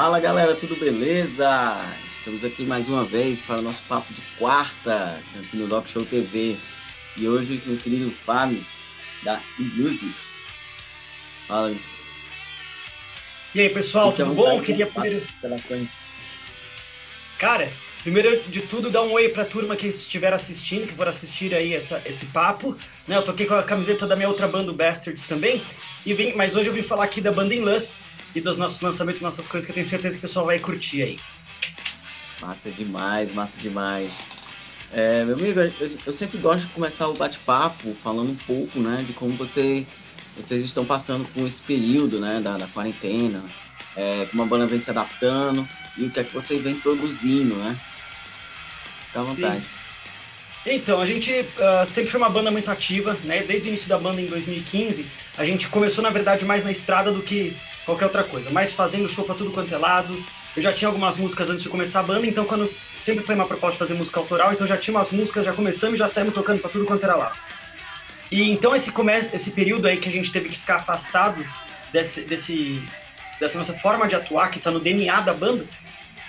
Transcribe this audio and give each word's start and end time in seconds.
Fala 0.00 0.20
galera, 0.20 0.54
tudo 0.54 0.76
beleza? 0.76 1.76
Estamos 2.16 2.44
aqui 2.44 2.62
mais 2.62 2.86
uma 2.86 3.02
vez 3.02 3.42
para 3.42 3.58
o 3.58 3.62
nosso 3.62 3.82
papo 3.88 4.14
de 4.14 4.20
quarta 4.38 5.20
aqui 5.36 5.56
no 5.56 5.66
Doc 5.66 5.88
Show 5.88 6.04
TV. 6.04 6.56
E 7.16 7.28
hoje 7.28 7.58
com 7.58 7.72
o 7.72 7.76
querido 7.76 8.08
Fabs 8.12 8.94
da 9.24 9.42
eMusic. 9.58 10.14
Fala, 11.48 11.74
E 13.52 13.60
aí 13.60 13.70
pessoal, 13.70 14.12
tudo 14.12 14.34
bom? 14.34 14.62
Queria 14.62 14.86
primeiro. 14.86 15.26
Cara, 17.40 17.68
primeiro 18.04 18.40
de 18.44 18.60
tudo, 18.60 18.90
dar 18.90 19.02
um 19.02 19.10
oi 19.10 19.30
pra 19.30 19.44
turma 19.44 19.74
que 19.74 19.88
estiver 19.88 20.32
assistindo, 20.32 20.86
que 20.86 20.94
for 20.94 21.08
assistir 21.08 21.52
aí 21.52 21.74
essa, 21.74 22.00
esse 22.06 22.24
papo. 22.26 22.78
Né, 23.08 23.16
eu 23.16 23.24
toquei 23.24 23.46
com 23.46 23.54
a 23.54 23.64
camiseta 23.64 24.06
da 24.06 24.14
minha 24.14 24.28
outra 24.28 24.46
banda, 24.46 24.70
o 24.70 24.74
Bastards, 24.74 25.26
também. 25.26 25.60
E 26.06 26.14
vim, 26.14 26.34
mas 26.36 26.54
hoje 26.54 26.68
eu 26.68 26.72
vim 26.72 26.84
falar 26.84 27.02
aqui 27.02 27.20
da 27.20 27.32
banda 27.32 27.52
In 27.52 27.62
Lust 27.62 28.06
e 28.34 28.40
dos 28.40 28.58
nossos 28.58 28.80
lançamentos, 28.80 29.20
nossas 29.20 29.48
coisas 29.48 29.66
que 29.66 29.72
eu 29.72 29.74
tenho 29.74 29.86
certeza 29.86 30.14
que 30.16 30.18
o 30.18 30.28
pessoal 30.28 30.46
vai 30.46 30.58
curtir 30.58 31.02
aí. 31.02 31.18
Massa 32.40 32.70
demais, 32.70 33.34
massa 33.34 33.60
demais. 33.60 34.28
É, 34.92 35.24
meu 35.24 35.34
amigo, 35.34 35.60
eu, 35.60 35.72
eu, 36.06 36.12
sempre 36.12 36.38
gosto 36.38 36.66
de 36.66 36.72
começar 36.72 37.08
o 37.08 37.14
bate-papo 37.14 37.94
falando 38.02 38.30
um 38.30 38.36
pouco, 38.36 38.78
né, 38.78 39.04
de 39.06 39.12
como 39.12 39.32
você, 39.36 39.86
vocês 40.34 40.62
estão 40.64 40.84
passando 40.84 41.26
por 41.34 41.46
esse 41.46 41.62
período, 41.62 42.18
né, 42.18 42.40
da, 42.40 42.56
da 42.56 42.66
quarentena, 42.68 43.42
é, 43.96 44.26
como 44.30 44.42
a 44.42 44.46
banda 44.46 44.66
vem 44.66 44.78
se 44.78 44.90
adaptando 44.90 45.68
e 45.96 46.04
o 46.04 46.10
que 46.10 46.20
é 46.20 46.24
que 46.24 46.32
vocês 46.32 46.60
vêm 46.60 46.76
produzindo, 46.76 47.56
né? 47.56 47.76
Fica 49.08 49.20
à 49.20 49.22
vontade. 49.24 49.62
Sim. 49.62 49.78
Então, 50.66 51.00
a 51.00 51.06
gente 51.06 51.32
uh, 51.32 51.86
sempre 51.86 52.10
foi 52.10 52.20
uma 52.20 52.28
banda 52.28 52.50
muito 52.50 52.70
ativa, 52.70 53.16
né? 53.24 53.42
Desde 53.42 53.66
o 53.66 53.70
início 53.70 53.88
da 53.88 53.98
banda 53.98 54.20
em 54.20 54.26
2015, 54.26 55.06
a 55.36 55.44
gente 55.44 55.68
começou, 55.68 56.02
na 56.02 56.10
verdade, 56.10 56.44
mais 56.44 56.62
na 56.62 56.70
estrada 56.70 57.10
do 57.10 57.22
que 57.22 57.56
qualquer 57.88 58.04
outra 58.04 58.22
coisa, 58.22 58.50
mais 58.50 58.74
fazendo 58.74 59.08
show 59.08 59.24
pra 59.24 59.34
tudo 59.34 59.50
quanto 59.50 59.74
é 59.74 59.78
lado. 59.78 60.22
Eu 60.54 60.62
já 60.62 60.74
tinha 60.74 60.88
algumas 60.88 61.16
músicas 61.16 61.48
antes 61.48 61.62
de 61.62 61.70
começar 61.70 62.00
a 62.00 62.02
banda, 62.02 62.26
então 62.26 62.44
quando 62.44 62.70
sempre 63.00 63.24
foi 63.24 63.34
uma 63.34 63.46
proposta 63.46 63.72
de 63.72 63.78
fazer 63.78 63.94
música 63.94 64.20
autoral, 64.20 64.52
então 64.52 64.66
já 64.66 64.76
tinha 64.76 64.94
umas 64.94 65.10
músicas, 65.10 65.46
já 65.46 65.54
começamos 65.54 65.94
e 65.94 65.98
já 65.98 66.08
saímos 66.08 66.34
tocando 66.34 66.60
pra 66.60 66.68
tudo 66.68 66.84
quanto 66.84 67.02
era 67.02 67.16
lado. 67.16 67.38
E 68.30 68.42
então 68.50 68.76
esse 68.76 68.92
começo, 68.92 69.34
esse 69.34 69.50
período 69.52 69.88
aí 69.88 69.96
que 69.96 70.08
a 70.08 70.12
gente 70.12 70.30
teve 70.30 70.50
que 70.50 70.58
ficar 70.58 70.76
afastado 70.76 71.42
desse, 71.90 72.20
desse 72.20 72.82
dessa 73.40 73.56
nossa 73.56 73.72
forma 73.72 74.06
de 74.06 74.16
atuar, 74.16 74.50
que 74.50 74.60
tá 74.60 74.70
no 74.70 74.80
DNA 74.80 75.20
da 75.20 75.32
banda, 75.32 75.64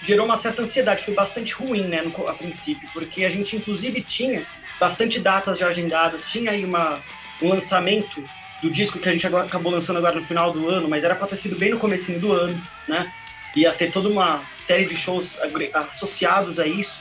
gerou 0.04 0.26
uma 0.26 0.38
certa 0.38 0.62
ansiedade, 0.62 1.04
foi 1.04 1.14
bastante 1.14 1.54
ruim, 1.54 1.88
né, 1.88 2.04
no, 2.04 2.28
a 2.28 2.34
princípio, 2.34 2.88
porque 2.94 3.26
a 3.26 3.30
gente 3.30 3.58
inclusive 3.58 4.02
tinha 4.02 4.46
bastante 4.80 5.20
datas 5.20 5.60
já 5.60 5.68
agendadas, 5.68 6.24
tinha 6.26 6.52
aí 6.52 6.64
uma, 6.64 7.00
um 7.42 7.50
lançamento 7.50 8.24
do 8.62 8.70
disco 8.70 9.00
que 9.00 9.08
a 9.08 9.12
gente 9.12 9.26
acabou 9.26 9.72
lançando 9.72 9.98
agora 9.98 10.20
no 10.20 10.26
final 10.26 10.52
do 10.52 10.68
ano, 10.70 10.88
mas 10.88 11.04
era 11.04 11.16
para 11.16 11.28
ter 11.28 11.38
sido 11.38 11.58
bem 11.58 11.72
no 11.72 11.80
comecinho 11.80 12.20
do 12.20 12.32
ano, 12.34 12.62
né? 12.88 13.12
Ia 13.56 13.72
ter 13.72 13.92
toda 13.92 14.10
uma 14.10 14.42
série 14.68 14.86
de 14.86 14.96
shows 14.96 15.38
associados 15.74 16.60
a 16.60 16.68
isso. 16.68 17.00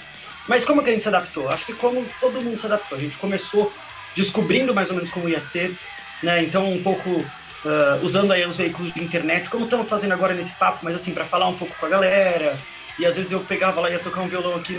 Mas 0.49 0.65
como 0.65 0.83
que 0.83 0.89
a 0.89 0.93
gente 0.93 1.03
se 1.03 1.09
adaptou? 1.09 1.49
Acho 1.49 1.67
que 1.67 1.75
como 1.75 2.07
todo 2.21 2.41
mundo 2.41 2.59
se 2.59 2.65
adaptou. 2.65 2.97
A 2.97 3.01
gente 3.01 3.17
começou 3.19 3.73
descobrindo 4.15 4.75
mais 4.75 4.89
ou 4.89 4.97
menos 4.97 5.11
como 5.11 5.29
ia 5.29 5.41
ser, 5.41 5.77
né? 6.23 6.43
Então 6.43 6.73
um 6.73 6.83
pouco 6.83 7.11
uh, 7.11 8.03
usando 8.03 8.33
aí 8.33 8.47
os 8.47 8.57
veículos 8.57 8.93
de 8.95 9.03
internet, 9.03 9.51
como 9.51 9.65
estamos 9.65 9.89
fazendo 9.89 10.13
agora 10.13 10.35
nesse 10.35 10.53
papo, 10.53 10.79
mas 10.83 10.95
assim 10.95 11.13
para 11.13 11.25
falar 11.25 11.49
um 11.49 11.57
pouco 11.57 11.75
com 11.79 11.87
a 11.87 11.89
galera. 11.89 12.57
E 12.99 13.05
às 13.05 13.17
vezes 13.17 13.33
eu 13.33 13.41
pegava 13.41 13.81
lá 13.81 13.91
e 13.91 13.93
ia 13.93 13.99
tocar 13.99 14.23
um 14.23 14.29
violão 14.29 14.55
aqui 14.57 14.79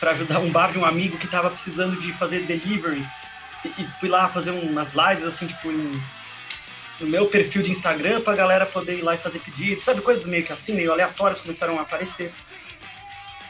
para 0.00 0.12
ajudar 0.12 0.38
um 0.38 0.50
bar 0.50 0.72
de 0.72 0.78
um 0.78 0.84
amigo 0.84 1.18
que 1.18 1.26
estava 1.26 1.50
precisando 1.50 2.00
de 2.00 2.12
fazer 2.12 2.40
delivery 2.40 3.04
e, 3.64 3.84
fui 4.00 4.08
lá 4.08 4.28
fazer 4.28 4.50
umas 4.50 4.92
lives, 4.92 5.26
assim, 5.26 5.46
tipo, 5.46 5.70
em, 5.70 6.00
no 7.00 7.06
meu 7.06 7.26
perfil 7.26 7.62
de 7.62 7.70
Instagram 7.70 8.20
pra 8.20 8.34
galera 8.34 8.66
poder 8.66 8.98
ir 8.98 9.02
lá 9.02 9.14
e 9.14 9.18
fazer 9.18 9.38
pedido, 9.40 9.80
sabe? 9.82 10.00
Coisas 10.00 10.26
meio 10.26 10.44
que 10.44 10.52
assim, 10.52 10.74
meio 10.74 10.92
aleatórias 10.92 11.40
começaram 11.40 11.78
a 11.78 11.82
aparecer. 11.82 12.32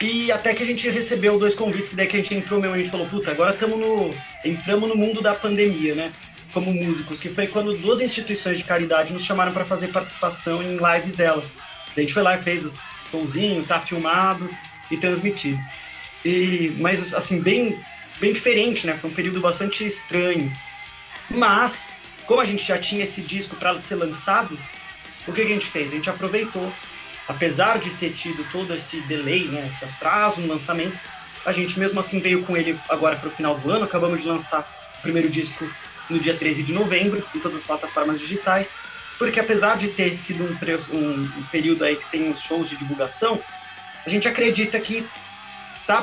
E 0.00 0.32
até 0.32 0.52
que 0.52 0.64
a 0.64 0.66
gente 0.66 0.88
recebeu 0.90 1.38
dois 1.38 1.54
convites, 1.54 1.90
que 1.90 1.96
daí 1.96 2.08
que 2.08 2.16
a 2.16 2.18
gente 2.20 2.34
entrou 2.34 2.60
mesmo, 2.60 2.74
a 2.74 2.78
gente 2.78 2.90
falou, 2.90 3.06
puta, 3.06 3.30
agora 3.30 3.52
estamos 3.52 3.78
no. 3.78 4.12
entramos 4.44 4.88
no 4.88 4.96
mundo 4.96 5.22
da 5.22 5.34
pandemia, 5.34 5.94
né? 5.94 6.12
Como 6.52 6.72
músicos, 6.72 7.20
que 7.20 7.28
foi 7.28 7.46
quando 7.46 7.72
duas 7.76 8.00
instituições 8.00 8.58
de 8.58 8.64
caridade 8.64 9.12
nos 9.12 9.24
chamaram 9.24 9.52
para 9.52 9.64
fazer 9.64 9.88
participação 9.88 10.62
em 10.62 10.76
lives 10.76 11.14
delas. 11.14 11.54
a 11.96 12.00
gente 12.00 12.12
foi 12.12 12.22
lá 12.22 12.36
e 12.36 12.42
fez 12.42 12.64
o 12.64 12.72
showzinho, 13.10 13.64
tá 13.64 13.80
filmado 13.80 14.50
e 14.90 14.96
transmitido. 14.96 15.58
E, 16.24 16.74
mas 16.78 17.14
assim, 17.14 17.40
bem 17.40 17.78
bem 18.22 18.32
diferente, 18.32 18.86
né? 18.86 18.96
Foi 19.00 19.10
um 19.10 19.14
período 19.14 19.40
bastante 19.40 19.84
estranho. 19.84 20.50
Mas, 21.28 21.96
como 22.24 22.40
a 22.40 22.44
gente 22.44 22.64
já 22.64 22.78
tinha 22.78 23.02
esse 23.02 23.20
disco 23.20 23.56
para 23.56 23.78
ser 23.80 23.96
lançado, 23.96 24.56
o 25.26 25.32
que 25.32 25.40
a 25.40 25.44
gente 25.44 25.66
fez? 25.66 25.90
A 25.92 25.96
gente 25.96 26.08
aproveitou, 26.08 26.72
apesar 27.26 27.80
de 27.80 27.90
ter 27.96 28.10
tido 28.10 28.48
todo 28.52 28.72
esse 28.76 29.00
delay, 29.02 29.48
né, 29.48 29.68
esse 29.68 29.84
atraso 29.84 30.40
no 30.40 30.46
lançamento, 30.46 30.96
a 31.44 31.50
gente 31.50 31.76
mesmo 31.80 31.98
assim 31.98 32.20
veio 32.20 32.44
com 32.44 32.56
ele 32.56 32.78
agora 32.88 33.16
para 33.16 33.28
o 33.28 33.32
final 33.32 33.58
do 33.58 33.68
ano. 33.68 33.84
Acabamos 33.84 34.22
de 34.22 34.28
lançar 34.28 34.60
o 35.00 35.02
primeiro 35.02 35.28
disco 35.28 35.68
no 36.08 36.20
dia 36.20 36.36
13 36.36 36.62
de 36.62 36.72
novembro, 36.72 37.24
em 37.34 37.40
todas 37.40 37.58
as 37.58 37.64
plataformas 37.64 38.20
digitais, 38.20 38.72
porque 39.18 39.40
apesar 39.40 39.76
de 39.76 39.88
ter 39.88 40.14
sido 40.14 40.44
um, 40.44 40.96
um, 40.96 41.42
período 41.50 41.84
aí 41.84 41.98
sem 42.02 42.30
os 42.30 42.40
shows 42.40 42.68
de 42.68 42.76
divulgação, 42.76 43.40
a 44.06 44.08
gente 44.08 44.28
acredita 44.28 44.78
que 44.78 45.08
tá 45.86 46.02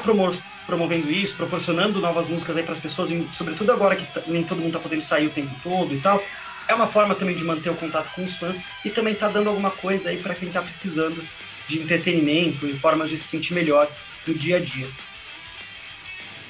promovendo 0.70 1.12
isso, 1.12 1.36
proporcionando 1.36 2.00
novas 2.00 2.30
músicas 2.30 2.56
aí 2.56 2.64
para 2.64 2.74
as 2.74 2.80
pessoas, 2.80 3.10
e, 3.10 3.28
sobretudo 3.34 3.72
agora 3.72 3.96
que 3.96 4.06
tá, 4.14 4.22
nem 4.28 4.44
todo 4.44 4.60
mundo 4.60 4.68
está 4.68 4.80
podendo 4.80 5.02
sair 5.02 5.28
o 5.28 5.32
tempo 5.32 5.54
todo 5.64 5.94
e 5.94 6.00
tal. 6.00 6.24
É 6.68 6.76
uma 6.76 6.88
forma 6.88 7.16
também 7.16 7.36
de 7.36 7.44
manter 7.44 7.72
o 7.72 7.76
contato 7.76 8.14
com 8.14 8.24
os 8.24 8.36
fãs 8.36 8.62
e 8.86 8.92
também 8.92 9.16
tá 9.16 9.28
dando 9.28 9.50
alguma 9.50 9.72
coisa 9.72 10.10
aí 10.10 10.18
para 10.22 10.36
quem 10.36 10.50
está 10.50 10.62
precisando 10.62 11.28
de 11.68 11.80
entretenimento 11.82 12.68
e 12.68 12.78
formas 12.78 13.10
de 13.10 13.18
se 13.18 13.26
sentir 13.26 13.56
melhor 13.56 13.90
no 14.28 14.36
dia 14.36 14.58
a 14.58 14.60
dia. 14.60 14.88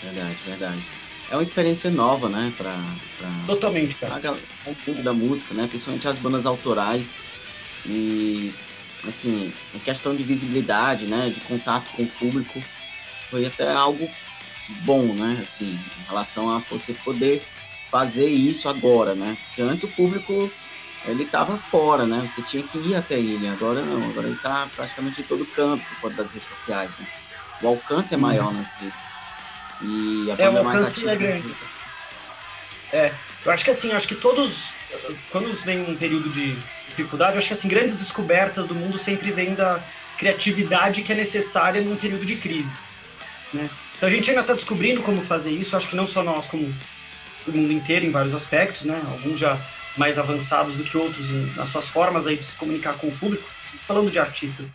Verdade, 0.04 0.36
verdade. 0.46 0.82
É 1.32 1.36
uma 1.36 1.44
experiência 1.44 1.90
nova, 1.90 2.28
né? 2.28 2.52
Pra 2.58 2.76
Totalmente, 3.46 3.96
cara. 3.96 4.20
Pra, 4.20 4.34
o 4.66 4.76
público 4.76 5.04
da 5.04 5.14
música, 5.14 5.54
né? 5.54 5.68
Principalmente 5.68 6.08
as 6.08 6.18
bandas 6.18 6.46
autorais. 6.46 7.18
E, 7.86 8.52
assim, 9.08 9.54
a 9.74 9.80
questão 9.80 10.16
de 10.16 10.24
visibilidade, 10.24 11.06
né? 11.06 11.30
De 11.30 11.40
contato 11.42 11.92
com 11.92 12.04
o 12.04 12.08
público 12.08 12.62
foi 13.30 13.46
até 13.46 13.72
algo 13.72 14.10
bom, 14.68 15.14
né? 15.14 15.40
Assim, 15.42 15.80
em 15.98 16.06
relação 16.08 16.50
a 16.50 16.60
você 16.60 16.94
poder 16.94 17.42
fazer 17.90 18.28
isso 18.28 18.70
agora, 18.70 19.16
né? 19.16 19.38
Porque 19.48 19.62
antes 19.62 19.84
o 19.84 19.90
público 19.90 20.52
ele 21.06 21.24
estava 21.24 21.58
fora, 21.58 22.06
né? 22.06 22.22
Você 22.22 22.42
tinha 22.42 22.62
que 22.68 22.78
ir 22.78 22.96
até 22.96 23.20
ele. 23.20 23.48
Agora 23.48 23.82
não, 23.82 24.10
agora 24.10 24.28
ele 24.28 24.36
está 24.36 24.68
praticamente 24.68 25.22
em 25.22 25.24
todo 25.24 25.46
canto 25.46 25.84
por 25.86 26.02
conta 26.02 26.16
das 26.16 26.34
redes 26.34 26.50
sociais, 26.50 26.96
né? 26.98 27.06
O 27.62 27.68
alcance 27.68 28.14
é 28.14 28.18
maior 28.18 28.54
nas 28.54 28.74
redes. 28.74 29.10
E 29.82 30.30
a 30.32 30.36
é, 30.44 30.50
o 30.50 30.58
é 30.58 30.64
mais 30.64 30.84
ativa. 30.84 31.12
É 31.12 31.16
grande. 31.16 31.56
É, 32.92 33.14
eu 33.46 33.52
acho 33.52 33.64
que 33.64 33.72
assim, 33.72 33.92
acho 33.92 34.08
que 34.08 34.16
todos, 34.16 34.74
quando 35.32 35.54
vem 35.56 35.80
um 35.80 35.96
período 35.96 36.30
de 36.30 36.56
dificuldade, 36.88 37.34
eu 37.34 37.38
acho 37.38 37.48
que 37.48 37.54
assim, 37.54 37.68
grandes 37.68 37.96
descobertas 37.96 38.68
do 38.68 38.76
mundo 38.76 38.98
sempre 38.98 39.32
vêm 39.32 39.56
da 39.56 39.80
criatividade 40.18 41.04
que 41.04 41.12
é 41.12 41.16
necessária 41.16 41.82
num 41.82 41.96
período 41.96 42.26
de 42.26 42.36
crise. 42.36 42.89
Né? 43.54 43.70
Então 43.98 44.08
a 44.08 44.12
gente 44.12 44.30
ainda 44.30 44.42
está 44.42 44.54
descobrindo 44.54 45.02
como 45.02 45.22
fazer 45.22 45.52
isso, 45.52 45.76
acho 45.76 45.90
que 45.90 45.96
não 45.96 46.08
só 46.08 46.24
nós, 46.24 46.46
como 46.46 46.74
o 47.48 47.52
mundo 47.52 47.74
inteiro 47.74 48.06
em 48.06 48.12
vários 48.12 48.36
aspectos, 48.36 48.84
né? 48.84 49.02
alguns 49.12 49.40
já 49.40 49.60
mais 49.98 50.18
avançados 50.18 50.76
do 50.76 50.84
que 50.84 50.98
outros 50.98 51.28
nas 51.56 51.70
suas 51.70 51.88
formas 51.88 52.28
aí 52.28 52.38
de 52.38 52.46
se 52.46 52.54
comunicar 52.54 52.98
com 52.98 53.08
o 53.08 53.18
público, 53.18 53.48
falando 53.88 54.12
de 54.12 54.20
artistas. 54.20 54.72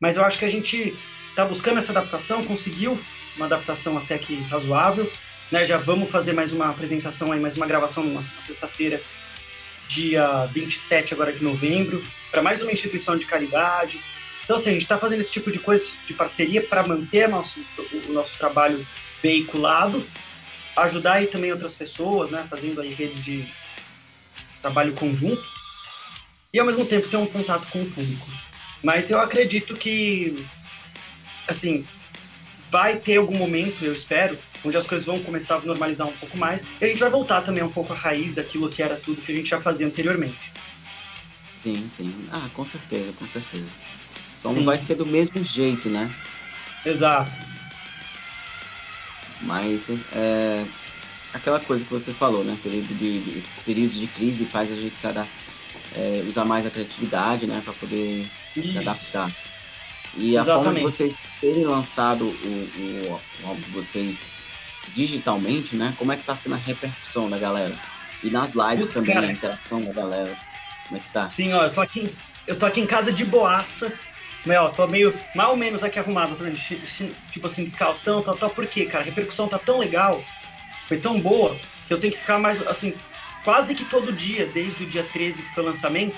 Mas 0.00 0.16
eu 0.16 0.24
acho 0.24 0.38
que 0.38 0.44
a 0.44 0.50
gente 0.50 0.96
está 1.30 1.44
buscando 1.44 1.78
essa 1.78 1.92
adaptação, 1.92 2.44
conseguiu 2.44 2.98
uma 3.36 3.46
adaptação 3.46 3.96
até 3.96 4.18
que 4.18 4.40
razoável. 4.42 5.10
Né? 5.50 5.64
Já 5.64 5.76
vamos 5.76 6.10
fazer 6.10 6.32
mais 6.32 6.52
uma 6.52 6.68
apresentação 6.68 7.32
aí, 7.32 7.40
mais 7.40 7.56
uma 7.56 7.66
gravação 7.66 8.04
na 8.04 8.22
sexta-feira, 8.42 9.00
dia 9.88 10.46
27 10.52 11.14
agora 11.14 11.32
de 11.32 11.42
novembro, 11.42 12.02
para 12.30 12.42
mais 12.42 12.62
uma 12.62 12.70
instituição 12.70 13.16
de 13.16 13.24
caridade, 13.24 14.00
então, 14.48 14.56
assim, 14.56 14.70
a 14.70 14.72
gente 14.72 14.80
está 14.84 14.96
fazendo 14.96 15.20
esse 15.20 15.30
tipo 15.30 15.52
de 15.52 15.58
coisa 15.58 15.84
de 16.06 16.14
parceria 16.14 16.62
para 16.62 16.82
manter 16.82 17.28
nosso, 17.28 17.60
o 18.08 18.12
nosso 18.14 18.38
trabalho 18.38 18.86
veiculado, 19.22 20.02
ajudar 20.74 21.16
aí 21.16 21.26
também 21.26 21.52
outras 21.52 21.74
pessoas, 21.74 22.30
né, 22.30 22.46
fazendo 22.48 22.80
aí 22.80 22.94
redes 22.94 23.22
de 23.22 23.46
trabalho 24.62 24.94
conjunto, 24.94 25.44
e 26.50 26.58
ao 26.58 26.64
mesmo 26.64 26.86
tempo 26.86 27.10
ter 27.10 27.18
um 27.18 27.26
contato 27.26 27.66
com 27.70 27.82
o 27.82 27.90
público. 27.90 28.26
Mas 28.82 29.10
eu 29.10 29.20
acredito 29.20 29.76
que, 29.76 30.42
assim, 31.46 31.86
vai 32.70 32.96
ter 32.96 33.18
algum 33.18 33.36
momento, 33.36 33.84
eu 33.84 33.92
espero, 33.92 34.38
onde 34.64 34.78
as 34.78 34.86
coisas 34.86 35.06
vão 35.06 35.22
começar 35.22 35.56
a 35.56 35.60
normalizar 35.60 36.08
um 36.08 36.16
pouco 36.16 36.38
mais, 36.38 36.62
e 36.80 36.86
a 36.86 36.88
gente 36.88 37.00
vai 37.00 37.10
voltar 37.10 37.42
também 37.42 37.62
um 37.62 37.70
pouco 37.70 37.92
à 37.92 37.96
raiz 37.96 38.34
daquilo 38.34 38.70
que 38.70 38.82
era 38.82 38.96
tudo 38.96 39.20
que 39.20 39.30
a 39.30 39.36
gente 39.36 39.50
já 39.50 39.60
fazia 39.60 39.86
anteriormente. 39.86 40.38
Sim, 41.54 41.86
sim. 41.86 42.26
Ah, 42.32 42.48
com 42.54 42.64
certeza, 42.64 43.12
com 43.12 43.28
certeza. 43.28 43.68
Só 44.38 44.50
não 44.52 44.60
Sim. 44.60 44.64
vai 44.64 44.78
ser 44.78 44.94
do 44.94 45.04
mesmo 45.04 45.44
jeito, 45.44 45.90
né? 45.90 46.08
Exato. 46.84 47.30
Mas 49.40 49.88
é 50.12 50.64
aquela 51.32 51.58
coisa 51.58 51.84
que 51.84 51.90
você 51.90 52.12
falou, 52.12 52.44
né? 52.44 52.56
Período 52.62 52.94
de, 52.94 53.36
esses 53.36 53.60
períodos 53.62 53.98
de 53.98 54.06
crise 54.06 54.46
faz 54.46 54.72
a 54.72 54.76
gente 54.76 54.98
se 55.00 55.06
adaptar, 55.06 55.32
é, 55.96 56.22
usar 56.26 56.44
mais 56.44 56.64
a 56.64 56.70
criatividade, 56.70 57.46
né? 57.46 57.60
Para 57.64 57.72
poder 57.74 58.26
Isso. 58.56 58.68
se 58.68 58.78
adaptar. 58.78 59.30
E 60.16 60.36
a 60.36 60.42
Exatamente. 60.42 60.64
forma 60.64 60.78
de 60.78 60.84
vocês 60.84 61.14
terem 61.40 61.64
lançado 61.64 62.26
o, 62.26 63.20
o, 63.42 63.46
álbum 63.46 63.60
de 63.60 63.70
vocês 63.70 64.20
digitalmente, 64.94 65.74
né? 65.76 65.94
Como 65.98 66.12
é 66.12 66.16
que 66.16 66.24
tá 66.24 66.34
sendo 66.34 66.54
a 66.54 66.58
repercussão 66.58 67.28
da 67.28 67.38
galera? 67.38 67.74
E 68.22 68.30
nas 68.30 68.52
lives 68.54 68.88
também, 68.88 69.14
cara. 69.14 69.26
a 69.26 69.32
interação 69.32 69.82
da 69.82 69.92
galera. 69.92 70.36
Como 70.86 70.96
é 70.96 71.00
que 71.00 71.08
tá? 71.12 71.28
Sim, 71.28 71.52
ó, 71.52 71.64
eu 71.64 71.72
tô 71.72 71.80
aqui, 71.80 72.08
eu 72.46 72.56
tô 72.56 72.66
aqui 72.66 72.80
em 72.80 72.86
casa 72.86 73.12
de 73.12 73.24
boaça. 73.24 73.92
Meu, 74.46 74.68
tô 74.70 74.86
meio, 74.86 75.12
mais 75.34 75.48
ou 75.48 75.56
menos 75.56 75.82
aqui 75.82 75.98
arrumado, 75.98 76.36
tipo 77.30 77.46
assim, 77.46 77.64
descalção, 77.64 78.22
tal, 78.22 78.36
tal. 78.36 78.50
Por 78.50 78.66
quê, 78.66 78.86
cara? 78.86 79.02
A 79.02 79.06
repercussão 79.06 79.48
tá 79.48 79.58
tão 79.58 79.78
legal, 79.78 80.22
foi 80.86 80.98
tão 80.98 81.20
boa, 81.20 81.56
que 81.86 81.92
eu 81.92 82.00
tenho 82.00 82.12
que 82.12 82.20
ficar 82.20 82.38
mais, 82.38 82.64
assim, 82.66 82.94
quase 83.44 83.74
que 83.74 83.84
todo 83.84 84.12
dia, 84.12 84.46
desde 84.46 84.84
o 84.84 84.86
dia 84.86 85.04
13 85.12 85.42
que 85.42 85.54
foi 85.54 85.64
o 85.64 85.66
lançamento, 85.66 86.16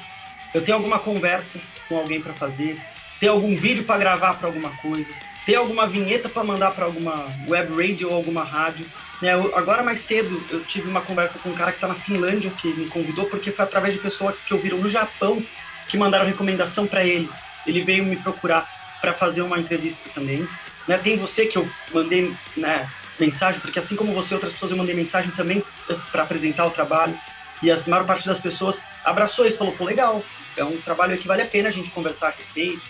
eu 0.53 0.63
tenho 0.63 0.77
alguma 0.77 0.99
conversa 0.99 1.61
com 1.89 1.97
alguém 1.97 2.21
para 2.21 2.33
fazer, 2.35 2.81
tem 3.19 3.29
algum 3.29 3.57
vídeo 3.57 3.85
para 3.85 3.99
gravar 3.99 4.35
para 4.35 4.49
alguma 4.49 4.71
coisa, 4.77 5.13
tem 5.47 5.55
alguma 5.55 5.87
vinheta 5.87 6.29
para 6.29 6.45
mandar 6.45 6.73
para 6.73 6.85
alguma 6.85 7.27
web 7.47 7.75
radio 7.75 8.11
ou 8.11 8.17
alguma 8.17 8.45
rádio. 8.45 8.87
Né? 9.21 9.35
Eu, 9.35 9.57
agora 9.57 9.83
mais 9.83 10.01
cedo 10.01 10.43
eu 10.51 10.63
tive 10.65 10.89
uma 10.89 11.01
conversa 11.01 11.39
com 11.39 11.51
um 11.51 11.55
cara 11.55 11.73
que 11.73 11.79
está 11.79 11.89
na 11.89 11.95
Finlândia 11.95 12.51
que 12.51 12.69
me 12.69 12.87
convidou 12.87 13.27
porque 13.27 13.51
foi 13.51 13.65
através 13.65 13.95
de 13.95 14.01
pessoas 14.01 14.43
que 14.43 14.55
ouviram 14.55 14.79
no 14.79 14.91
Japão 14.91 15.43
que 15.89 15.99
mandaram 15.99 16.27
recomendação 16.27 16.87
para 16.87 17.05
ele. 17.05 17.29
Ele 17.67 17.83
veio 17.83 18.05
me 18.05 18.17
procurar 18.17 18.69
para 19.01 19.13
fazer 19.13 19.43
uma 19.43 19.59
entrevista 19.59 20.01
também. 20.15 20.47
Né? 20.87 20.99
Tem 20.99 21.17
você 21.17 21.47
que 21.47 21.57
eu 21.57 21.69
mandei 21.93 22.35
né, 22.57 22.89
mensagem, 23.19 23.61
porque 23.61 23.79
assim 23.79 23.97
como 23.97 24.13
você, 24.13 24.35
outras 24.35 24.53
pessoas 24.53 24.71
eu 24.71 24.77
mandei 24.77 24.95
mensagem 24.95 25.31
também 25.33 25.63
para 26.11 26.23
apresentar 26.23 26.67
o 26.67 26.71
trabalho. 26.71 27.19
E 27.63 27.71
a 27.71 27.79
maior 27.87 28.07
parte 28.07 28.27
das 28.27 28.41
pessoas 28.41 28.83
abraçou 29.05 29.47
isso, 29.47 29.59
falou, 29.59 29.75
pô, 29.75 29.85
legal, 29.85 30.25
é 30.57 30.65
um 30.65 30.81
trabalho 30.81 31.17
que 31.19 31.29
vale 31.29 31.43
a 31.43 31.47
pena 31.47 31.69
a 31.69 31.73
gente 31.73 31.91
conversar 31.91 32.29
a 32.29 32.31
respeito. 32.31 32.81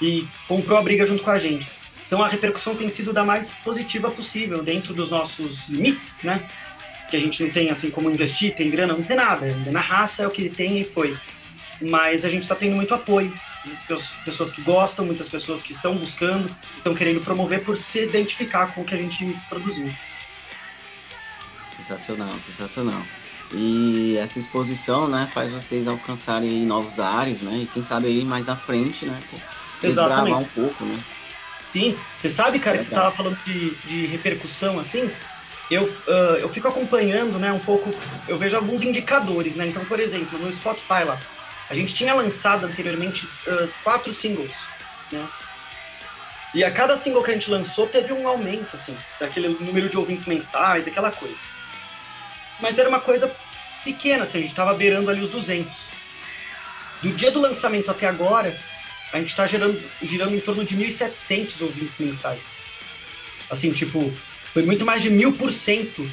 E 0.00 0.26
comprou 0.48 0.78
a 0.78 0.82
briga 0.82 1.06
junto 1.06 1.22
com 1.22 1.30
a 1.30 1.38
gente. 1.38 1.68
Então 2.06 2.22
a 2.22 2.28
repercussão 2.28 2.74
tem 2.74 2.88
sido 2.88 3.12
da 3.12 3.24
mais 3.24 3.56
positiva 3.58 4.10
possível 4.10 4.62
dentro 4.62 4.92
dos 4.92 5.10
nossos 5.10 5.68
limites, 5.68 6.22
né? 6.22 6.44
Que 7.08 7.16
a 7.16 7.20
gente 7.20 7.42
não 7.42 7.50
tem 7.50 7.70
assim 7.70 7.90
como 7.90 8.10
investir, 8.10 8.54
tem 8.54 8.68
grana, 8.68 8.94
não 8.94 9.02
tem 9.02 9.16
nada. 9.16 9.46
Na 9.70 9.80
raça 9.80 10.24
é 10.24 10.26
o 10.26 10.30
que 10.30 10.48
tem 10.48 10.80
e 10.80 10.84
foi. 10.84 11.16
Mas 11.80 12.24
a 12.24 12.28
gente 12.28 12.42
está 12.42 12.54
tendo 12.54 12.74
muito 12.74 12.92
apoio. 12.92 13.32
Muitas 13.64 14.08
pessoas 14.24 14.50
que 14.50 14.60
gostam, 14.60 15.04
muitas 15.04 15.28
pessoas 15.28 15.62
que 15.62 15.72
estão 15.72 15.96
buscando, 15.96 16.50
estão 16.76 16.94
querendo 16.94 17.20
promover 17.20 17.64
por 17.64 17.76
se 17.76 18.04
identificar 18.04 18.74
com 18.74 18.82
o 18.82 18.84
que 18.84 18.94
a 18.94 18.98
gente 18.98 19.24
produziu. 19.48 19.88
Sensacional, 21.76 22.38
sensacional. 22.40 23.02
E 23.54 24.16
essa 24.16 24.38
exposição, 24.38 25.08
né, 25.08 25.28
faz 25.32 25.52
vocês 25.52 25.86
alcançarem 25.86 26.64
novos 26.64 26.98
áreas, 26.98 27.40
né? 27.40 27.58
E 27.58 27.66
quem 27.66 27.82
sabe 27.82 28.08
aí 28.08 28.24
mais 28.24 28.46
na 28.46 28.56
frente, 28.56 29.04
né? 29.04 29.20
Desbravar 29.80 30.40
um 30.40 30.44
pouco, 30.44 30.84
né? 30.84 30.98
Sim, 31.72 31.96
você 32.18 32.28
sabe, 32.28 32.58
cara, 32.58 32.78
que 32.78 32.84
você 32.84 32.90
estava 32.90 33.14
falando 33.16 33.36
de, 33.44 33.70
de 33.86 34.06
repercussão, 34.06 34.78
assim, 34.78 35.10
eu, 35.70 35.84
uh, 35.84 36.36
eu 36.38 36.48
fico 36.50 36.68
acompanhando, 36.68 37.38
né, 37.38 37.50
um 37.50 37.58
pouco, 37.58 37.94
eu 38.28 38.36
vejo 38.36 38.56
alguns 38.56 38.82
indicadores, 38.82 39.56
né, 39.56 39.68
então, 39.68 39.82
por 39.86 39.98
exemplo, 39.98 40.38
no 40.38 40.52
Spotify 40.52 41.04
lá, 41.04 41.18
a 41.72 41.74
gente 41.74 41.94
tinha 41.94 42.12
lançado 42.12 42.66
anteriormente 42.66 43.24
uh, 43.46 43.68
quatro 43.82 44.12
singles, 44.12 44.52
né, 45.10 45.26
e 46.54 46.62
a 46.62 46.70
cada 46.70 46.98
single 46.98 47.22
que 47.22 47.30
a 47.30 47.34
gente 47.34 47.50
lançou 47.50 47.86
teve 47.86 48.12
um 48.12 48.28
aumento, 48.28 48.76
assim, 48.76 48.94
daquele 49.18 49.48
número 49.48 49.88
de 49.88 49.96
ouvintes 49.96 50.26
mensais, 50.26 50.86
aquela 50.86 51.10
coisa. 51.10 51.38
Mas 52.60 52.78
era 52.78 52.88
uma 52.88 53.00
coisa 53.00 53.34
pequena, 53.82 54.24
assim, 54.24 54.38
a 54.38 54.40
gente 54.42 54.50
estava 54.50 54.74
beirando 54.74 55.10
ali 55.10 55.22
os 55.22 55.30
200. 55.30 55.72
Do 57.00 57.10
dia 57.12 57.30
do 57.30 57.40
lançamento 57.40 57.90
até 57.90 58.06
agora, 58.06 58.54
a 59.14 59.18
gente 59.18 59.30
está 59.30 59.46
girando, 59.46 59.82
girando 60.02 60.34
em 60.34 60.40
torno 60.40 60.62
de 60.62 60.76
1.700 60.76 61.62
ouvintes 61.62 61.96
mensais. 61.96 62.58
Assim, 63.48 63.72
tipo, 63.72 64.12
foi 64.52 64.62
muito 64.62 64.84
mais 64.84 65.00
de 65.00 65.08
mil 65.08 65.32
por 65.32 65.50
cento. 65.50 66.08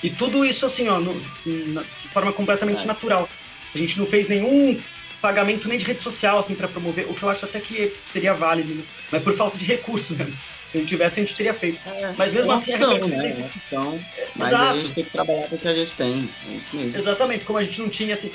E 0.00 0.10
tudo 0.10 0.44
isso, 0.44 0.64
assim, 0.64 0.88
ó, 0.88 1.00
no, 1.00 1.14
na, 1.44 1.82
de 1.82 2.08
forma 2.08 2.32
completamente 2.32 2.84
é. 2.84 2.86
natural. 2.86 3.28
A 3.74 3.78
gente 3.78 3.98
não 3.98 4.06
fez 4.06 4.28
nenhum 4.28 4.80
pagamento 5.22 5.68
nem 5.68 5.78
de 5.78 5.84
rede 5.84 6.02
social, 6.02 6.38
assim, 6.40 6.54
para 6.54 6.66
promover, 6.66 7.08
o 7.08 7.14
que 7.14 7.22
eu 7.22 7.30
acho 7.30 7.44
até 7.44 7.60
que 7.60 7.92
seria 8.04 8.34
válido, 8.34 8.74
né? 8.74 8.82
mas 9.10 9.22
por 9.22 9.36
falta 9.36 9.56
de 9.56 9.64
recurso 9.64 10.14
mesmo. 10.14 10.34
Se 10.34 10.78
a 10.78 10.80
gente 10.80 10.88
tivesse, 10.88 11.20
a 11.20 11.24
gente 11.24 11.36
teria 11.36 11.54
feito. 11.54 11.80
É, 11.88 12.14
mas 12.16 12.32
mesmo 12.32 12.50
é 12.50 12.54
assim, 12.54 12.72
opção, 12.72 12.92
a 12.96 13.08
né? 13.08 13.28
É 13.28 13.48
questão. 13.48 14.00
Mas 14.36 14.52
Exato. 14.52 14.64
a 14.64 14.76
gente 14.76 14.92
tem 14.94 15.04
que 15.04 15.10
trabalhar 15.10 15.48
com 15.48 15.54
o 15.54 15.58
que 15.58 15.68
a 15.68 15.74
gente 15.74 15.94
tem. 15.94 16.28
É 16.50 16.56
isso 16.56 16.76
mesmo. 16.76 16.98
Exatamente, 16.98 17.44
como 17.44 17.58
a 17.58 17.62
gente 17.62 17.78
não 17.78 17.88
tinha, 17.88 18.14
assim. 18.14 18.30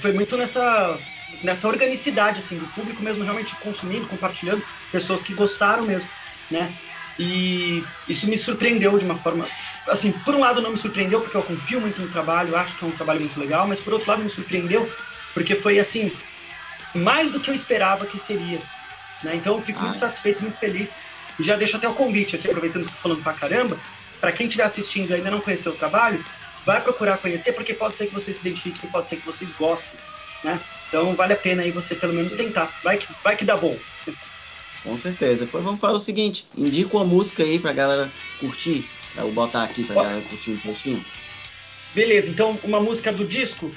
Foi 0.00 0.12
muito 0.12 0.36
nessa 0.36 0.98
nessa 1.42 1.66
organicidade 1.66 2.40
assim 2.40 2.58
do 2.58 2.66
público 2.68 3.02
mesmo 3.02 3.24
realmente 3.24 3.56
consumindo, 3.56 4.06
compartilhando, 4.06 4.62
pessoas 4.90 5.22
que 5.22 5.34
gostaram 5.34 5.84
mesmo, 5.84 6.08
né? 6.50 6.72
E 7.18 7.82
isso 8.08 8.28
me 8.28 8.36
surpreendeu 8.36 8.98
de 8.98 9.04
uma 9.04 9.16
forma, 9.16 9.46
assim, 9.88 10.12
por 10.12 10.34
um 10.34 10.40
lado 10.40 10.62
não 10.62 10.70
me 10.70 10.78
surpreendeu 10.78 11.20
porque 11.20 11.36
eu 11.36 11.42
confio 11.42 11.80
muito 11.80 12.00
no 12.00 12.08
trabalho, 12.08 12.56
acho 12.56 12.76
que 12.76 12.84
é 12.84 12.86
um 12.86 12.92
trabalho 12.92 13.20
muito 13.20 13.38
legal, 13.38 13.66
mas 13.68 13.80
por 13.80 13.92
outro 13.92 14.10
lado 14.10 14.22
me 14.24 14.30
surpreendeu 14.30 14.90
porque 15.34 15.56
foi 15.56 15.78
assim 15.78 16.12
mais 16.94 17.30
do 17.30 17.40
que 17.40 17.50
eu 17.50 17.54
esperava 17.54 18.06
que 18.06 18.18
seria, 18.18 18.60
né? 19.22 19.36
Então 19.36 19.56
eu 19.56 19.62
fico 19.62 19.80
muito 19.80 19.98
satisfeito, 19.98 20.42
muito 20.42 20.58
feliz 20.58 21.00
e 21.38 21.42
já 21.42 21.56
deixo 21.56 21.76
até 21.76 21.88
o 21.88 21.94
convite 21.94 22.36
aqui 22.36 22.48
aproveitando 22.48 22.82
que 22.84 22.88
estou 22.88 23.02
falando 23.02 23.22
pra 23.22 23.32
caramba, 23.32 23.78
para 24.20 24.32
quem 24.32 24.46
estiver 24.46 24.64
assistindo 24.64 25.10
e 25.10 25.14
ainda 25.14 25.30
não 25.30 25.40
conheceu 25.40 25.72
o 25.72 25.76
trabalho, 25.76 26.24
vai 26.64 26.80
procurar 26.80 27.18
conhecer 27.18 27.52
porque 27.52 27.74
pode 27.74 27.94
ser 27.94 28.06
que 28.06 28.14
você 28.14 28.32
se 28.32 28.40
identifique, 28.40 28.86
pode 28.88 29.08
ser 29.08 29.16
que 29.16 29.26
vocês 29.26 29.50
gostem, 29.58 29.98
né? 30.44 30.60
Então 30.88 31.14
vale 31.14 31.32
a 31.32 31.36
pena 31.36 31.62
aí 31.62 31.70
você 31.70 31.94
pelo 31.94 32.12
menos 32.12 32.34
tentar. 32.34 32.70
Vai 32.84 32.98
que, 32.98 33.06
vai 33.24 33.36
que 33.36 33.44
dá 33.44 33.56
bom. 33.56 33.76
Com 34.82 34.96
certeza. 34.96 35.44
Depois 35.44 35.64
vamos 35.64 35.80
fazer 35.80 35.94
o 35.94 36.00
seguinte: 36.00 36.46
indica 36.56 36.96
uma 36.96 37.04
música 37.04 37.42
aí 37.42 37.58
pra 37.58 37.72
galera 37.72 38.12
curtir. 38.38 38.88
Eu 39.16 39.24
vou 39.24 39.32
botar 39.32 39.64
aqui 39.64 39.84
pra 39.84 39.96
Ó, 39.96 40.02
galera 40.02 40.22
curtir 40.22 40.52
um 40.52 40.58
pouquinho. 40.58 41.04
Beleza, 41.94 42.30
então 42.30 42.58
uma 42.62 42.80
música 42.80 43.12
do 43.12 43.24
disco. 43.24 43.74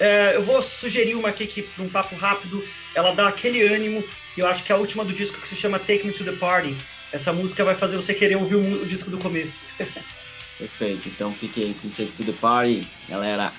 É, 0.00 0.36
eu 0.36 0.44
vou 0.44 0.62
sugerir 0.62 1.14
uma 1.14 1.28
aqui 1.28 1.46
que, 1.46 1.68
um 1.78 1.88
papo 1.88 2.14
rápido, 2.16 2.62
ela 2.94 3.14
dá 3.14 3.28
aquele 3.28 3.62
ânimo. 3.62 4.04
E 4.36 4.40
eu 4.40 4.46
acho 4.46 4.62
que 4.62 4.70
é 4.70 4.74
a 4.74 4.78
última 4.78 5.04
do 5.04 5.12
disco 5.12 5.40
que 5.40 5.48
se 5.48 5.56
chama 5.56 5.78
Take 5.78 6.06
Me 6.06 6.12
to 6.12 6.24
the 6.24 6.32
Party. 6.32 6.76
Essa 7.12 7.32
música 7.32 7.64
vai 7.64 7.74
fazer 7.74 7.96
você 7.96 8.14
querer 8.14 8.36
ouvir 8.36 8.56
o, 8.56 8.82
o 8.82 8.86
disco 8.86 9.10
do 9.10 9.18
começo. 9.18 9.62
Perfeito, 10.58 11.08
então 11.08 11.32
fique 11.32 11.62
aí 11.62 11.74
com 11.80 11.88
Take 11.90 12.12
to 12.12 12.24
the 12.24 12.32
Party, 12.32 12.86
galera. 13.08 13.52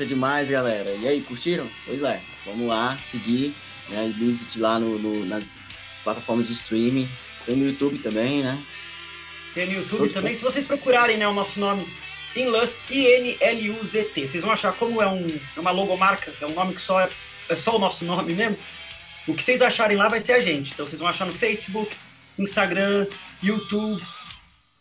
Massa 0.00 0.06
demais, 0.06 0.48
galera. 0.48 0.90
E 0.94 1.06
aí, 1.06 1.20
curtiram? 1.20 1.68
Pois 1.84 2.02
é, 2.02 2.22
vamos 2.46 2.66
lá, 2.66 2.96
seguir 2.96 3.52
né, 3.90 4.06
Illusit 4.06 4.58
lá 4.58 4.78
no, 4.78 4.98
no, 4.98 5.26
nas 5.26 5.62
plataformas 6.02 6.46
de 6.46 6.54
streaming. 6.54 7.06
Tem 7.44 7.54
no 7.54 7.66
YouTube 7.66 7.98
também, 7.98 8.42
né? 8.42 8.58
Tem 9.52 9.66
no 9.66 9.74
YouTube 9.74 9.98
Todo 9.98 10.12
também. 10.14 10.34
Se 10.34 10.42
vocês 10.42 10.66
procurarem 10.66 11.18
né, 11.18 11.28
o 11.28 11.34
nosso 11.34 11.60
nome 11.60 11.86
Inlust, 12.34 12.78
I-N-L-U-Z-T, 12.88 14.26
vocês 14.26 14.42
vão 14.42 14.52
achar 14.52 14.72
como 14.72 15.02
é, 15.02 15.06
um, 15.06 15.26
é 15.54 15.60
uma 15.60 15.70
logomarca, 15.70 16.32
é 16.40 16.46
um 16.46 16.54
nome 16.54 16.74
que 16.74 16.80
só 16.80 16.98
é, 16.98 17.10
é 17.50 17.56
só 17.56 17.76
o 17.76 17.78
nosso 17.78 18.02
nome 18.06 18.32
mesmo. 18.32 18.56
O 19.28 19.34
que 19.34 19.44
vocês 19.44 19.60
acharem 19.60 19.98
lá 19.98 20.08
vai 20.08 20.22
ser 20.22 20.32
a 20.32 20.40
gente. 20.40 20.72
Então 20.72 20.86
vocês 20.86 21.00
vão 21.00 21.10
achar 21.10 21.26
no 21.26 21.34
Facebook, 21.34 21.94
Instagram, 22.38 23.06
YouTube. 23.42 24.02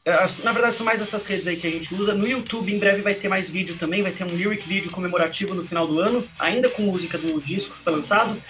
É, 0.10 0.44
na 0.44 0.52
verdade, 0.52 0.76
são 0.76 0.86
mais 0.86 1.00
essas 1.00 1.24
redes 1.24 1.46
aí 1.46 1.56
que 1.56 1.68
a 1.68 1.70
gente 1.70 1.94
usa. 1.94 2.16
No 2.16 2.28
YouTube, 2.28 2.74
em 2.74 2.80
breve, 2.80 3.04
vai 3.04 3.14
ter 3.14 3.30
mais 3.30 3.48
vídeo 3.48 3.76
também. 3.78 4.02
Vai 4.02 4.12
ter 4.12 4.24
um 4.24 4.36
lyric 4.36 4.68
vídeo 4.68 4.90
comemorativo 4.90 5.54
no 5.54 5.64
final 5.64 5.86
do 5.86 6.00
ano, 6.00 6.28
ainda 6.40 6.68
com 6.68 6.82
música 6.82 7.16
do 7.16 7.40
disco 7.40 7.76
que 7.76 7.84
foi 7.84 7.94
lançado, 7.94 8.42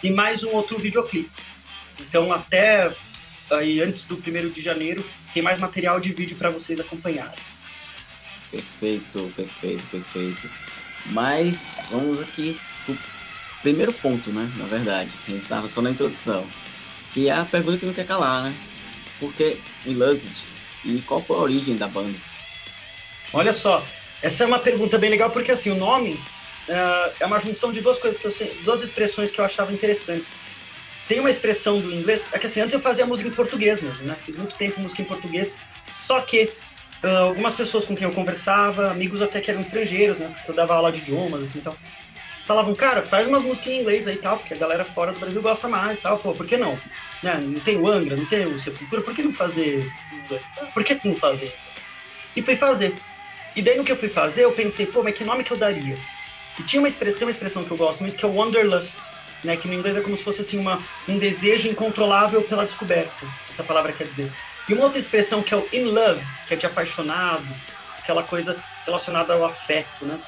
e 0.00 0.10
mais 0.10 0.44
um 0.44 0.50
outro 0.50 0.78
videoclipe. 0.78 1.30
Então, 1.98 2.32
até 2.32 2.94
aí, 3.50 3.80
antes 3.80 4.04
do 4.04 4.16
primeiro 4.16 4.48
de 4.50 4.62
janeiro, 4.62 5.04
tem 5.34 5.42
mais 5.42 5.58
material 5.58 5.98
de 5.98 6.12
vídeo 6.12 6.36
para 6.36 6.50
vocês 6.50 6.78
acompanharem. 6.78 7.34
Perfeito, 8.52 9.32
perfeito, 9.34 9.82
perfeito. 9.90 10.48
Mas 11.06 11.68
vamos 11.90 12.20
aqui 12.20 12.60
pro 12.86 12.96
primeiro 13.62 13.92
ponto, 13.92 14.30
né? 14.30 14.48
Na 14.56 14.66
verdade, 14.66 15.10
a 15.26 15.30
gente 15.32 15.42
estava 15.42 15.66
só 15.66 15.82
na 15.82 15.90
introdução. 15.90 16.46
Que 17.12 17.28
é 17.28 17.32
a 17.32 17.44
pergunta 17.44 17.78
que 17.78 17.86
não 17.86 17.92
quer 17.92 18.06
calar, 18.06 18.44
né? 18.44 18.54
Por 19.18 19.32
que 19.34 19.58
Illusit? 19.84 20.46
E 20.88 21.02
qual 21.02 21.22
foi 21.22 21.36
a 21.36 21.40
origem 21.40 21.76
da 21.76 21.86
banda? 21.86 22.18
Olha 23.32 23.52
só, 23.52 23.86
essa 24.22 24.42
é 24.44 24.46
uma 24.46 24.58
pergunta 24.58 24.96
bem 24.98 25.10
legal 25.10 25.30
porque 25.30 25.52
assim, 25.52 25.70
o 25.70 25.74
nome 25.74 26.26
uh, 26.68 27.14
é 27.20 27.26
uma 27.26 27.38
junção 27.38 27.70
de 27.72 27.80
duas 27.80 27.98
coisas 27.98 28.18
que 28.18 28.26
eu 28.26 28.62
duas 28.62 28.82
expressões 28.82 29.30
que 29.30 29.40
eu 29.40 29.44
achava 29.44 29.72
interessantes. 29.72 30.38
Tem 31.06 31.20
uma 31.20 31.30
expressão 31.30 31.80
do 31.80 31.92
inglês, 31.92 32.28
é 32.32 32.38
que 32.38 32.46
assim, 32.46 32.60
antes 32.60 32.74
eu 32.74 32.80
fazia 32.80 33.06
música 33.06 33.28
em 33.28 33.34
português 33.34 33.82
mesmo, 33.82 34.06
né? 34.06 34.16
Fiz 34.24 34.36
muito 34.36 34.56
tempo 34.56 34.80
música 34.80 35.02
em 35.02 35.06
português, 35.06 35.54
só 35.96 36.20
que 36.22 36.54
uh, 37.04 37.08
algumas 37.28 37.54
pessoas 37.54 37.84
com 37.84 37.94
quem 37.94 38.06
eu 38.06 38.14
conversava, 38.14 38.90
amigos 38.90 39.22
até 39.22 39.40
que 39.40 39.50
eram 39.50 39.60
estrangeiros, 39.60 40.18
né? 40.18 40.34
Eu 40.46 40.54
dava 40.54 40.74
aula 40.74 40.92
de 40.92 41.00
idiomas, 41.00 41.42
assim, 41.42 41.58
então 41.60 41.78
falavam, 42.46 42.74
cara, 42.74 43.02
faz 43.04 43.28
umas 43.28 43.44
músicas 43.44 43.72
em 43.72 43.80
inglês 43.80 44.06
aí 44.06 44.18
tal, 44.18 44.38
porque 44.38 44.54
a 44.54 44.58
galera 44.58 44.84
fora 44.84 45.12
do 45.12 45.20
Brasil 45.20 45.42
gosta 45.42 45.68
mais 45.68 46.00
tal. 46.00 46.20
Pô, 46.20 46.34
por 46.34 46.46
que 46.46 46.56
não? 46.56 46.82
Né? 47.22 47.38
Não 47.40 47.60
tem 47.60 47.76
o 47.76 47.88
Angra, 47.88 48.16
não 48.16 48.26
tem 48.26 48.46
o 48.46 48.60
Sepultura, 48.60 49.02
por 49.02 49.14
que 49.14 49.22
não 49.22 49.32
fazer? 49.32 49.90
Por 50.72 50.84
que 50.84 50.98
não 51.04 51.16
fazer? 51.16 51.54
E 52.36 52.42
fui 52.42 52.56
fazer. 52.56 52.94
E 53.56 53.62
daí 53.62 53.76
no 53.76 53.84
que 53.84 53.90
eu 53.90 53.96
fui 53.96 54.08
fazer, 54.08 54.44
eu 54.44 54.52
pensei, 54.52 54.86
pô, 54.86 55.02
mas 55.02 55.16
que 55.16 55.24
nome 55.24 55.42
que 55.42 55.50
eu 55.50 55.56
daria? 55.56 55.98
E 56.58 56.62
tinha 56.62 56.80
uma 56.80 56.88
expressão, 56.88 57.22
uma 57.22 57.30
expressão 57.30 57.64
que 57.64 57.70
eu 57.70 57.76
gosto 57.76 58.00
muito, 58.00 58.16
que 58.16 58.24
é 58.24 58.28
o 58.28 58.34
Wanderlust, 58.34 58.98
né? 59.42 59.56
Que 59.56 59.66
no 59.66 59.74
inglês 59.74 59.96
é 59.96 60.00
como 60.00 60.16
se 60.16 60.22
fosse 60.22 60.40
assim, 60.40 60.58
uma, 60.58 60.82
um 61.08 61.18
desejo 61.18 61.68
incontrolável 61.68 62.42
pela 62.42 62.64
descoberta. 62.64 63.26
Essa 63.50 63.64
palavra 63.64 63.92
quer 63.92 64.04
dizer. 64.04 64.30
E 64.68 64.74
uma 64.74 64.84
outra 64.84 64.98
expressão 64.98 65.42
que 65.42 65.54
é 65.54 65.56
o 65.56 65.66
in 65.72 65.84
love, 65.84 66.22
que 66.46 66.54
é 66.54 66.56
de 66.56 66.66
apaixonado, 66.66 67.46
aquela 67.98 68.22
coisa 68.22 68.56
relacionada 68.84 69.32
ao 69.34 69.44
afeto, 69.44 70.04
né? 70.04 70.18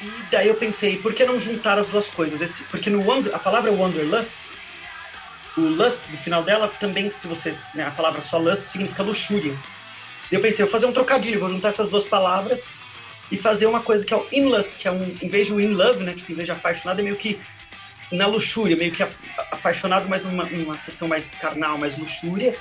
E 0.00 0.10
daí 0.30 0.48
eu 0.48 0.54
pensei, 0.54 0.98
por 0.98 1.14
que 1.14 1.24
não 1.24 1.40
juntar 1.40 1.78
as 1.78 1.86
duas 1.88 2.06
coisas? 2.08 2.40
Esse, 2.40 2.64
porque 2.64 2.90
no 2.90 3.02
Wonder, 3.02 3.34
a 3.34 3.38
palavra 3.38 3.72
Wanderlust, 3.72 4.36
o 5.56 5.60
lust 5.60 6.08
no 6.10 6.18
final 6.18 6.42
dela 6.42 6.68
também, 6.80 7.10
se 7.10 7.26
você, 7.26 7.56
né, 7.74 7.84
a 7.84 7.90
palavra 7.90 8.20
só 8.22 8.38
lust 8.38 8.64
significa 8.64 9.02
luxúria. 9.02 9.56
Eu 10.30 10.40
pensei, 10.40 10.64
vou 10.64 10.72
fazer 10.72 10.86
um 10.86 10.92
trocadilho, 10.92 11.38
vou 11.38 11.50
juntar 11.50 11.68
essas 11.68 11.88
duas 11.88 12.04
palavras 12.04 12.66
e 13.30 13.36
fazer 13.36 13.66
uma 13.66 13.80
coisa 13.80 14.04
que 14.04 14.12
é 14.12 14.16
o 14.16 14.26
in 14.32 14.46
lust, 14.46 14.78
que 14.78 14.88
é 14.88 14.92
um, 14.92 15.16
em 15.22 15.28
vez 15.28 15.46
de 15.46 15.52
in 15.52 15.74
love, 15.74 16.02
né, 16.02 16.12
tipo, 16.14 16.32
em 16.32 16.34
vez 16.34 16.46
de 16.46 16.52
apaixonado, 16.52 17.00
é 17.00 17.02
meio 17.02 17.16
que 17.16 17.38
na 18.10 18.26
luxúria, 18.26 18.76
meio 18.76 18.92
que 18.92 19.02
apaixonado, 19.50 20.08
mas 20.08 20.24
numa, 20.24 20.44
numa 20.44 20.76
questão 20.78 21.08
mais 21.08 21.30
carnal, 21.30 21.78
mais 21.78 21.96
luxúria, 21.96 22.54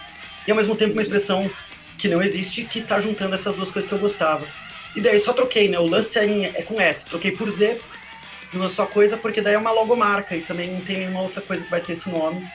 e 0.47 0.51
ao 0.51 0.57
mesmo 0.57 0.75
tempo 0.75 0.93
uma 0.93 1.01
expressão 1.01 1.49
que 1.97 2.07
não 2.07 2.21
existe, 2.21 2.63
que 2.63 2.79
está 2.79 2.99
juntando 2.99 3.35
essas 3.35 3.55
duas 3.55 3.69
coisas 3.69 3.87
que 3.87 3.95
eu 3.95 3.99
gostava. 3.99 4.45
E 4.95 5.01
daí 5.01 5.19
só 5.19 5.33
troquei, 5.33 5.67
né? 5.69 5.79
O 5.79 5.85
Lust 5.85 6.15
é, 6.15 6.25
é 6.25 6.61
com 6.63 6.79
S, 6.79 7.05
troquei 7.05 7.31
por 7.31 7.49
Z, 7.49 7.79
uma 8.53 8.69
só 8.69 8.85
coisa, 8.85 9.17
porque 9.17 9.41
daí 9.41 9.55
é 9.55 9.57
uma 9.57 9.71
logomarca 9.71 10.35
e 10.35 10.41
também 10.41 10.71
não 10.71 10.81
tem 10.81 10.97
nenhuma 10.99 11.21
outra 11.21 11.41
coisa 11.41 11.63
que 11.63 11.69
vai 11.69 11.81
ter 11.81 11.93
esse 11.93 12.09
nome. 12.09 12.47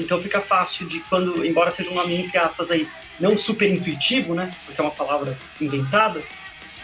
Então 0.00 0.22
fica 0.22 0.40
fácil 0.40 0.86
de 0.86 1.00
quando, 1.00 1.44
embora 1.44 1.70
seja 1.70 1.90
um 1.90 1.94
nome 1.94 2.16
entre 2.16 2.38
aspas 2.38 2.70
aí, 2.70 2.88
não 3.18 3.36
super 3.36 3.68
intuitivo, 3.68 4.34
né? 4.34 4.50
Porque 4.64 4.80
é 4.80 4.84
uma 4.84 4.90
palavra 4.90 5.36
inventada, 5.60 6.22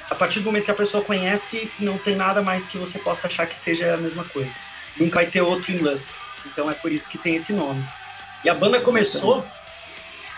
a 0.08 0.14
partir 0.14 0.40
do 0.40 0.46
momento 0.46 0.64
que 0.64 0.70
a 0.70 0.74
pessoa 0.74 1.02
conhece, 1.02 1.70
não 1.80 1.98
tem 1.98 2.14
nada 2.14 2.42
mais 2.42 2.66
que 2.66 2.78
você 2.78 2.98
possa 2.98 3.26
achar 3.26 3.46
que 3.46 3.58
seja 3.58 3.94
a 3.94 3.96
mesma 3.96 4.24
coisa. 4.24 4.50
Nunca 4.96 5.16
vai 5.16 5.26
ter 5.26 5.40
outro 5.40 5.72
em 5.72 5.78
Lust. 5.78 6.08
Então 6.44 6.70
é 6.70 6.74
por 6.74 6.92
isso 6.92 7.08
que 7.08 7.18
tem 7.18 7.36
esse 7.36 7.52
nome. 7.52 7.84
E 8.44 8.48
a 8.48 8.54
banda 8.54 8.80
começou 8.80 9.44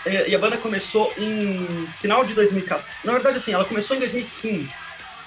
e 0.05 0.33
a 0.33 0.39
banda 0.39 0.57
começou 0.57 1.13
em 1.17 1.87
final 1.99 2.23
de 2.25 2.33
2014. 2.33 2.83
Na 3.03 3.11
verdade, 3.11 3.37
assim, 3.37 3.51
ela 3.51 3.65
começou 3.65 3.95
em 3.95 3.99
2015. 3.99 4.73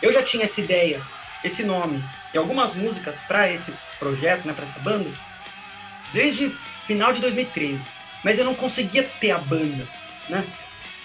Eu 0.00 0.12
já 0.12 0.22
tinha 0.22 0.44
essa 0.44 0.60
ideia, 0.60 1.00
esse 1.44 1.62
nome 1.62 2.02
e 2.34 2.38
algumas 2.38 2.74
músicas 2.74 3.20
para 3.20 3.52
esse 3.52 3.72
projeto, 3.98 4.44
né, 4.46 4.52
para 4.52 4.64
essa 4.64 4.80
banda, 4.80 5.08
desde 6.12 6.52
final 6.92 7.12
de 7.12 7.20
2013. 7.20 7.84
Mas 8.22 8.38
eu 8.38 8.44
não 8.44 8.54
conseguia 8.54 9.02
ter 9.02 9.30
a 9.30 9.38
banda, 9.38 9.88
né? 10.28 10.44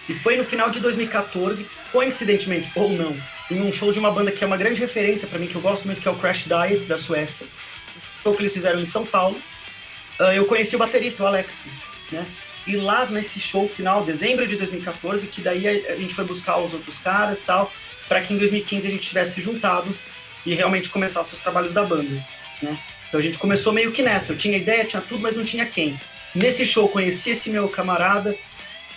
E 0.10 0.14
foi 0.14 0.38
no 0.38 0.46
final 0.46 0.70
de 0.70 0.80
2014, 0.80 1.66
coincidentemente 1.92 2.72
ou 2.76 2.90
não, 2.94 3.18
em 3.50 3.62
um 3.62 3.74
show 3.74 3.92
de 3.92 4.00
uma 4.00 4.12
banda 4.12 4.32
que 4.32 4.44
é 4.44 4.48
uma 4.48 4.56
grande 4.56 4.80
referência 4.80 5.28
para 5.28 5.40
mim, 5.40 5.48
que 5.48 5.56
eu 5.56 5.62
gosto 5.62 5.86
muito, 5.86 6.02
que 6.02 6.08
é 6.08 6.12
o 6.12 6.16
Crash 6.16 6.46
Diet 6.46 6.86
da 6.86 6.98
Suécia. 6.98 7.46
O 7.46 8.24
show 8.24 8.36
que 8.36 8.42
eles 8.42 8.54
fizeram 8.54 8.80
em 8.80 8.86
São 8.86 9.06
Paulo. 9.06 9.40
Ah, 10.20 10.34
eu 10.34 10.46
conheci 10.46 10.76
o 10.76 10.80
baterista, 10.80 11.24
o 11.24 11.28
Alex, 11.28 11.66
né? 12.12 12.26
E 12.66 12.76
lá 12.76 13.06
nesse 13.06 13.40
show 13.40 13.68
final, 13.68 14.04
dezembro 14.04 14.46
de 14.46 14.58
2014, 14.58 15.26
que 15.28 15.42
daí 15.42 15.68
a, 15.68 15.96
gente 15.96 16.14
foi 16.14 16.26
buscar 16.26 16.58
os 16.58 16.74
outros 16.74 16.98
caras 17.00 17.42
tal, 17.42 17.72
para 18.08 18.22
que 18.22 18.34
em 18.34 18.38
2015 18.38 18.88
a 18.88 18.92
gente 18.92 19.08
tivesse 19.08 19.42
juntado 19.42 19.94
e 20.46 20.54
realmente 20.54 20.90
começasse 20.90 21.34
os 21.34 21.40
trabalhos 21.40 21.74
da 21.74 21.84
banda, 21.84 22.26
né? 22.62 22.78
Então 23.08 23.20
a 23.20 23.24
gente 23.24 23.38
começou 23.38 23.72
meio 23.72 23.92
que 23.92 24.02
nessa. 24.02 24.32
Eu 24.32 24.38
tinha 24.38 24.58
ideia, 24.58 24.86
tinha 24.86 25.02
tudo, 25.02 25.22
mas 25.22 25.36
não 25.36 25.46
tinha 25.46 25.66
quem. 25.66 25.98
Nesse 26.36 26.66
show 26.66 26.90
conheci 26.90 27.32
esse 27.32 27.50
meu 27.50 27.68
camarada, 27.70 28.38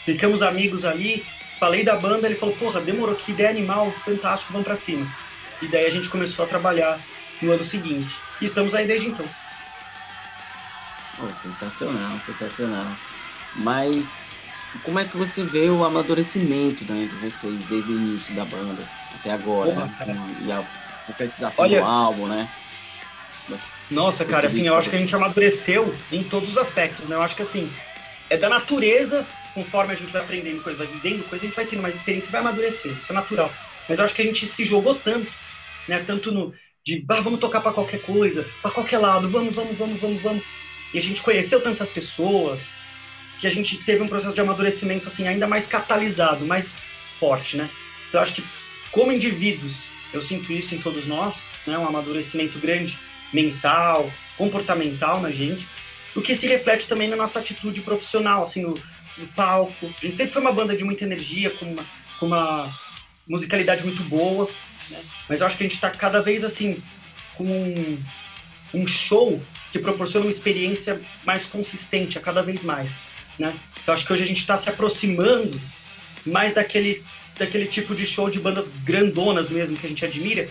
ficamos 0.05 0.43
amigos 0.43 0.85
ali, 0.85 1.25
falei 1.59 1.85
da 1.85 1.97
banda, 1.97 2.27
ele 2.27 2.37
falou, 2.37 2.57
porra, 2.57 2.81
demorou, 2.81 3.15
que 3.15 3.33
ideia 3.33 3.51
animal, 3.51 3.93
fantástico, 4.05 4.53
vamos 4.53 4.67
pra 4.67 4.77
cima. 4.77 5.07
E 5.63 5.67
daí 5.69 5.87
a 5.87 5.91
gente 5.91 6.09
começou 6.09 6.45
a 6.45 6.49
trabalhar 6.49 6.99
no 7.41 7.53
ano 7.53 7.65
seguinte. 7.65 8.19
E 8.41 8.47
estamos 8.47 8.75
aí 8.75 8.87
desde 8.87 9.09
então. 9.09 9.27
Oh, 11.23 11.35
sensacional, 11.35 12.19
sensacional. 12.21 12.87
Mas 13.57 14.13
como 14.85 14.99
é 14.99 15.05
que 15.05 15.17
você 15.17 15.45
vê 15.45 15.69
o 15.69 15.85
amadurecimento 15.85 16.85
né, 16.85 17.07
de 17.07 17.17
vocês 17.17 17.67
desde 17.67 17.91
o 17.91 17.95
início 17.95 18.35
da 18.35 18.45
banda 18.45 18.83
até 19.19 19.33
agora? 19.33 19.75
né? 19.75 19.91
E 20.47 20.53
a 20.53 20.65
concretização 21.07 21.65
Olha, 21.65 21.81
do 21.81 21.87
álbum, 21.87 22.27
né? 22.27 22.49
Nossa, 23.91 24.25
cara, 24.25 24.47
assim, 24.47 24.67
eu 24.67 24.77
acho 24.77 24.89
que 24.89 24.97
a 24.97 24.99
gente 24.99 25.15
amadureceu 25.15 25.95
em 26.13 26.23
todos 26.23 26.51
os 26.51 26.59
aspectos, 26.59 27.09
né? 27.09 27.17
Eu 27.17 27.23
acho 27.23 27.35
que 27.35 27.43
assim, 27.43 27.71
é 28.29 28.37
da 28.37 28.49
natureza, 28.49 29.27
conforme 29.53 29.93
a 29.93 29.97
gente 29.97 30.13
vai 30.13 30.23
aprendendo 30.23 30.63
coisa, 30.63 30.79
vai 30.79 30.87
vivendo 30.87 31.29
coisa, 31.29 31.45
a 31.45 31.49
gente 31.49 31.57
vai 31.57 31.67
tendo 31.67 31.83
mais 31.83 31.97
experiência 31.97 32.29
e 32.29 32.33
vai 32.33 32.41
amadurecendo, 32.41 32.95
isso 32.95 33.11
é 33.11 33.15
natural. 33.15 33.53
Mas 33.89 33.99
eu 33.99 34.05
acho 34.05 34.15
que 34.15 34.23
a 34.23 34.25
gente 34.25 34.47
se 34.47 34.65
jogou 34.65 34.95
tanto, 34.95 35.33
né? 35.89 36.05
Tanto 36.07 36.31
no 36.31 36.55
de, 36.85 37.05
ah, 37.09 37.21
vamos 37.21 37.41
tocar 37.41 37.61
para 37.61 37.73
qualquer 37.73 38.01
coisa, 38.01 38.47
para 38.63 38.71
qualquer 38.71 38.99
lado, 38.99 39.29
vamos, 39.29 39.55
vamos, 39.55 39.77
vamos, 39.77 40.01
vamos, 40.01 40.23
vamos. 40.23 40.45
E 40.95 40.99
a 40.99 41.01
gente 41.01 41.21
conheceu 41.23 41.61
tantas 41.61 41.91
pessoas, 41.91 42.69
que 43.41 43.47
a 43.47 43.51
gente 43.51 43.77
teve 43.79 44.03
um 44.03 44.09
processo 44.09 44.35
de 44.35 44.41
amadurecimento 44.41 45.09
assim 45.09 45.27
ainda 45.27 45.47
mais 45.47 45.67
catalisado, 45.67 46.45
mais 46.47 46.75
forte, 47.19 47.57
né? 47.57 47.69
Eu 48.13 48.21
acho 48.21 48.35
que 48.35 48.45
como 48.93 49.13
indivíduos, 49.13 49.85
eu 50.13 50.21
sinto 50.21 50.53
isso 50.53 50.75
em 50.75 50.81
todos 50.81 51.07
nós, 51.07 51.43
né? 51.67 51.79
Um 51.79 51.87
amadurecimento 51.87 52.59
grande 52.59 52.99
mental, 53.33 54.11
comportamental 54.37 55.21
na 55.21 55.31
gente, 55.31 55.67
o 56.15 56.21
que 56.21 56.35
se 56.35 56.47
reflete 56.47 56.87
também 56.87 57.09
na 57.09 57.17
nossa 57.17 57.39
atitude 57.39 57.81
profissional, 57.83 58.45
assim, 58.45 58.63
no, 58.63 58.75
no 59.17 59.27
palco. 59.29 59.87
A 59.87 60.07
gente 60.07 60.17
sempre 60.17 60.33
foi 60.33 60.43
uma 60.43 60.53
banda 60.53 60.77
de 60.77 60.85
muita 60.85 61.05
energia, 61.05 61.51
com 61.51 61.67
uma, 61.67 61.85
com 62.19 62.27
uma 62.27 62.71
musicalidade 63.29 63.85
muito 63.85 64.03
boa, 64.05 64.51
né? 64.91 65.01
mas 65.29 65.41
eu 65.41 65.47
acho 65.47 65.57
que 65.57 65.63
a 65.63 65.67
gente 65.67 65.77
está 65.77 65.91
cada 65.91 66.21
vez 66.21 66.43
assim 66.43 66.83
com 67.37 67.45
um, 67.45 67.99
um 68.75 68.87
show 68.87 69.41
que 69.73 69.79
proporciona 69.79 70.27
uma 70.27 70.31
experiência 70.31 71.01
mais 71.25 71.47
consistente 71.47 72.19
a 72.19 72.21
cada 72.21 72.43
vez 72.43 72.65
mais. 72.65 73.01
Né? 73.39 73.55
Eu 73.87 73.95
acho 73.95 74.05
que 74.05 74.13
hoje 74.13 74.25
a 74.25 74.27
gente 74.27 74.41
está 74.41 74.59
se 74.59 74.69
aproximando 74.69 75.59
mais 76.27 76.55
daquele, 76.55 77.03
daquele 77.39 77.67
tipo 77.67 77.95
de 77.95 78.05
show 78.05 78.29
de 78.29 78.41
bandas 78.41 78.69
grandonas 78.85 79.49
mesmo 79.49 79.77
que 79.77 79.87
a 79.87 79.89
gente 79.89 80.05
admira, 80.05 80.49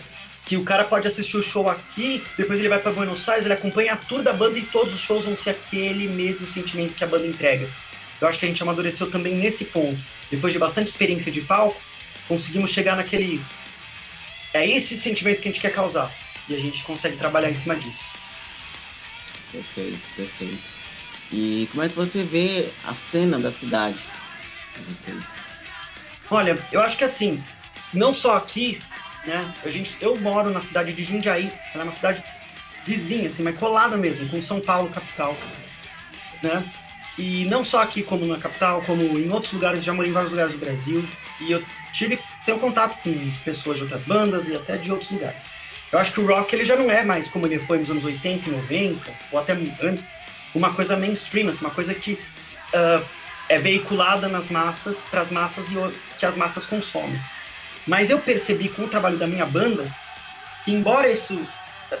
que 0.50 0.56
o 0.56 0.64
cara 0.64 0.82
pode 0.82 1.06
assistir 1.06 1.36
o 1.36 1.42
show 1.44 1.70
aqui, 1.70 2.24
depois 2.36 2.58
ele 2.58 2.68
vai 2.68 2.80
para 2.80 2.90
Buenos 2.90 3.28
Aires, 3.28 3.44
ele 3.44 3.54
acompanha 3.54 3.92
a 3.92 3.96
tour 3.96 4.20
da 4.20 4.32
banda 4.32 4.58
e 4.58 4.62
todos 4.62 4.92
os 4.92 5.00
shows 5.00 5.24
vão 5.24 5.36
ser 5.36 5.50
aquele 5.50 6.08
mesmo 6.08 6.50
sentimento 6.50 6.92
que 6.92 7.04
a 7.04 7.06
banda 7.06 7.24
entrega. 7.24 7.70
Eu 8.20 8.26
acho 8.26 8.36
que 8.36 8.46
a 8.46 8.48
gente 8.48 8.60
amadureceu 8.60 9.08
também 9.08 9.36
nesse 9.36 9.64
ponto. 9.66 9.96
Depois 10.28 10.52
de 10.52 10.58
bastante 10.58 10.88
experiência 10.88 11.30
de 11.30 11.40
palco, 11.42 11.80
conseguimos 12.26 12.70
chegar 12.70 12.96
naquele. 12.96 13.40
É 14.52 14.68
esse 14.68 14.96
sentimento 14.96 15.40
que 15.40 15.48
a 15.48 15.52
gente 15.52 15.60
quer 15.60 15.72
causar. 15.72 16.12
E 16.48 16.54
a 16.56 16.58
gente 16.58 16.82
consegue 16.82 17.16
trabalhar 17.16 17.48
em 17.48 17.54
cima 17.54 17.76
disso. 17.76 18.06
Perfeito, 19.52 20.00
perfeito. 20.16 20.68
E 21.30 21.68
como 21.70 21.84
é 21.84 21.88
que 21.88 21.94
você 21.94 22.24
vê 22.24 22.70
a 22.84 22.92
cena 22.92 23.38
da 23.38 23.52
cidade 23.52 24.00
de 24.76 24.82
vocês? 24.92 25.32
Olha, 26.28 26.58
eu 26.72 26.80
acho 26.80 26.98
que 26.98 27.04
assim, 27.04 27.40
não 27.94 28.12
só 28.12 28.36
aqui, 28.36 28.82
né? 29.24 29.52
A 29.64 29.70
gente, 29.70 29.96
eu 30.00 30.16
moro 30.16 30.50
na 30.50 30.60
cidade 30.60 30.92
de 30.92 31.02
Jundiaí, 31.02 31.52
ela 31.74 31.84
é 31.84 31.86
uma 31.86 31.92
cidade 31.92 32.22
vizinha, 32.84 33.28
assim, 33.28 33.42
mas 33.42 33.58
colada 33.58 33.96
mesmo, 33.96 34.28
com 34.28 34.40
São 34.40 34.60
Paulo, 34.60 34.90
capital, 34.90 35.36
né? 36.42 36.64
E 37.18 37.44
não 37.46 37.64
só 37.64 37.80
aqui 37.82 38.02
como 38.02 38.24
na 38.24 38.38
capital, 38.38 38.82
como 38.82 39.02
em 39.18 39.30
outros 39.30 39.52
lugares, 39.52 39.84
já 39.84 39.92
morei 39.92 40.10
em 40.10 40.14
vários 40.14 40.30
lugares 40.30 40.54
do 40.54 40.58
Brasil, 40.58 41.04
e 41.40 41.50
eu 41.50 41.62
tive 41.92 42.18
tenho 42.44 42.58
contato 42.58 42.96
com 43.02 43.12
pessoas 43.44 43.76
de 43.76 43.82
outras 43.84 44.04
bandas 44.04 44.48
e 44.48 44.54
até 44.54 44.76
de 44.76 44.90
outros 44.90 45.10
lugares. 45.10 45.44
Eu 45.92 45.98
acho 45.98 46.12
que 46.12 46.20
o 46.20 46.26
rock 46.26 46.54
ele 46.54 46.64
já 46.64 46.76
não 46.76 46.90
é 46.90 47.04
mais 47.04 47.28
como 47.28 47.46
ele 47.46 47.58
foi 47.60 47.78
nos 47.78 47.90
anos 47.90 48.04
80 48.04 48.48
e 48.48 48.52
90, 48.52 49.12
ou 49.30 49.38
até 49.38 49.52
antes, 49.80 50.16
uma 50.54 50.72
coisa 50.72 50.96
mainstream, 50.96 51.48
assim, 51.48 51.60
uma 51.60 51.70
coisa 51.70 51.94
que 51.94 52.12
uh, 52.12 53.06
é 53.48 53.58
veiculada 53.58 54.28
nas 54.28 54.48
massas, 54.48 55.02
para 55.02 55.20
as 55.20 55.30
massas 55.30 55.70
e 55.70 55.74
que 56.16 56.24
as 56.24 56.36
massas 56.36 56.64
consomem. 56.66 57.20
Mas 57.86 58.10
eu 58.10 58.18
percebi 58.18 58.68
com 58.68 58.84
o 58.84 58.88
trabalho 58.88 59.16
da 59.16 59.26
minha 59.26 59.46
banda 59.46 59.90
que, 60.64 60.72
embora 60.72 61.10
isso 61.10 61.38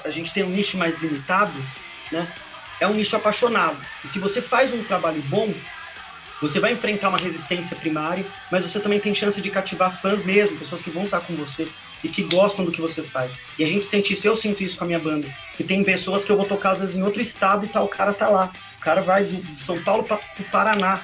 a 0.04 0.10
gente 0.10 0.32
tenha 0.32 0.46
um 0.46 0.50
nicho 0.50 0.76
mais 0.76 0.98
limitado, 0.98 1.52
né, 2.12 2.26
é 2.80 2.86
um 2.86 2.94
nicho 2.94 3.16
apaixonado. 3.16 3.76
E 4.04 4.08
se 4.08 4.18
você 4.18 4.40
faz 4.40 4.72
um 4.72 4.82
trabalho 4.84 5.20
bom, 5.22 5.52
você 6.40 6.58
vai 6.58 6.72
enfrentar 6.72 7.10
uma 7.10 7.18
resistência 7.18 7.76
primária, 7.76 8.24
mas 8.50 8.64
você 8.64 8.80
também 8.80 8.98
tem 8.98 9.14
chance 9.14 9.40
de 9.40 9.50
cativar 9.50 10.00
fãs 10.00 10.24
mesmo, 10.24 10.58
pessoas 10.58 10.80
que 10.80 10.90
vão 10.90 11.04
estar 11.04 11.20
com 11.20 11.34
você 11.34 11.68
e 12.02 12.08
que 12.08 12.22
gostam 12.22 12.64
do 12.64 12.72
que 12.72 12.80
você 12.80 13.02
faz. 13.02 13.36
E 13.58 13.64
a 13.64 13.66
gente 13.66 13.84
sente 13.84 14.14
isso, 14.14 14.26
eu 14.26 14.34
sinto 14.34 14.62
isso 14.62 14.78
com 14.78 14.84
a 14.84 14.86
minha 14.86 14.98
banda. 14.98 15.28
Que 15.56 15.64
tem 15.64 15.84
pessoas 15.84 16.24
que 16.24 16.32
eu 16.32 16.36
vou 16.36 16.46
tocar 16.46 16.70
às 16.70 16.80
vezes 16.80 16.96
em 16.96 17.02
outro 17.02 17.20
estado 17.20 17.66
e 17.66 17.68
tal, 17.68 17.84
o 17.84 17.88
cara 17.88 18.14
tá 18.14 18.28
lá. 18.28 18.50
O 18.78 18.80
cara 18.80 19.02
vai 19.02 19.24
de 19.24 19.60
São 19.60 19.82
Paulo 19.82 20.04
para 20.04 20.16
o 20.16 20.44
Paraná. 20.44 20.98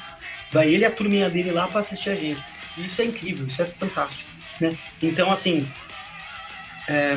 Vai 0.50 0.72
ele 0.72 0.84
e 0.84 0.86
a 0.86 0.90
turminha 0.90 1.28
dele 1.28 1.50
lá 1.50 1.68
para 1.68 1.80
assistir 1.80 2.08
a 2.08 2.14
gente. 2.14 2.40
E 2.78 2.86
isso 2.86 3.02
é 3.02 3.04
incrível, 3.04 3.46
isso 3.46 3.60
é 3.60 3.66
fantástico. 3.66 4.25
Né? 4.60 4.70
Então, 5.02 5.30
assim, 5.30 5.66
é, 6.88 7.16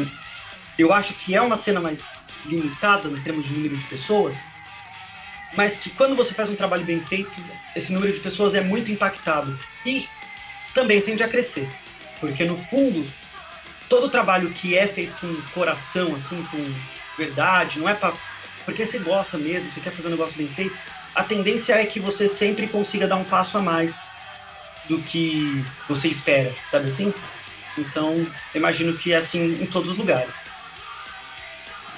eu 0.78 0.93
acho 0.93 1.13
que 1.13 1.36
é 1.36 1.41
uma 1.41 1.58
cena 1.58 1.80
mais 1.80 2.13
limitada 2.45 3.08
em 3.10 3.21
termos 3.21 3.45
de 3.45 3.54
número 3.54 3.78
de 3.78 3.86
pessoas, 3.86 4.36
mas 5.56 5.75
que 5.75 5.89
quando 5.91 6.15
você 6.15 6.34
faz 6.34 6.49
um 6.49 6.56
trabalho 6.56 6.86
bem 6.86 6.99
feito, 7.02 7.41
esse 7.75 7.91
número 7.91 8.13
de 8.13 8.19
pessoas 8.19 8.56
é 8.56 8.62
muito 8.62 8.91
impactado 8.91 9.58
e 9.86 10.08
também 10.73 11.02
tende 11.02 11.23
a 11.23 11.28
crescer, 11.28 11.69
porque 12.19 12.45
no 12.45 12.58
fundo 12.65 13.06
todo 13.89 14.10
trabalho 14.10 14.52
que 14.52 14.78
é 14.78 14.88
feito 14.88 15.19
com 15.19 15.36
coração, 15.54 16.15
assim, 16.15 16.43
com 16.52 16.63
verdade, 17.17 17.80
não 17.80 17.89
é 17.89 17.95
para 17.95 18.13
porque 18.65 18.86
você 18.86 18.99
gosta 18.99 19.36
mesmo, 19.38 19.71
você 19.71 19.80
quer 19.80 19.91
fazer 19.91 20.10
um 20.10 20.12
negócio 20.12 20.38
bem 20.38 20.47
feito, 20.49 20.78
a 21.15 21.23
tendência 21.23 21.73
é 21.73 21.86
que 21.86 21.99
você 21.99 22.28
sempre 22.28 22.67
consiga 22.67 23.08
dar 23.08 23.15
um 23.15 23.23
passo 23.23 23.58
a 23.58 23.62
mais 23.62 23.99
do 24.89 25.04
que 25.04 25.63
você 25.88 26.10
espera, 26.10 26.58
sabe 26.65 26.88
assim? 26.88 27.13
Então, 27.78 28.34
imagino 28.54 28.97
que 28.97 29.13
é 29.13 29.17
assim 29.17 29.39
em 29.39 29.69
todos 29.69 29.91
os 29.91 29.97
lugares. 29.97 30.36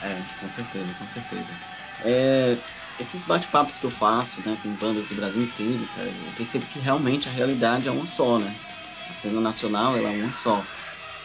É, 0.01 0.23
com 0.39 0.49
certeza, 0.49 0.93
com 0.95 1.07
certeza. 1.07 1.55
É, 1.99 2.57
esses 2.97 3.23
bate-papos 3.23 3.77
que 3.77 3.85
eu 3.85 3.91
faço, 3.91 4.43
né, 4.45 4.57
com 4.61 4.75
bandas 4.75 5.07
do 5.07 5.15
Brasil 5.15 5.41
inteiro, 5.41 5.87
cara, 5.87 6.11
eu 6.11 6.31
percebo 6.33 6.65
que 6.67 6.79
realmente 6.79 7.29
a 7.29 7.31
realidade 7.31 7.87
é 7.87 7.91
uma 7.91 8.05
só, 8.05 8.39
né? 8.39 8.59
A 9.07 9.13
cena 9.13 9.39
nacional, 9.39 9.95
ela 9.95 10.09
é 10.09 10.11
uma 10.11 10.31
só. 10.33 10.67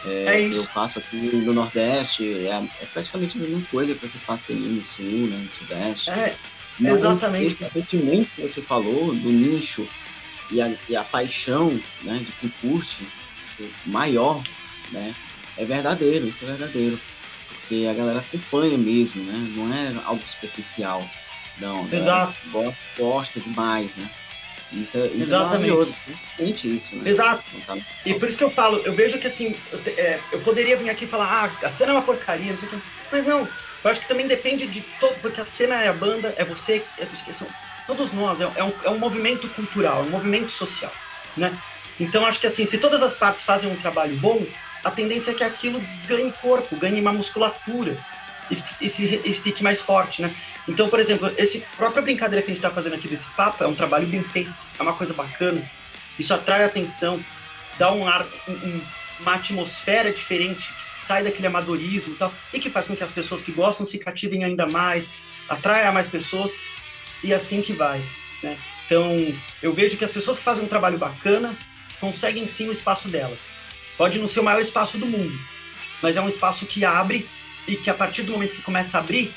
É, 0.03 0.25
é 0.25 0.41
isso. 0.47 0.59
Eu 0.59 0.65
faço 0.71 0.99
aqui 0.99 1.17
no 1.17 1.53
Nordeste, 1.53 2.23
é, 2.47 2.67
é, 2.77 2.85
praticamente 2.87 3.37
a 3.37 3.41
mesma 3.41 3.65
coisa 3.65 3.95
que 3.95 4.01
você 4.01 4.19
passa 4.19 4.53
aí 4.53 4.69
no 4.69 4.83
Sul, 4.83 5.27
né, 5.27 5.37
no 5.37 5.49
Sudeste. 5.51 6.09
É, 6.11 6.37
Mas 6.79 6.99
exatamente. 6.99 7.47
Esse 7.47 7.69
sentimento 7.69 8.31
que 8.35 8.41
você 8.41 8.61
falou 8.61 9.15
do 9.15 9.31
nicho 9.31 9.91
e 10.49 10.61
a, 10.61 10.73
e 10.89 10.95
a 10.95 11.03
paixão 11.03 11.79
né, 12.03 12.19
de 12.25 12.31
quem 12.33 12.49
curte 12.61 13.07
ser 13.45 13.71
maior, 13.85 14.41
né, 14.91 15.13
é 15.57 15.65
verdadeiro, 15.65 16.27
isso 16.27 16.43
é 16.45 16.47
verdadeiro. 16.47 16.99
Porque 17.49 17.85
a 17.85 17.93
galera 17.93 18.19
acompanha 18.19 18.77
mesmo, 18.77 19.23
né? 19.23 19.51
Não 19.53 19.73
é 19.73 19.93
algo 20.05 20.21
superficial. 20.25 21.03
Não, 21.59 21.87
Exato. 21.91 22.33
Gosta, 22.49 22.77
gosta 22.97 23.39
demais, 23.41 23.95
né? 23.97 24.09
Isso 24.71 24.97
é, 24.97 25.07
isso 25.07 25.15
é 25.15 25.19
Exatamente. 25.19 25.69
é 25.69 25.73
maravilhoso. 25.73 25.95
Isso, 26.39 26.95
né? 26.97 27.09
Exato. 27.09 27.43
Tá... 27.65 27.77
E 28.05 28.13
por 28.13 28.27
isso 28.27 28.37
que 28.37 28.43
eu 28.43 28.51
falo, 28.51 28.77
eu 28.85 28.93
vejo 28.93 29.17
que 29.17 29.27
assim, 29.27 29.55
eu, 29.71 29.79
é, 29.97 30.19
eu 30.31 30.39
poderia 30.41 30.77
vir 30.77 30.89
aqui 30.89 31.05
e 31.05 31.07
falar, 31.07 31.51
ah, 31.61 31.65
a 31.65 31.71
cena 31.71 31.91
é 31.91 31.95
uma 31.95 32.01
porcaria, 32.01 32.51
não 32.51 32.57
sei 32.57 32.67
o 32.67 32.71
que. 32.71 32.81
Mas 33.11 33.25
não, 33.25 33.47
eu 33.83 33.91
acho 33.91 34.01
que 34.01 34.07
também 34.07 34.27
depende 34.27 34.67
de 34.67 34.81
todo, 34.99 35.15
porque 35.21 35.41
a 35.41 35.45
cena 35.45 35.81
é 35.81 35.87
a 35.87 35.93
banda, 35.93 36.33
é 36.37 36.43
você, 36.43 36.83
é, 36.97 37.33
são 37.33 37.47
todos 37.87 38.11
nós, 38.11 38.41
é, 38.41 38.51
é, 38.55 38.63
um, 38.63 38.73
é 38.83 38.89
um 38.89 38.99
movimento 38.99 39.47
cultural, 39.49 40.03
é 40.03 40.05
um 40.05 40.09
movimento 40.09 40.51
social, 40.51 40.91
né? 41.35 41.57
Então 41.99 42.25
acho 42.25 42.39
que 42.39 42.45
assim, 42.45 42.65
se 42.65 42.77
todas 42.77 43.01
as 43.01 43.15
partes 43.15 43.43
fazem 43.43 43.71
um 43.71 43.75
trabalho 43.77 44.15
bom, 44.17 44.45
a 44.83 44.91
tendência 44.91 45.31
é 45.31 45.33
que 45.33 45.43
aquilo 45.43 45.81
ganhe 46.05 46.31
corpo, 46.33 46.75
ganhe 46.75 47.01
uma 47.01 47.11
musculatura 47.11 47.97
e, 48.51 48.61
e, 48.81 48.89
se, 48.89 49.21
e 49.25 49.33
fique 49.33 49.63
mais 49.63 49.81
forte, 49.81 50.21
né? 50.21 50.33
Então, 50.67 50.89
por 50.89 50.99
exemplo, 50.99 51.31
esse 51.37 51.59
própria 51.77 52.01
brincadeira 52.01 52.43
que 52.43 52.51
a 52.51 52.53
gente 52.53 52.63
está 52.63 52.69
fazendo 52.69 52.95
aqui 52.95 53.07
desse 53.07 53.27
papo 53.29 53.63
é 53.63 53.67
um 53.67 53.73
trabalho 53.73 54.05
bem 54.05 54.21
feito, 54.21 54.53
é 54.77 54.83
uma 54.83 54.93
coisa 54.93 55.13
bacana. 55.13 55.63
Isso 56.19 56.33
atrai 56.33 56.63
atenção, 56.63 57.23
dá 57.77 57.91
um 57.91 58.07
ar, 58.07 58.25
um, 58.47 58.81
uma 59.21 59.35
atmosfera 59.35 60.11
diferente, 60.11 60.69
sai 60.99 61.23
daquele 61.23 61.47
amadorismo 61.47 62.13
e 62.13 62.17
tal, 62.17 62.33
e 62.53 62.59
que 62.59 62.69
faz 62.69 62.85
com 62.85 62.95
que 62.95 63.03
as 63.03 63.11
pessoas 63.11 63.41
que 63.41 63.51
gostam 63.51 63.85
se 63.85 63.97
cativem 63.97 64.43
ainda 64.43 64.67
mais, 64.67 65.09
atraia 65.47 65.91
mais 65.91 66.07
pessoas 66.07 66.51
e 67.23 67.33
assim 67.33 67.61
que 67.61 67.73
vai. 67.73 67.99
Né? 68.43 68.57
Então, 68.85 69.15
eu 69.61 69.73
vejo 69.73 69.97
que 69.97 70.05
as 70.05 70.11
pessoas 70.11 70.37
que 70.37 70.43
fazem 70.43 70.63
um 70.63 70.67
trabalho 70.67 70.97
bacana 70.97 71.55
conseguem 71.99 72.47
sim 72.47 72.67
o 72.67 72.71
espaço 72.71 73.07
dela. 73.07 73.35
Pode 73.97 74.19
não 74.19 74.27
ser 74.27 74.39
o 74.39 74.43
maior 74.43 74.61
espaço 74.61 74.97
do 74.97 75.05
mundo, 75.05 75.33
mas 76.01 76.15
é 76.15 76.21
um 76.21 76.27
espaço 76.27 76.65
que 76.65 76.85
abre 76.85 77.27
e 77.67 77.75
que 77.75 77.89
a 77.89 77.93
partir 77.93 78.23
do 78.23 78.31
momento 78.31 78.55
que 78.55 78.61
começa 78.61 78.97
a 78.97 79.01
abrir, 79.01 79.31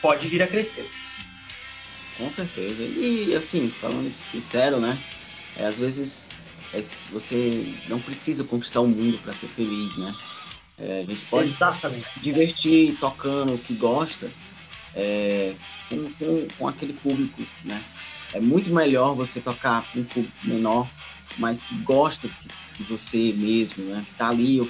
pode 0.00 0.26
vir 0.28 0.42
a 0.42 0.46
crescer. 0.46 0.88
Com 2.16 2.30
certeza. 2.30 2.82
E 2.82 3.34
assim, 3.34 3.68
falando 3.68 4.12
sincero, 4.24 4.80
né? 4.80 4.96
É, 5.56 5.66
às 5.66 5.78
vezes 5.78 6.32
é, 6.72 6.80
você 7.10 7.64
não 7.88 8.00
precisa 8.00 8.44
conquistar 8.44 8.80
o 8.80 8.86
mundo 8.86 9.18
para 9.18 9.34
ser 9.34 9.48
feliz, 9.48 9.96
né? 9.96 10.14
É, 10.78 11.00
a 11.00 11.04
gente 11.04 11.26
pode 11.26 11.50
Exatamente. 11.50 12.06
se 12.06 12.20
divertir 12.20 12.96
tocando 12.98 13.54
o 13.54 13.58
que 13.58 13.74
gosta 13.74 14.30
é, 14.94 15.54
com, 15.88 16.12
com, 16.12 16.48
com, 16.58 16.68
aquele 16.68 16.92
público, 16.92 17.42
né? 17.64 17.82
É 18.32 18.40
muito 18.40 18.72
melhor 18.72 19.14
você 19.14 19.40
tocar 19.40 19.84
um 19.96 20.04
público 20.04 20.36
menor, 20.44 20.88
mas 21.38 21.62
que 21.62 21.74
gosta 21.76 22.28
que, 22.28 22.48
que 22.76 22.82
você 22.84 23.32
mesmo, 23.36 23.84
né? 23.84 24.04
Que 24.06 24.14
tá 24.14 24.28
ali 24.28 24.60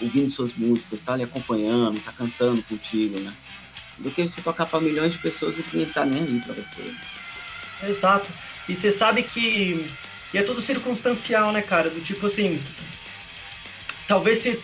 ouvindo 0.00 0.28
suas 0.28 0.54
músicas, 0.54 1.02
tá 1.02 1.14
ali 1.14 1.22
acompanhando, 1.22 2.00
tá 2.00 2.12
cantando 2.12 2.62
contigo, 2.62 3.18
né? 3.20 3.32
do 3.98 4.10
que 4.10 4.22
você 4.22 4.40
tocar 4.42 4.66
para 4.66 4.80
milhões 4.80 5.12
de 5.12 5.18
pessoas 5.18 5.58
e 5.58 5.64
ninguém 5.72 5.86
tá 5.86 6.04
nem 6.04 6.22
aí 6.22 6.40
para 6.40 6.54
você. 6.54 6.82
Exato. 7.82 8.26
E 8.68 8.74
você 8.74 8.90
sabe 8.90 9.22
que 9.22 9.88
e 10.32 10.38
é 10.38 10.42
tudo 10.42 10.60
circunstancial, 10.60 11.52
né, 11.52 11.62
cara? 11.62 11.90
Do 11.90 12.00
tipo 12.00 12.26
assim, 12.26 12.60
talvez 14.08 14.38
se 14.38 14.60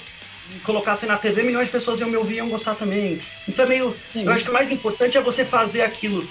colocasse 0.64 1.06
na 1.06 1.16
TV, 1.16 1.42
milhões 1.42 1.66
de 1.66 1.72
pessoas 1.72 2.00
iam 2.00 2.10
me 2.10 2.16
ouvir 2.16 2.34
e 2.34 2.36
iam 2.38 2.48
gostar 2.48 2.74
também. 2.74 3.20
Então 3.48 3.64
é 3.64 3.68
meio. 3.68 3.96
Sim. 4.08 4.24
Eu 4.24 4.32
acho 4.32 4.44
que 4.44 4.50
o 4.50 4.52
mais 4.52 4.70
importante 4.70 5.16
é 5.16 5.20
você 5.20 5.44
fazer 5.44 5.82
aquilo 5.82 6.26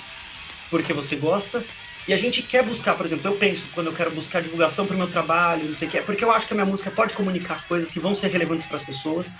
porque 0.70 0.94
você 0.94 1.16
gosta. 1.16 1.64
E 2.08 2.14
a 2.14 2.18
gente 2.18 2.42
quer 2.42 2.64
buscar, 2.64 2.96
por 2.96 3.06
exemplo, 3.06 3.30
eu 3.30 3.36
penso 3.36 3.66
quando 3.74 3.88
eu 3.88 3.94
quero 3.94 4.10
buscar 4.12 4.42
divulgação 4.42 4.86
para 4.86 4.96
o 4.96 4.98
meu 4.98 5.12
trabalho, 5.12 5.66
não 5.66 5.76
sei 5.76 5.88
o 5.88 5.92
que, 5.92 5.98
é 5.98 6.02
porque 6.02 6.24
eu 6.24 6.32
acho 6.32 6.48
que 6.48 6.54
a 6.54 6.56
minha 6.56 6.66
música 6.66 6.90
pode 6.90 7.14
comunicar 7.14 7.68
coisas 7.68 7.92
que 7.92 8.00
vão 8.00 8.16
ser 8.16 8.32
relevantes 8.32 8.66
para 8.66 8.78
as 8.78 8.84
pessoas. 8.84 9.32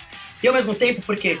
E 0.42 0.46
ao 0.46 0.54
mesmo 0.54 0.74
tempo, 0.74 1.02
porque 1.02 1.38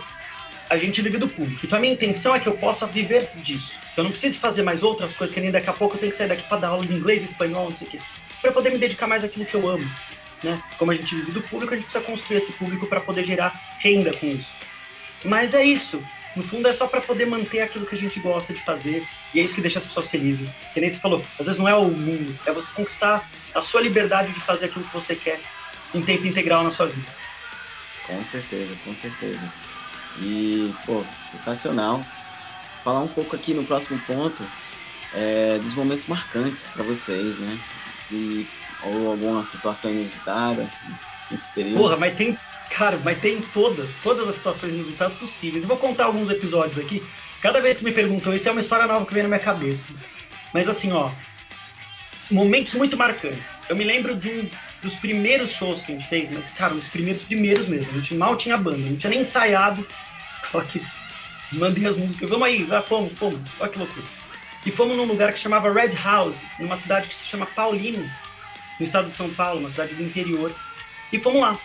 a 0.68 0.76
gente 0.76 1.02
vive 1.02 1.18
do 1.18 1.28
público. 1.28 1.60
Então 1.64 1.78
a 1.78 1.80
minha 1.80 1.92
intenção 1.92 2.34
é 2.34 2.40
que 2.40 2.48
eu 2.48 2.56
possa 2.56 2.86
viver 2.86 3.28
disso. 3.36 3.72
Eu 3.96 4.04
não 4.04 4.10
preciso 4.10 4.38
fazer 4.38 4.62
mais 4.62 4.82
outras 4.82 5.14
coisas, 5.14 5.34
que 5.34 5.40
nem 5.40 5.50
daqui 5.50 5.68
a 5.68 5.72
pouco 5.72 5.96
eu 5.96 6.00
tenho 6.00 6.12
que 6.12 6.18
sair 6.18 6.28
daqui 6.28 6.42
para 6.48 6.58
dar 6.58 6.68
aula 6.68 6.86
de 6.86 6.92
inglês, 6.92 7.22
espanhol, 7.22 7.70
não 7.70 7.76
sei 7.76 7.86
o 7.86 7.90
quê. 7.90 8.00
Para 8.40 8.52
poder 8.52 8.70
me 8.70 8.78
dedicar 8.78 9.06
mais 9.06 9.22
àquilo 9.22 9.44
que 9.44 9.54
eu 9.54 9.68
amo. 9.68 9.88
Né? 10.42 10.62
Como 10.78 10.90
a 10.90 10.94
gente 10.94 11.14
vive 11.14 11.32
do 11.32 11.42
público, 11.42 11.74
a 11.74 11.76
gente 11.76 11.86
precisa 11.86 12.04
construir 12.04 12.38
esse 12.38 12.52
público 12.52 12.86
para 12.86 13.00
poder 13.00 13.24
gerar 13.24 13.58
renda 13.78 14.12
com 14.14 14.26
isso. 14.26 14.50
Mas 15.24 15.54
é 15.54 15.62
isso. 15.62 16.02
No 16.36 16.42
fundo 16.44 16.68
é 16.68 16.72
só 16.72 16.86
para 16.86 17.00
poder 17.00 17.26
manter 17.26 17.60
aquilo 17.60 17.84
que 17.84 17.94
a 17.94 17.98
gente 17.98 18.20
gosta 18.20 18.52
de 18.52 18.64
fazer. 18.64 19.06
E 19.34 19.40
é 19.40 19.42
isso 19.42 19.54
que 19.54 19.60
deixa 19.60 19.78
as 19.78 19.86
pessoas 19.86 20.08
felizes. 20.08 20.54
Que 20.72 20.80
nem 20.80 20.88
você 20.88 20.98
falou, 20.98 21.24
às 21.38 21.46
vezes 21.46 21.58
não 21.58 21.68
é 21.68 21.74
o 21.74 21.84
mundo, 21.84 22.38
é 22.46 22.52
você 22.52 22.70
conquistar 22.72 23.28
a 23.54 23.60
sua 23.60 23.80
liberdade 23.80 24.32
de 24.32 24.40
fazer 24.40 24.66
aquilo 24.66 24.84
que 24.84 24.94
você 24.94 25.14
quer 25.14 25.40
em 25.92 26.02
tempo 26.02 26.26
integral 26.26 26.62
na 26.62 26.70
sua 26.70 26.86
vida. 26.86 27.08
Com 28.06 28.24
certeza, 28.24 28.74
com 28.84 28.94
certeza. 28.94 29.52
E, 30.20 30.72
pô, 30.86 31.04
sensacional. 31.32 32.04
Falar 32.84 33.00
um 33.00 33.08
pouco 33.08 33.36
aqui 33.36 33.52
no 33.52 33.64
próximo 33.64 33.98
ponto 34.06 34.42
é, 35.12 35.58
dos 35.58 35.74
momentos 35.74 36.06
marcantes 36.06 36.68
para 36.70 36.82
vocês, 36.82 37.38
né? 37.38 37.58
E, 38.10 38.46
ou 38.84 39.10
alguma 39.10 39.44
situação 39.44 39.90
inusitada 39.90 40.70
nesse 41.30 41.48
período. 41.52 41.78
Porra, 41.78 41.96
mas 41.96 42.16
tem. 42.16 42.38
Cara, 42.70 42.98
mas 43.02 43.18
tem 43.20 43.40
todas, 43.52 43.96
todas 43.98 44.28
as 44.28 44.36
situações 44.36 44.74
inusitadas 44.74 45.16
possíveis. 45.18 45.64
Eu 45.64 45.68
vou 45.68 45.76
contar 45.76 46.04
alguns 46.04 46.30
episódios 46.30 46.78
aqui. 46.78 47.02
Cada 47.42 47.60
vez 47.60 47.78
que 47.78 47.84
me 47.84 47.92
perguntam 47.92 48.32
isso, 48.32 48.48
é 48.48 48.52
uma 48.52 48.60
história 48.60 48.86
nova 48.86 49.04
que 49.04 49.12
vem 49.12 49.24
na 49.24 49.28
minha 49.28 49.40
cabeça. 49.40 49.88
Mas 50.54 50.68
assim, 50.68 50.92
ó, 50.92 51.10
momentos 52.30 52.74
muito 52.74 52.96
marcantes. 52.96 53.58
Eu 53.68 53.74
me 53.74 53.84
lembro 53.84 54.14
de 54.14 54.28
um 54.28 54.50
dos 54.82 54.94
primeiros 54.94 55.50
shows 55.50 55.82
que 55.82 55.92
a 55.92 55.94
gente 55.96 56.08
fez, 56.08 56.30
mas, 56.30 56.48
cara, 56.50 56.74
os 56.74 56.88
primeiros, 56.88 57.22
primeiros 57.22 57.66
mesmo. 57.66 57.90
A 57.90 57.94
gente 57.96 58.14
mal 58.14 58.36
tinha 58.36 58.56
banda, 58.56 58.78
não 58.78 58.96
tinha 58.96 59.10
nem 59.10 59.20
ensaiado. 59.20 59.86
Só 60.50 60.60
que 60.60 60.80
mandei 61.52 61.86
as 61.86 61.96
músicas, 61.96 62.30
vamos 62.30 62.46
aí, 62.46 62.62
vai, 62.64 62.82
fomos, 62.82 63.12
fomos. 63.18 63.40
Olha 63.58 63.70
que 63.70 63.78
loucura. 63.78 64.06
E 64.64 64.70
fomos 64.70 64.96
num 64.96 65.04
lugar 65.06 65.32
que 65.32 65.38
chamava 65.38 65.72
Red 65.72 65.94
House, 66.04 66.36
numa 66.58 66.76
cidade 66.76 67.08
que 67.08 67.14
se 67.14 67.24
chama 67.24 67.46
Paulino, 67.46 68.08
no 68.80 68.86
estado 68.86 69.10
de 69.10 69.14
São 69.14 69.32
Paulo, 69.34 69.60
uma 69.60 69.70
cidade 69.70 69.94
do 69.94 70.02
interior. 70.02 70.52
E 71.12 71.18
fomos 71.20 71.42
lá. 71.42 71.58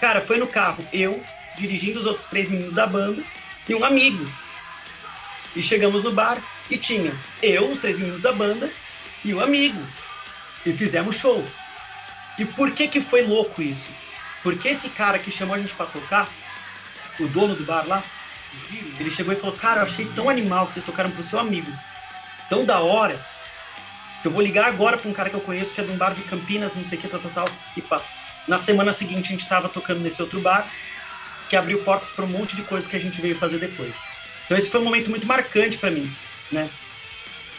Cara, 0.00 0.20
foi 0.20 0.36
no 0.36 0.48
carro, 0.48 0.84
eu, 0.92 1.22
dirigindo 1.56 2.00
os 2.00 2.06
outros 2.06 2.26
três 2.26 2.50
meninos 2.50 2.74
da 2.74 2.86
banda, 2.86 3.22
e 3.68 3.74
um 3.74 3.84
amigo. 3.84 4.26
E 5.54 5.62
chegamos 5.62 6.02
no 6.02 6.10
bar 6.10 6.42
e 6.68 6.76
tinha 6.76 7.14
eu, 7.40 7.70
os 7.70 7.78
três 7.78 7.98
meninos 7.98 8.20
da 8.20 8.32
banda, 8.32 8.70
e 9.24 9.32
o 9.32 9.38
um 9.38 9.40
amigo. 9.40 9.80
E 10.66 10.72
fizemos 10.72 11.16
show. 11.16 11.44
E 12.38 12.44
por 12.44 12.72
que 12.72 12.88
que 12.88 13.00
foi 13.00 13.22
louco 13.22 13.62
isso? 13.62 13.90
Porque 14.42 14.68
esse 14.68 14.88
cara 14.88 15.18
que 15.18 15.30
chamou 15.30 15.54
a 15.54 15.58
gente 15.58 15.74
para 15.74 15.86
tocar, 15.86 16.28
o 17.20 17.28
dono 17.28 17.54
do 17.54 17.64
bar 17.64 17.86
lá, 17.86 18.02
ele 18.98 19.10
chegou 19.10 19.32
e 19.32 19.36
falou: 19.36 19.56
Cara, 19.56 19.80
eu 19.80 19.86
achei 19.86 20.06
tão 20.14 20.28
animal 20.28 20.66
que 20.66 20.74
vocês 20.74 20.84
tocaram 20.84 21.10
pro 21.10 21.22
seu 21.22 21.38
amigo. 21.38 21.70
Tão 22.48 22.64
da 22.64 22.80
hora. 22.80 23.24
Que 24.22 24.28
eu 24.28 24.32
vou 24.32 24.40
ligar 24.40 24.66
agora 24.66 24.96
pra 24.96 25.10
um 25.10 25.12
cara 25.12 25.28
que 25.28 25.36
eu 25.36 25.40
conheço, 25.40 25.74
que 25.74 25.80
é 25.80 25.84
de 25.84 25.90
um 25.90 25.96
bar 25.96 26.14
de 26.14 26.22
Campinas, 26.22 26.74
não 26.74 26.84
sei 26.84 26.96
o 26.96 27.00
que, 27.00 27.08
tal, 27.08 27.20
tal, 27.20 27.30
tal. 27.32 27.48
E 27.76 27.82
pá. 27.82 28.02
Na 28.48 28.58
semana 28.58 28.92
seguinte 28.92 29.28
a 29.28 29.32
gente 29.32 29.46
tava 29.46 29.68
tocando 29.68 30.00
nesse 30.00 30.20
outro 30.20 30.40
bar, 30.40 30.66
que 31.48 31.56
abriu 31.56 31.82
portas 31.82 32.10
para 32.10 32.24
um 32.24 32.28
monte 32.28 32.56
de 32.56 32.62
coisas 32.62 32.88
que 32.88 32.96
a 32.96 33.00
gente 33.00 33.20
veio 33.20 33.36
fazer 33.36 33.58
depois. 33.58 33.94
Então 34.46 34.56
esse 34.56 34.70
foi 34.70 34.80
um 34.80 34.84
momento 34.84 35.10
muito 35.10 35.26
marcante 35.26 35.78
para 35.78 35.90
mim, 35.90 36.10
né? 36.50 36.68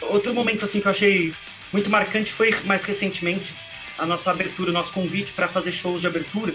Outro 0.02 0.34
momento 0.34 0.64
assim 0.64 0.80
que 0.80 0.86
eu 0.86 0.90
achei 0.90 1.34
muito 1.72 1.88
marcante 1.88 2.32
foi 2.32 2.54
mais 2.64 2.82
recentemente 2.82 3.54
a 3.98 4.04
nossa 4.04 4.30
abertura, 4.30 4.70
o 4.70 4.72
nosso 4.72 4.92
convite 4.92 5.32
para 5.32 5.48
fazer 5.48 5.72
shows 5.72 6.00
de 6.00 6.06
abertura 6.06 6.52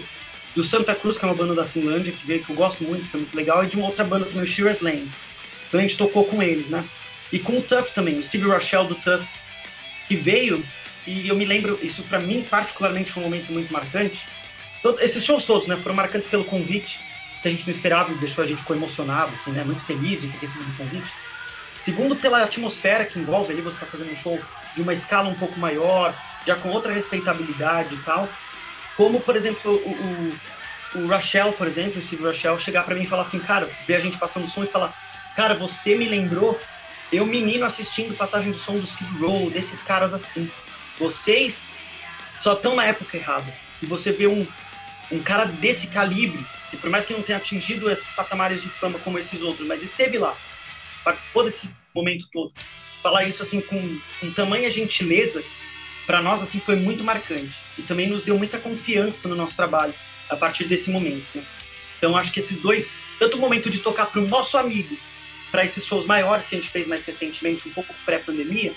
do 0.54 0.64
Santa 0.64 0.94
Cruz, 0.94 1.18
que 1.18 1.24
é 1.24 1.28
uma 1.28 1.34
banda 1.34 1.54
da 1.54 1.64
Finlândia, 1.64 2.12
que 2.12 2.26
veio, 2.26 2.44
que 2.44 2.50
eu 2.50 2.56
gosto 2.56 2.82
muito, 2.84 3.08
foi 3.08 3.20
muito 3.20 3.36
legal, 3.36 3.64
e 3.64 3.68
de 3.68 3.76
uma 3.76 3.86
outra 3.86 4.04
banda 4.04 4.26
também, 4.26 4.42
o 4.42 4.46
Shearer's 4.46 4.80
Lane. 4.80 5.10
Então 5.68 5.78
a 5.78 5.82
gente 5.82 5.96
tocou 5.96 6.24
com 6.24 6.42
eles, 6.42 6.68
né? 6.68 6.84
E 7.32 7.38
com 7.38 7.58
o 7.58 7.62
Tuff 7.62 7.92
também, 7.92 8.18
o 8.18 8.22
Steve 8.22 8.44
Rochelle 8.44 8.88
do 8.88 8.96
Tuff, 8.96 9.26
que 10.10 10.16
veio, 10.16 10.64
e 11.06 11.28
eu 11.28 11.36
me 11.36 11.44
lembro, 11.44 11.78
isso 11.80 12.02
para 12.02 12.18
mim 12.18 12.44
particularmente 12.50 13.12
foi 13.12 13.22
um 13.22 13.26
momento 13.26 13.52
muito 13.52 13.72
marcante. 13.72 14.26
Esses 14.98 15.24
shows 15.24 15.44
todos, 15.44 15.68
né, 15.68 15.76
foram 15.76 15.94
marcantes 15.94 16.28
pelo 16.28 16.42
convite, 16.42 16.98
que 17.40 17.46
a 17.46 17.50
gente 17.50 17.64
não 17.64 17.70
esperava 17.70 18.10
e 18.10 18.16
deixou 18.16 18.42
a 18.42 18.46
gente 18.46 18.58
ficou 18.58 18.74
emocionado, 18.74 19.32
assim, 19.34 19.52
né, 19.52 19.62
muito 19.62 19.84
feliz 19.84 20.22
de 20.22 20.26
ter 20.26 20.38
recebido 20.38 20.68
o 20.68 20.76
convite. 20.76 21.08
Segundo, 21.80 22.16
pela 22.16 22.42
atmosfera 22.42 23.04
que 23.04 23.20
envolve 23.20 23.52
ali, 23.52 23.62
você 23.62 23.76
está 23.76 23.86
fazendo 23.86 24.12
um 24.12 24.16
show 24.16 24.36
de 24.74 24.82
uma 24.82 24.92
escala 24.92 25.28
um 25.28 25.34
pouco 25.34 25.56
maior, 25.60 26.12
já 26.44 26.56
com 26.56 26.70
outra 26.70 26.92
respeitabilidade 26.92 27.94
e 27.94 27.98
tal. 27.98 28.28
Como, 28.96 29.20
por 29.20 29.36
exemplo, 29.36 29.70
o, 29.72 30.98
o, 30.98 31.02
o 31.04 31.06
Rachel, 31.06 31.52
por 31.52 31.68
exemplo, 31.68 32.00
o 32.00 32.02
Steve 32.02 32.24
Rachel, 32.24 32.58
chegar 32.58 32.82
para 32.82 32.96
mim 32.96 33.02
e 33.02 33.06
falar 33.06 33.22
assim, 33.22 33.38
cara, 33.38 33.70
ver 33.86 33.94
a 33.94 34.00
gente 34.00 34.18
passando 34.18 34.48
som 34.48 34.64
e 34.64 34.66
falar, 34.66 34.92
cara, 35.36 35.54
você 35.54 35.94
me 35.94 36.06
lembrou 36.06 36.60
eu 37.12 37.26
menino 37.26 37.64
assistindo 37.64 38.16
passagem 38.16 38.52
de 38.52 38.58
som 38.58 38.74
do 38.74 38.84
Skid 38.84 39.18
Row, 39.18 39.50
desses 39.50 39.82
caras 39.82 40.14
assim. 40.14 40.50
Vocês 40.98 41.68
só 42.40 42.54
estão 42.54 42.74
na 42.74 42.84
época 42.84 43.16
errada. 43.16 43.52
E 43.82 43.86
você 43.86 44.12
vê 44.12 44.26
um, 44.26 44.46
um 45.10 45.22
cara 45.22 45.46
desse 45.46 45.88
calibre, 45.88 46.44
e 46.72 46.76
por 46.76 46.90
mais 46.90 47.04
que 47.04 47.12
não 47.12 47.22
tenha 47.22 47.38
atingido 47.38 47.90
esses 47.90 48.12
patamares 48.12 48.62
de 48.62 48.68
fama 48.68 48.98
como 49.00 49.18
esses 49.18 49.40
outros, 49.42 49.66
mas 49.66 49.82
esteve 49.82 50.18
lá, 50.18 50.36
participou 51.04 51.44
desse 51.44 51.68
momento 51.94 52.28
todo. 52.32 52.52
Falar 53.02 53.24
isso 53.24 53.42
assim 53.42 53.60
com, 53.60 53.98
com 54.20 54.32
tamanha 54.32 54.70
gentileza 54.70 55.42
para 56.06 56.20
nós 56.20 56.42
assim 56.42 56.60
foi 56.60 56.76
muito 56.76 57.02
marcante 57.02 57.56
e 57.78 57.82
também 57.82 58.08
nos 58.08 58.22
deu 58.22 58.36
muita 58.36 58.58
confiança 58.58 59.28
no 59.28 59.34
nosso 59.34 59.56
trabalho 59.56 59.94
a 60.28 60.36
partir 60.36 60.64
desse 60.64 60.90
momento. 60.90 61.26
Né? 61.34 61.42
Então 61.96 62.16
acho 62.16 62.32
que 62.32 62.40
esses 62.40 62.58
dois, 62.58 63.00
tanto 63.18 63.36
o 63.36 63.40
momento 63.40 63.70
de 63.70 63.78
tocar 63.78 64.06
para 64.06 64.20
o 64.20 64.26
nosso 64.26 64.58
amigo, 64.58 64.96
para 65.50 65.64
esses 65.64 65.84
shows 65.84 66.06
maiores 66.06 66.46
que 66.46 66.54
a 66.54 66.58
gente 66.58 66.70
fez 66.70 66.86
mais 66.86 67.04
recentemente, 67.04 67.68
um 67.68 67.72
pouco 67.72 67.94
pré-pandemia, 68.04 68.74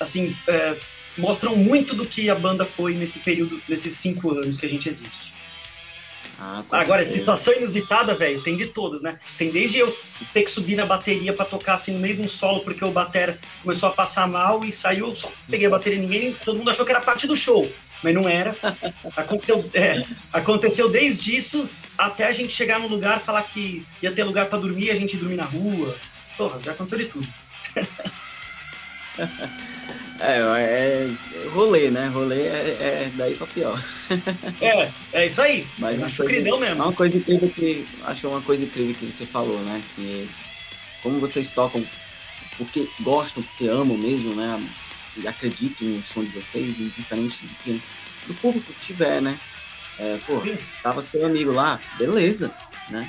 assim, 0.00 0.36
é, 0.46 0.76
mostram 1.18 1.56
muito 1.56 1.94
do 1.94 2.06
que 2.06 2.28
a 2.30 2.34
banda 2.34 2.64
foi 2.64 2.94
nesse 2.94 3.18
período, 3.20 3.60
nesses 3.68 3.94
cinco 3.94 4.30
anos 4.30 4.58
que 4.58 4.66
a 4.66 4.68
gente 4.68 4.88
existe. 4.88 5.34
Ah, 6.38 6.64
Agora, 6.70 7.04
certeza. 7.04 7.18
situação 7.18 7.54
inusitada, 7.54 8.14
velho, 8.14 8.42
tem 8.42 8.56
de 8.56 8.66
todas, 8.66 9.02
né? 9.02 9.18
Tem 9.38 9.50
desde 9.50 9.78
eu 9.78 9.96
ter 10.32 10.42
que 10.42 10.50
subir 10.50 10.74
na 10.74 10.84
bateria 10.84 11.32
para 11.32 11.44
tocar 11.44 11.74
assim 11.74 11.92
no 11.92 12.00
meio 12.00 12.16
de 12.16 12.22
um 12.22 12.28
solo 12.28 12.60
porque 12.60 12.84
o 12.84 12.90
batera 12.90 13.38
começou 13.62 13.88
a 13.88 13.92
passar 13.92 14.26
mal 14.26 14.64
e 14.64 14.72
saiu, 14.72 15.14
só 15.14 15.30
peguei 15.48 15.66
a 15.66 15.70
bateria 15.70 15.98
ninguém, 15.98 16.34
todo 16.44 16.56
mundo 16.56 16.70
achou 16.70 16.84
que 16.84 16.90
era 16.90 17.00
parte 17.00 17.26
do 17.26 17.36
show, 17.36 17.70
mas 18.04 18.14
não 18.14 18.28
era. 18.28 18.54
Aconteceu, 19.16 19.64
é, 19.72 20.02
aconteceu 20.30 20.88
desde 20.90 21.34
isso 21.34 21.68
até 21.96 22.26
a 22.26 22.32
gente 22.32 22.52
chegar 22.52 22.78
no 22.78 22.86
lugar, 22.86 23.18
falar 23.18 23.42
que 23.44 23.82
ia 24.02 24.12
ter 24.12 24.24
lugar 24.24 24.46
para 24.46 24.58
dormir, 24.58 24.90
a 24.90 24.94
gente 24.94 25.16
dormir 25.16 25.36
na 25.36 25.44
rua. 25.44 25.96
Porra, 26.36 26.60
já 26.62 26.72
aconteceu 26.72 26.98
de 26.98 27.06
tudo. 27.06 27.26
É, 30.20 30.38
é, 30.38 31.08
rolê, 31.48 31.90
né? 31.90 32.06
Rolê 32.06 32.42
é, 32.42 32.76
é 32.80 33.10
daí 33.16 33.34
pra 33.34 33.46
pior. 33.48 33.84
É, 34.60 34.88
é 35.12 35.26
isso 35.26 35.42
aí. 35.42 35.66
Mas 35.78 36.00
acho 36.00 36.24
coisa, 36.24 36.58
mesmo. 36.58 36.82
Uma 36.82 36.92
coisa 36.92 37.16
incrível 37.16 37.50
que. 37.50 37.84
Acho 38.04 38.28
uma 38.28 38.40
coisa 38.40 38.64
incrível 38.64 38.94
que 38.94 39.12
você 39.12 39.26
falou, 39.26 39.58
né? 39.60 39.82
Que 39.94 40.28
como 41.02 41.20
vocês 41.20 41.50
tocam 41.50 41.84
porque 42.56 42.88
gostam, 43.00 43.42
porque 43.42 43.66
amam 43.66 43.98
mesmo, 43.98 44.34
né? 44.34 44.60
E 45.16 45.26
acreditam 45.28 45.86
no 45.88 46.06
som 46.06 46.24
de 46.24 46.30
vocês, 46.30 46.80
indiferente 46.80 47.46
do 47.46 47.54
que 47.62 47.80
do 48.26 48.34
público 48.34 48.72
que 48.72 48.86
tiver, 48.86 49.20
né? 49.20 49.38
É, 49.98 50.18
pô, 50.18 50.40
Sim. 50.40 50.58
tava 50.82 51.02
seu 51.02 51.24
amigo 51.24 51.52
lá, 51.52 51.80
beleza, 51.98 52.50
né? 52.90 53.06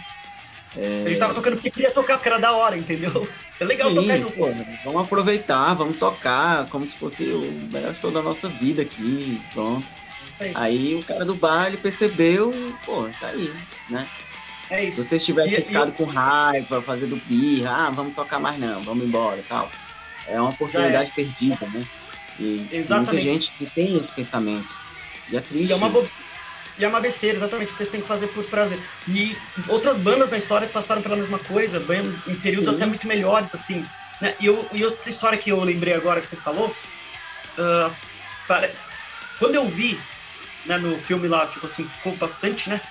É... 0.76 1.04
A 1.06 1.10
gente 1.10 1.20
tava 1.20 1.34
tocando 1.34 1.56
porque 1.56 1.72
queria 1.72 1.91
tocar, 1.91 2.18
porque 2.18 2.30
era 2.30 2.38
da 2.38 2.52
hora, 2.52 2.78
entendeu? 2.78 3.28
É 3.60 3.63
legal 3.63 3.89
Sim, 3.89 3.96
tocar 3.96 4.20
no 4.20 4.32
pô, 4.32 4.48
Vamos 4.84 5.02
aproveitar, 5.04 5.74
vamos 5.74 5.98
tocar 5.98 6.68
como 6.70 6.88
se 6.88 6.96
fosse 6.96 7.24
o 7.32 7.52
melhor 7.72 7.94
show 7.94 8.12
da 8.12 8.22
nossa 8.22 8.50
vida 8.50 8.82
aqui, 8.82 9.41
pronto. 9.54 9.89
É 10.39 10.52
aí 10.54 10.94
o 10.94 11.04
cara 11.04 11.24
do 11.24 11.36
bar 11.36 11.68
ele 11.68 11.78
percebeu 11.78 12.52
e, 12.52 12.74
pô, 12.86 13.08
tá 13.20 13.30
aí, 13.30 13.50
né? 13.89 14.06
É 14.70 14.84
isso. 14.84 15.04
Se 15.04 15.10
vocês 15.10 15.24
tivessem 15.24 15.63
ficado 15.63 15.94
com 15.94 16.06
raiva, 16.06 16.82
fazendo 16.82 17.15
birra, 17.15 17.88
ah, 17.88 17.89
vamos 17.91 18.13
tocar 18.13 18.39
mais 18.39 18.60
não, 18.60 18.84
vamos 18.84 19.06
embora 19.06 19.39
e 19.39 19.44
tal. 19.44 19.72
É 20.27 20.39
uma 20.39 20.49
oportunidade 20.49 21.09
é. 21.11 21.13
perdida, 21.13 21.67
né? 21.67 21.85
E 22.39 22.67
Exatamente. 22.71 23.11
muita 23.11 23.21
gente 23.21 23.51
que 23.51 23.65
tem 23.67 23.95
esse 23.97 24.11
pensamento. 24.11 24.75
E 25.29 25.38
é 25.38 25.41
triste. 25.41 25.69
E 25.69 25.73
é 25.73 25.75
uma, 25.75 25.89
bo... 25.89 26.07
E 26.77 26.83
é 26.83 26.88
uma 26.88 26.99
besteira, 26.99 27.38
exatamente, 27.38 27.69
porque 27.69 27.85
você 27.85 27.91
tem 27.91 28.01
que 28.01 28.07
fazer 28.07 28.27
por 28.27 28.43
prazer. 28.45 28.79
E 29.07 29.38
outras 29.67 29.97
bandas 29.97 30.29
na 30.31 30.38
história 30.38 30.67
passaram 30.67 31.01
pela 31.01 31.15
mesma 31.15 31.39
coisa, 31.39 31.81
em 32.27 32.35
períodos 32.35 32.69
Sim. 32.69 32.75
até 32.75 32.85
muito 32.85 33.07
melhores, 33.07 33.49
assim. 33.53 33.85
Né? 34.19 34.35
E, 34.39 34.45
eu, 34.45 34.67
e 34.73 34.83
outra 34.83 35.09
história 35.09 35.38
que 35.38 35.51
eu 35.51 35.63
lembrei 35.63 35.93
agora 35.93 36.19
que 36.21 36.27
você 36.27 36.35
falou, 36.35 36.67
uh, 36.67 37.95
para... 38.47 38.69
quando 39.39 39.55
eu 39.55 39.67
vi 39.69 39.97
né, 40.65 40.77
no 40.77 40.97
filme 40.99 41.27
lá, 41.27 41.47
tipo 41.47 41.65
assim, 41.65 41.85
ficou 41.85 42.15
bastante, 42.15 42.69
né? 42.69 42.81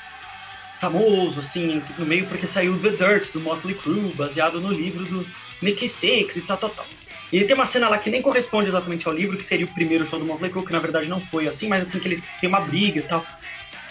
Famoso, 0.80 1.40
assim, 1.40 1.82
no 1.98 2.06
meio, 2.06 2.26
porque 2.26 2.46
saiu 2.46 2.78
The 2.78 2.90
Dirt, 2.90 3.32
do 3.32 3.40
Motley 3.40 3.74
Crue, 3.74 4.12
baseado 4.14 4.60
no 4.60 4.72
livro 4.72 5.04
do 5.04 5.26
Nicky 5.60 5.88
Six 5.88 6.36
e 6.36 6.42
tal, 6.42 6.56
tal, 6.56 6.70
tal. 6.70 6.86
E 7.34 7.42
tem 7.42 7.52
uma 7.52 7.66
cena 7.66 7.88
lá 7.88 7.98
que 7.98 8.08
nem 8.10 8.22
corresponde 8.22 8.68
exatamente 8.68 9.08
ao 9.08 9.12
livro, 9.12 9.36
que 9.36 9.42
seria 9.42 9.66
o 9.66 9.68
primeiro 9.68 10.06
show 10.06 10.20
do 10.20 10.24
Motley 10.24 10.52
Crue, 10.52 10.64
que 10.64 10.72
na 10.72 10.78
verdade 10.78 11.08
não 11.08 11.20
foi 11.20 11.48
assim, 11.48 11.66
mas 11.66 11.82
assim, 11.82 11.98
que 11.98 12.06
eles 12.06 12.22
têm 12.40 12.48
uma 12.48 12.60
briga 12.60 13.00
e 13.00 13.02
tal. 13.02 13.26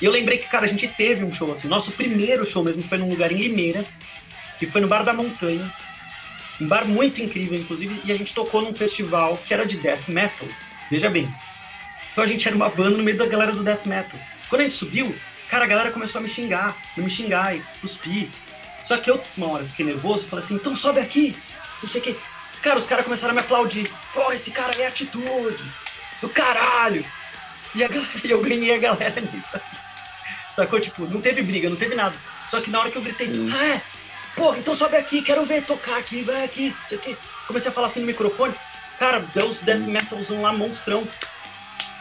E 0.01 0.05
eu 0.05 0.11
lembrei 0.11 0.37
que, 0.37 0.47
cara, 0.47 0.63
a 0.63 0.67
gente 0.69 0.87
teve 0.87 1.25
um 1.25 1.33
show 1.33 1.51
assim. 1.51 1.67
Nosso 1.67 1.91
primeiro 1.91 2.45
show 2.45 2.63
mesmo 2.63 2.83
foi 2.83 2.97
num 2.97 3.09
lugar 3.09 3.33
em 3.33 3.35
Limeira, 3.35 3.85
que 4.57 4.65
foi 4.65 4.79
no 4.79 4.87
Bar 4.87 5.03
da 5.03 5.11
Montanha. 5.11 5.69
Um 6.61 6.69
bar 6.69 6.87
muito 6.87 7.21
incrível, 7.21 7.59
inclusive, 7.59 7.99
e 8.05 8.13
a 8.13 8.15
gente 8.15 8.33
tocou 8.33 8.61
num 8.61 8.73
festival 8.73 9.37
que 9.45 9.53
era 9.53 9.65
de 9.65 9.75
death 9.75 10.07
metal. 10.07 10.47
Veja 10.89 11.09
bem. 11.09 11.29
Então 12.13 12.23
a 12.23 12.27
gente 12.27 12.47
era 12.47 12.55
uma 12.55 12.69
banda 12.69 12.95
no 12.95 13.03
meio 13.03 13.17
da 13.17 13.25
galera 13.25 13.51
do 13.51 13.61
death 13.61 13.85
metal. 13.85 14.17
Quando 14.47 14.61
a 14.61 14.63
gente 14.63 14.77
subiu, 14.77 15.13
cara, 15.49 15.65
a 15.65 15.67
galera 15.67 15.91
começou 15.91 16.19
a 16.19 16.21
me 16.21 16.29
xingar, 16.29 16.77
me 16.95 17.09
xingar 17.09 17.57
e 17.57 17.61
cuspir. 17.81 18.29
Só 18.85 18.95
que 18.95 19.11
eu, 19.11 19.21
uma 19.35 19.49
hora, 19.49 19.65
fiquei 19.65 19.85
nervoso, 19.85 20.25
falei 20.27 20.45
assim, 20.45 20.55
então 20.55 20.73
sobe 20.77 21.01
aqui, 21.01 21.35
não 21.81 21.89
sei 21.89 21.99
o 21.99 22.03
quê. 22.05 22.15
Cara, 22.63 22.79
os 22.79 22.85
caras 22.85 23.03
começaram 23.03 23.31
a 23.31 23.35
me 23.35 23.41
aplaudir. 23.41 23.91
Pô, 24.13 24.31
esse 24.31 24.49
cara 24.49 24.73
é 24.81 24.87
atitude, 24.87 25.63
do 26.21 26.29
caralho. 26.29 27.05
E, 27.75 27.83
a, 27.83 27.89
eu 28.23 28.41
ganhei 28.41 28.73
a 28.73 28.79
galera 28.79 29.19
nisso 29.19 29.57
aí. 29.57 29.61
Sacou? 30.55 30.79
Tipo, 30.79 31.05
não 31.05 31.19
teve 31.19 31.41
briga, 31.43 31.69
não 31.69 31.75
teve 31.75 31.93
nada. 31.93 32.15
Só 32.49 32.61
que 32.61 32.71
na 32.71 32.79
hora 32.79 32.89
que 32.89 32.95
eu 32.95 33.01
gritei, 33.01 33.27
hum. 33.27 33.51
ah, 33.53 33.65
é? 33.65 33.81
Porra, 34.35 34.57
então 34.57 34.75
sobe 34.75 34.95
aqui, 34.95 35.21
quero 35.21 35.45
ver 35.45 35.63
tocar 35.63 35.97
aqui, 35.97 36.21
vai 36.23 36.45
aqui, 36.45 36.73
sei 36.87 36.97
aqui. 36.97 37.17
Comecei 37.47 37.69
a 37.69 37.73
falar 37.73 37.87
assim 37.87 37.99
no 37.99 38.05
microfone. 38.05 38.53
Cara, 38.97 39.19
deu 39.33 39.47
os 39.47 39.59
death 39.59 39.81
metalzão 39.81 40.41
lá, 40.41 40.53
monstrão. 40.53 41.05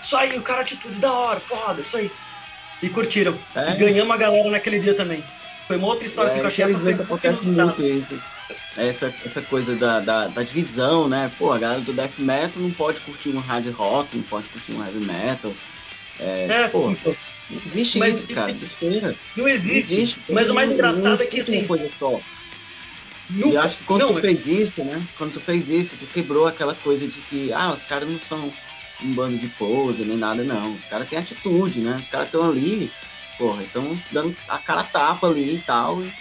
Isso 0.02 0.16
aí, 0.16 0.36
o 0.38 0.42
cara 0.42 0.60
atitude 0.60 0.98
da 1.00 1.12
hora, 1.12 1.40
foda, 1.40 1.82
isso 1.82 1.96
aí. 1.96 2.10
E 2.82 2.88
curtiram. 2.88 3.36
É. 3.54 3.72
E 3.72 3.76
ganhamos 3.76 4.14
a 4.14 4.16
galera 4.16 4.50
naquele 4.50 4.78
dia 4.78 4.94
também. 4.94 5.24
Foi 5.66 5.76
uma 5.76 5.88
outra 5.88 6.06
história 6.06 6.28
é, 6.28 6.30
assim, 6.30 6.40
que 6.40 6.44
eu 6.44 6.48
achei 6.48 6.64
essa 6.64 6.78
foi 6.78 6.94
muito 6.94 7.02
isso. 7.82 8.22
Essa, 8.76 9.14
essa 9.24 9.42
coisa 9.42 9.76
da, 9.76 10.00
da, 10.00 10.28
da, 10.28 10.42
divisão, 10.42 11.06
né? 11.08 11.30
Pô, 11.38 11.52
a 11.52 11.58
galera 11.58 11.80
do 11.82 11.92
death 11.92 12.18
metal 12.18 12.62
não 12.62 12.70
pode 12.70 13.00
curtir 13.00 13.28
um 13.28 13.38
hard 13.38 13.66
rock, 13.72 14.16
não 14.16 14.24
pode 14.24 14.48
curtir 14.48 14.72
um 14.72 14.84
heavy 14.84 14.98
metal. 14.98 15.52
É, 16.18 16.46
é 16.48 16.68
pô, 16.68 16.88
não 17.50 17.60
existe 17.62 17.98
mas, 17.98 18.18
isso, 18.18 18.28
cara. 18.28 18.52
Besteira. 18.52 19.16
Não 19.36 19.46
existe. 19.46 19.94
Não 19.94 20.00
existe. 20.00 20.20
Mas 20.30 20.48
o 20.48 20.54
mais 20.54 20.70
engraçado 20.70 21.22
é 21.22 21.26
que 21.26 21.40
assim. 21.40 21.66
Coisa 21.66 21.90
só. 21.98 22.18
Nunca, 23.28 23.48
e 23.48 23.56
acho 23.56 23.76
que 23.78 23.84
quando 23.84 24.00
não, 24.00 24.14
tu 24.14 24.20
fez 24.20 24.46
isso, 24.46 24.84
né? 24.84 25.02
Quando 25.16 25.32
tu 25.34 25.40
fez 25.40 25.68
isso, 25.68 25.96
tu 25.96 26.06
quebrou 26.06 26.46
aquela 26.46 26.74
coisa 26.74 27.06
de 27.06 27.20
que, 27.22 27.52
ah, 27.52 27.72
os 27.72 27.82
caras 27.82 28.08
não 28.08 28.18
são 28.18 28.52
um 29.02 29.12
bando 29.12 29.36
de 29.38 29.48
pose 29.48 30.04
nem 30.04 30.16
nada, 30.16 30.42
não. 30.44 30.74
Os 30.74 30.84
caras 30.84 31.08
têm 31.08 31.18
atitude, 31.18 31.80
né? 31.80 31.96
Os 31.98 32.08
caras 32.08 32.26
estão 32.26 32.48
ali, 32.48 32.90
porra, 33.38 33.62
estão 33.62 33.96
dando 34.10 34.36
a 34.48 34.58
cara 34.58 34.84
tapa 34.84 35.28
ali 35.28 35.56
e 35.56 35.60
tal. 35.60 36.02
E, 36.02 36.12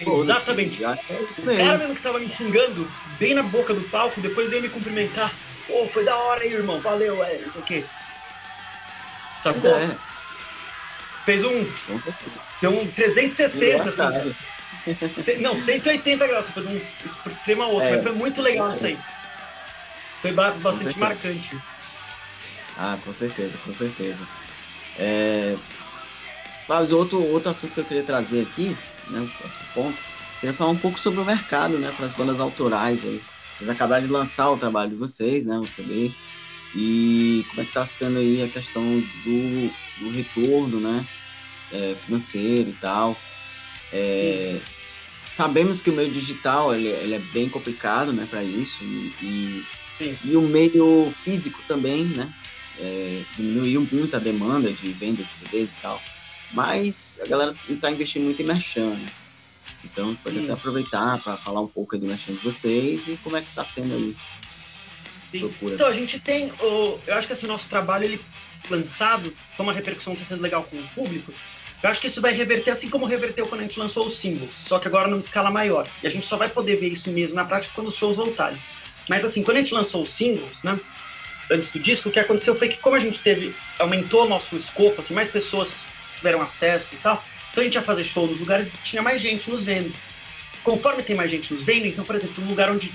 Exatamente. 0.00 0.84
É 0.84 0.90
o 0.92 1.56
cara 1.56 1.78
mesmo 1.78 1.94
que 1.94 2.02
tava 2.02 2.18
me 2.18 2.28
xingando 2.28 2.90
bem 3.18 3.34
na 3.34 3.42
boca 3.42 3.74
do 3.74 3.82
palco, 3.88 4.20
depois 4.20 4.50
veio 4.50 4.62
me 4.62 4.68
cumprimentar. 4.68 5.32
Pô, 5.66 5.84
oh, 5.84 5.88
foi 5.88 6.04
da 6.04 6.16
hora 6.16 6.42
aí, 6.42 6.52
irmão. 6.52 6.80
Valeu, 6.80 7.22
é, 7.24 7.36
isso 7.36 7.58
aqui. 7.58 7.84
Sacou? 9.42 9.76
É. 9.76 9.96
Fez 11.24 11.44
um. 11.44 11.66
Deu 12.60 12.70
um 12.70 12.86
360, 12.86 13.88
assim. 13.88 14.34
Não, 15.40 15.56
180 15.56 16.26
graus, 16.26 16.46
foi 16.50 16.66
de 16.66 16.76
um 16.76 16.80
extremo 17.04 17.62
a 17.62 17.66
outro, 17.66 17.88
é. 17.88 17.92
mas 17.92 18.02
foi 18.02 18.12
muito 18.12 18.40
legal 18.40 18.72
isso 18.72 18.86
aí. 18.86 18.98
Foi 20.22 20.32
bastante 20.32 20.98
marcante. 20.98 21.56
Ah, 22.78 22.98
com 23.04 23.12
certeza, 23.12 23.56
com 23.64 23.72
certeza. 23.72 24.26
É... 24.98 25.56
Mas 26.68 26.92
outro, 26.92 27.22
outro 27.22 27.50
assunto 27.50 27.74
que 27.74 27.80
eu 27.80 27.84
queria 27.84 28.02
trazer 28.02 28.42
aqui, 28.42 28.76
né, 29.10 29.20
o 29.20 29.38
próximo 29.38 29.64
ponto, 29.74 29.98
queria 30.40 30.54
falar 30.54 30.70
um 30.70 30.78
pouco 30.78 30.98
sobre 30.98 31.20
o 31.20 31.24
mercado, 31.24 31.78
né, 31.78 31.92
para 31.96 32.06
as 32.06 32.12
bandas 32.12 32.40
autorais 32.40 33.04
aí. 33.04 33.20
Vocês 33.56 33.68
acabaram 33.68 34.06
de 34.06 34.12
lançar 34.12 34.50
o 34.50 34.56
trabalho 34.56 34.90
de 34.90 34.96
vocês, 34.96 35.46
né, 35.46 35.58
o 35.58 35.66
CD, 35.66 36.10
e 36.74 37.44
como 37.50 37.60
é 37.60 37.64
que 37.64 37.70
está 37.70 37.84
sendo 37.84 38.18
aí 38.18 38.42
a 38.42 38.48
questão 38.48 38.82
do, 38.82 39.70
do 39.98 40.10
retorno, 40.10 40.80
né, 40.80 41.04
é, 41.72 41.94
financeiro 41.94 42.70
e 42.70 42.74
tal. 42.80 43.16
É, 43.92 44.58
sabemos 45.34 45.82
que 45.82 45.90
o 45.90 45.92
meio 45.92 46.10
digital 46.10 46.74
ele, 46.74 46.88
ele, 46.88 47.14
é 47.14 47.18
bem 47.18 47.48
complicado, 47.48 48.12
né, 48.12 48.26
para 48.28 48.42
isso 48.42 48.82
e, 48.82 49.66
e, 50.00 50.18
e, 50.24 50.36
o 50.36 50.42
meio 50.42 51.12
físico 51.22 51.60
também, 51.66 52.04
né, 52.04 52.32
é, 52.78 53.22
diminuiu 53.36 53.86
muito 53.90 54.16
a 54.16 54.18
demanda 54.18 54.72
de 54.72 54.92
venda 54.92 55.22
de 55.22 55.32
CDs 55.34 55.74
e 55.74 55.76
tal. 55.78 56.00
Mas 56.52 57.18
a 57.22 57.26
galera 57.26 57.56
não 57.68 57.76
está 57.76 57.90
investindo 57.90 58.24
muito 58.24 58.42
em 58.42 58.46
merchan, 58.46 58.96
né? 58.96 59.10
Então 59.84 60.14
pode 60.16 60.38
Sim. 60.38 60.44
até 60.44 60.52
aproveitar 60.52 61.22
para 61.22 61.36
falar 61.38 61.60
um 61.60 61.68
pouco 61.68 61.96
do 61.96 62.06
merchan 62.06 62.34
de 62.34 62.42
vocês 62.42 63.06
e 63.08 63.16
como 63.18 63.36
é 63.36 63.42
que 63.42 63.48
está 63.48 63.64
sendo 63.64 63.94
aí. 63.94 64.16
Então 65.32 65.86
a 65.86 65.92
gente 65.92 66.18
tem, 66.20 66.52
eu 66.58 67.14
acho 67.14 67.26
que 67.26 67.32
assim, 67.32 67.46
o 67.46 67.48
nosso 67.48 67.68
trabalho 67.68 68.04
ele 68.04 68.20
lançado, 68.68 69.36
como 69.56 69.70
a 69.70 69.72
repercussão 69.72 70.12
está 70.12 70.24
sendo 70.24 70.42
legal 70.42 70.64
com 70.64 70.76
o 70.76 70.88
público, 70.88 71.32
eu 71.82 71.88
acho 71.88 72.00
que 72.00 72.08
isso 72.08 72.20
vai 72.20 72.32
reverter 72.32 72.70
assim 72.70 72.90
como 72.90 73.06
reverteu 73.06 73.46
quando 73.46 73.60
a 73.60 73.64
gente 73.64 73.78
lançou 73.78 74.06
os 74.06 74.20
singles, 74.20 74.54
só 74.54 74.78
que 74.78 74.88
agora 74.88 75.08
numa 75.08 75.20
escala 75.20 75.50
maior. 75.50 75.86
E 76.02 76.06
a 76.06 76.10
gente 76.10 76.26
só 76.26 76.36
vai 76.36 76.50
poder 76.50 76.76
ver 76.76 76.88
isso 76.88 77.10
mesmo 77.10 77.36
na 77.36 77.44
prática 77.44 77.72
quando 77.74 77.88
os 77.88 77.96
shows 77.96 78.16
voltarem. 78.16 78.58
Mas 79.08 79.24
assim, 79.24 79.42
quando 79.42 79.56
a 79.56 79.60
gente 79.60 79.72
lançou 79.72 80.02
os 80.02 80.14
singles, 80.14 80.62
né, 80.62 80.78
antes 81.50 81.70
do 81.70 81.80
disco, 81.80 82.08
o 82.08 82.12
que 82.12 82.20
aconteceu 82.20 82.54
foi 82.54 82.68
que 82.68 82.76
como 82.78 82.96
a 82.96 82.98
gente 83.00 83.22
teve, 83.22 83.54
aumentou 83.78 84.28
nosso 84.28 84.56
escopo, 84.56 85.00
assim, 85.00 85.14
mais 85.14 85.30
pessoas 85.30 85.89
tiveram 86.20 86.42
acesso 86.42 86.88
e 86.92 86.98
tal, 86.98 87.22
então 87.50 87.62
a 87.62 87.64
gente 87.64 87.74
ia 87.74 87.82
fazer 87.82 88.04
show 88.04 88.26
nos 88.26 88.38
lugares 88.38 88.72
que 88.72 88.82
tinha 88.84 89.02
mais 89.02 89.20
gente 89.20 89.50
nos 89.50 89.64
vendo. 89.64 89.92
Conforme 90.62 91.02
tem 91.02 91.16
mais 91.16 91.30
gente 91.30 91.52
nos 91.52 91.64
vendo, 91.64 91.86
então, 91.86 92.04
por 92.04 92.14
exemplo, 92.14 92.44
um 92.44 92.48
lugar 92.48 92.70
onde 92.70 92.92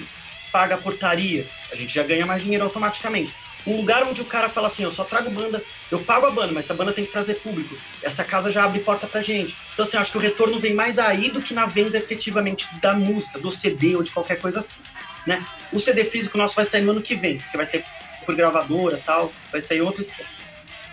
paga 0.52 0.76
a 0.76 0.78
portaria, 0.78 1.46
a 1.72 1.76
gente 1.76 1.94
já 1.94 2.04
ganha 2.04 2.26
mais 2.26 2.42
dinheiro 2.42 2.64
automaticamente. 2.64 3.34
Um 3.68 3.78
lugar 3.78 4.04
onde 4.04 4.22
o 4.22 4.26
cara 4.26 4.48
fala 4.48 4.68
assim, 4.68 4.84
eu 4.84 4.92
só 4.92 5.04
trago 5.04 5.30
banda, 5.32 5.62
eu 5.92 5.98
pago 5.98 6.28
a 6.28 6.32
banda, 6.32 6.54
mas 6.54 6.66
essa 6.66 6.74
banda 6.74 6.94
tem 6.94 7.04
que 7.04 7.12
trazer 7.12 7.36
público. 7.36 7.76
Essa 8.04 8.24
casa 8.24 8.52
já 8.52 8.64
abre 8.64 8.80
porta 8.80 9.08
pra 9.08 9.24
gente. 9.24 9.58
Então, 9.74 9.84
assim, 9.84 9.98
acho 9.98 10.12
que 10.12 10.18
o 10.18 10.22
retorno 10.22 10.60
vem 10.60 10.74
mais 10.74 11.00
aí 11.00 11.32
do 11.32 11.42
que 11.42 11.54
na 11.54 11.66
venda 11.66 11.98
efetivamente 11.98 12.68
da 12.80 12.94
música, 12.94 13.40
do 13.40 13.52
CD 13.52 13.96
ou 13.96 14.04
de 14.04 14.12
qualquer 14.12 14.40
coisa 14.40 14.60
assim, 14.60 14.80
né? 15.26 15.44
O 15.74 15.80
CD 15.80 16.06
físico 16.06 16.38
nosso 16.38 16.56
vai 16.56 16.64
sair 16.64 16.84
no 16.84 16.92
ano 16.92 17.02
que 17.02 17.16
vem, 17.16 17.40
que 17.40 17.58
vai 17.58 17.66
ser 17.66 17.84
por 18.24 18.36
gravadora 18.36 19.02
tal, 19.04 19.34
vai 19.52 19.60
sair 19.60 19.82
outros. 19.82 20.12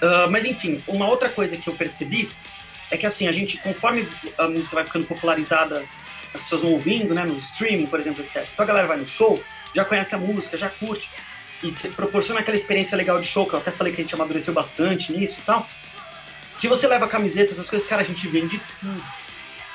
Uh, 0.03 0.29
mas 0.29 0.45
enfim, 0.45 0.83
uma 0.89 1.07
outra 1.07 1.29
coisa 1.29 1.57
que 1.57 1.69
eu 1.69 1.75
percebi 1.75 2.29
é 2.91 2.97
que 2.97 3.07
assim, 3.07 3.29
a 3.29 3.33
gente, 3.33 3.57
conforme 3.59 4.09
a 4.37 4.49
música 4.49 4.75
vai 4.75 4.85
ficando 4.85 5.07
popularizada, 5.07 5.85
as 6.35 6.43
pessoas 6.43 6.63
vão 6.63 6.73
ouvindo, 6.73 7.15
né, 7.15 7.25
no 7.25 7.39
streaming, 7.39 7.87
por 7.87 8.01
exemplo, 8.01 8.23
etc. 8.23 8.45
Então 8.53 8.65
a 8.65 8.67
galera 8.67 8.89
vai 8.89 8.97
no 8.97 9.07
show, 9.07 9.43
já 9.75 9.85
conhece 9.85 10.15
a 10.15 10.19
música, 10.19 10.57
já 10.57 10.69
curte 10.69 11.09
e 11.63 11.71
proporciona 11.91 12.41
aquela 12.41 12.57
experiência 12.57 12.97
legal 12.97 13.21
de 13.21 13.29
show, 13.29 13.47
que 13.47 13.55
eu 13.55 13.61
até 13.61 13.71
falei 13.71 13.93
que 13.93 14.01
a 14.01 14.05
gente 14.05 14.15
amadureceu 14.15 14.53
bastante 14.53 15.13
nisso 15.13 15.39
e 15.39 15.43
tal. 15.43 15.69
Se 16.59 16.67
você 16.67 16.89
leva 16.89 17.07
camiseta, 17.07 17.53
essas 17.53 17.71
coisas, 17.71 17.89
cara, 17.89 18.03
a 18.03 18.05
gente 18.05 18.27
vende 18.27 18.61
tudo. 18.81 19.03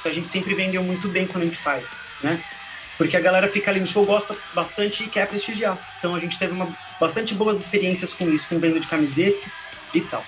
A 0.04 0.12
gente 0.12 0.28
sempre 0.28 0.54
vendeu 0.54 0.84
muito 0.84 1.08
bem 1.08 1.26
quando 1.26 1.44
a 1.44 1.46
gente 1.48 1.58
faz, 1.58 1.90
né? 2.22 2.42
Porque 2.98 3.16
a 3.16 3.20
galera 3.20 3.48
fica 3.48 3.72
ali 3.72 3.80
no 3.80 3.88
show, 3.88 4.06
gosta 4.06 4.36
bastante 4.54 5.04
e 5.04 5.08
quer 5.08 5.28
prestigiar. 5.28 5.78
Então 5.98 6.14
a 6.14 6.20
gente 6.20 6.38
teve 6.38 6.52
uma, 6.52 6.68
bastante 7.00 7.34
boas 7.34 7.60
experiências 7.60 8.14
com 8.14 8.30
isso, 8.30 8.48
com 8.48 8.60
venda 8.60 8.80
de 8.80 8.88
camiseta 8.88 9.48
e 9.98 10.02
tal. 10.02 10.26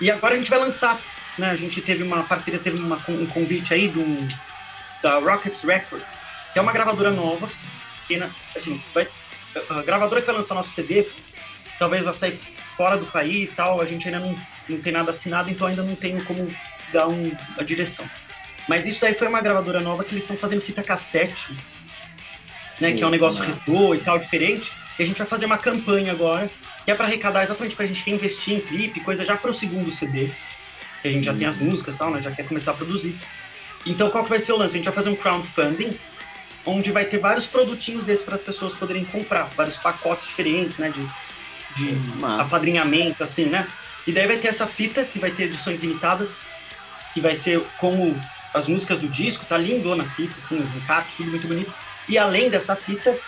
E 0.00 0.10
agora 0.10 0.34
a 0.34 0.36
gente 0.36 0.50
vai 0.50 0.58
lançar, 0.58 0.98
né? 1.38 1.50
A 1.50 1.56
gente 1.56 1.80
teve 1.80 2.02
uma 2.02 2.22
parceria, 2.24 2.58
teve 2.58 2.80
uma, 2.80 2.96
um 3.08 3.26
convite 3.26 3.72
aí 3.72 3.88
do, 3.88 4.04
da 5.02 5.18
Rockets 5.18 5.62
Records, 5.62 6.16
que 6.52 6.58
é 6.58 6.62
uma 6.62 6.72
gravadora 6.72 7.10
nova, 7.10 7.48
que 8.06 8.20
assim, 8.56 8.80
vai, 8.92 9.08
a 9.70 9.82
gravadora 9.82 10.20
que 10.20 10.26
vai 10.26 10.36
lançar 10.36 10.54
nosso 10.54 10.70
CD 10.70 11.06
talvez 11.78 12.04
vai 12.04 12.14
sair 12.14 12.40
fora 12.76 12.96
do 12.96 13.06
país 13.06 13.52
tal, 13.52 13.80
a 13.80 13.86
gente 13.86 14.06
ainda 14.06 14.20
não, 14.20 14.36
não 14.68 14.80
tem 14.80 14.92
nada 14.92 15.10
assinado, 15.10 15.50
então 15.50 15.66
ainda 15.66 15.82
não 15.82 15.94
tem 15.94 16.18
como 16.24 16.50
dar 16.92 17.08
um, 17.08 17.32
a 17.58 17.62
direção. 17.62 18.08
Mas 18.68 18.86
isso 18.86 19.00
daí 19.00 19.14
foi 19.14 19.28
uma 19.28 19.40
gravadora 19.40 19.80
nova 19.80 20.04
que 20.04 20.12
eles 20.12 20.24
estão 20.24 20.36
fazendo 20.36 20.62
fita 20.62 20.82
cassete, 20.82 21.54
né, 22.80 22.92
que 22.92 23.02
é 23.02 23.06
um 23.06 23.10
negócio 23.10 23.42
retrô 23.42 23.94
e 23.94 23.98
tal, 23.98 24.18
diferente. 24.18 24.72
E 24.98 25.02
a 25.02 25.06
gente 25.06 25.18
vai 25.18 25.26
fazer 25.26 25.46
uma 25.46 25.58
campanha 25.58 26.12
agora, 26.12 26.50
que 26.84 26.90
é 26.90 26.94
para 26.94 27.06
arrecadar 27.06 27.42
exatamente 27.42 27.74
para 27.74 27.84
a 27.84 27.88
gente 27.88 28.10
investir 28.10 28.54
em 28.54 28.60
clipe, 28.60 29.00
coisa 29.00 29.24
já 29.24 29.36
para 29.36 29.50
o 29.50 29.54
segundo 29.54 29.90
CD. 29.90 30.30
Que 31.00 31.08
a 31.08 31.12
gente 31.12 31.24
já 31.24 31.34
tem 31.34 31.46
as 31.46 31.56
músicas 31.56 31.94
e 31.94 31.98
tal, 31.98 32.10
né, 32.10 32.22
já 32.22 32.30
quer 32.30 32.46
começar 32.46 32.72
a 32.72 32.74
produzir. 32.74 33.18
Então 33.86 34.10
qual 34.10 34.24
que 34.24 34.30
vai 34.30 34.40
ser 34.40 34.52
o 34.52 34.56
lance? 34.56 34.74
A 34.74 34.76
gente 34.78 34.86
vai 34.86 34.94
fazer 34.94 35.10
um 35.10 35.16
crowdfunding, 35.16 35.98
onde 36.66 36.92
vai 36.92 37.04
ter 37.04 37.18
vários 37.18 37.46
produtinhos 37.46 38.04
desses 38.04 38.24
para 38.24 38.34
as 38.34 38.42
pessoas 38.42 38.72
poderem 38.74 39.04
comprar, 39.04 39.44
vários 39.56 39.76
pacotes 39.76 40.26
diferentes, 40.26 40.78
né, 40.78 40.90
de, 40.90 41.06
de 41.76 41.96
apadrinhamento, 42.40 43.22
assim, 43.22 43.46
né? 43.46 43.66
E 44.06 44.12
daí 44.12 44.26
vai 44.26 44.36
ter 44.36 44.48
essa 44.48 44.66
fita, 44.66 45.04
que 45.04 45.18
vai 45.18 45.30
ter 45.30 45.44
edições 45.44 45.80
limitadas, 45.80 46.44
que 47.14 47.20
vai 47.20 47.34
ser 47.34 47.62
como 47.78 48.18
as 48.52 48.68
músicas 48.68 49.00
do 49.00 49.08
disco, 49.08 49.44
tá 49.46 49.56
lindona 49.56 50.04
a 50.04 50.08
fita, 50.10 50.34
assim, 50.38 50.58
o 50.58 50.76
encarte, 50.76 51.16
tudo 51.16 51.30
muito 51.30 51.48
bonito. 51.48 51.72
E 52.08 52.18
além 52.18 52.50
dessa 52.50 52.76
fita, 52.76 53.18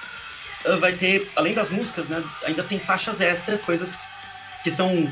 vai 0.80 0.92
ter, 0.92 1.30
além 1.36 1.54
das 1.54 1.70
músicas, 1.70 2.08
né, 2.08 2.22
ainda 2.44 2.62
tem 2.62 2.78
faixas 2.78 3.20
extra, 3.20 3.58
coisas 3.58 3.98
que 4.62 4.70
são 4.70 5.10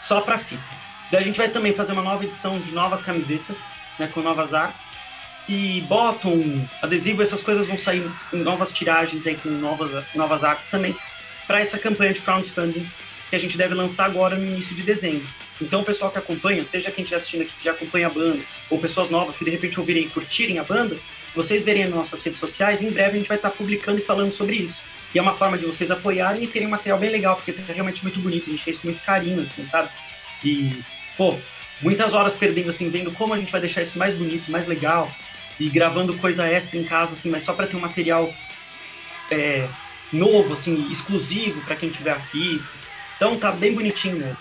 só 0.00 0.20
para 0.20 0.38
fita. 0.38 0.62
Daí 1.10 1.22
a 1.22 1.26
gente 1.26 1.36
vai 1.36 1.48
também 1.48 1.74
fazer 1.74 1.92
uma 1.92 2.02
nova 2.02 2.24
edição 2.24 2.58
de 2.58 2.72
novas 2.72 3.02
camisetas, 3.02 3.68
né, 3.98 4.08
com 4.12 4.20
novas 4.20 4.54
artes. 4.54 4.90
E 5.48 5.82
bottom, 5.82 6.66
adesivo, 6.80 7.22
essas 7.22 7.42
coisas 7.42 7.66
vão 7.66 7.76
sair 7.76 8.10
em 8.32 8.38
novas 8.38 8.70
tiragens 8.70 9.26
aí 9.26 9.36
com 9.36 9.50
novas, 9.50 10.04
novas 10.14 10.42
artes 10.42 10.68
também 10.68 10.96
para 11.46 11.60
essa 11.60 11.78
campanha 11.78 12.14
de 12.14 12.20
crowdfunding 12.20 12.88
que 13.28 13.36
a 13.36 13.38
gente 13.38 13.58
deve 13.58 13.74
lançar 13.74 14.06
agora 14.06 14.36
no 14.36 14.46
início 14.46 14.74
de 14.74 14.82
dezembro. 14.82 15.26
Então 15.60 15.82
o 15.82 15.84
pessoal 15.84 16.10
que 16.10 16.18
acompanha, 16.18 16.64
seja 16.64 16.90
quem 16.90 17.02
estiver 17.02 17.18
assistindo 17.18 17.42
aqui 17.42 17.52
que 17.58 17.64
já 17.64 17.72
acompanha 17.72 18.06
a 18.06 18.10
banda, 18.10 18.42
ou 18.70 18.78
pessoas 18.78 19.10
novas 19.10 19.36
que 19.36 19.44
de 19.44 19.50
repente 19.50 19.78
ouvirem 19.78 20.04
e 20.04 20.08
curtirem 20.08 20.58
a 20.58 20.64
banda, 20.64 20.96
vocês 21.34 21.62
verem 21.62 21.84
nas 21.84 21.94
nossas 21.94 22.22
redes 22.22 22.40
sociais, 22.40 22.80
em 22.80 22.90
breve 22.90 23.16
a 23.16 23.18
gente 23.18 23.28
vai 23.28 23.36
estar 23.36 23.50
publicando 23.50 23.98
e 23.98 24.02
falando 24.02 24.32
sobre 24.32 24.56
isso. 24.56 24.80
E 25.14 25.18
é 25.18 25.22
uma 25.22 25.34
forma 25.34 25.56
de 25.56 25.64
vocês 25.64 25.90
apoiarem 25.90 26.42
e 26.42 26.48
terem 26.48 26.66
um 26.66 26.70
material 26.72 26.98
bem 26.98 27.10
legal, 27.10 27.36
porque 27.36 27.52
é 27.52 27.72
realmente 27.72 28.02
muito 28.02 28.18
bonito, 28.20 28.48
a 28.48 28.50
gente 28.50 28.64
fez 28.64 28.78
com 28.78 28.88
muito 28.88 29.04
carinho, 29.04 29.40
assim, 29.40 29.64
sabe? 29.64 29.88
E, 30.42 30.82
pô, 31.16 31.38
muitas 31.80 32.12
horas 32.12 32.34
perdendo, 32.34 32.70
assim, 32.70 32.90
vendo 32.90 33.12
como 33.12 33.32
a 33.32 33.38
gente 33.38 33.52
vai 33.52 33.60
deixar 33.60 33.82
isso 33.82 33.98
mais 33.98 34.14
bonito, 34.14 34.50
mais 34.50 34.66
legal, 34.66 35.10
e 35.58 35.68
gravando 35.68 36.16
coisa 36.16 36.46
extra 36.46 36.78
em 36.78 36.84
casa, 36.84 37.12
assim, 37.12 37.30
mas 37.30 37.44
só 37.44 37.52
para 37.52 37.66
ter 37.66 37.76
um 37.76 37.80
material 37.80 38.34
é, 39.30 39.68
novo, 40.12 40.52
assim, 40.52 40.88
exclusivo 40.90 41.60
para 41.62 41.76
quem 41.76 41.90
tiver 41.90 42.12
aqui. 42.12 42.60
Então 43.16 43.38
tá 43.38 43.52
bem 43.52 43.72
bonitinho 43.72 44.18
mesmo. 44.18 44.36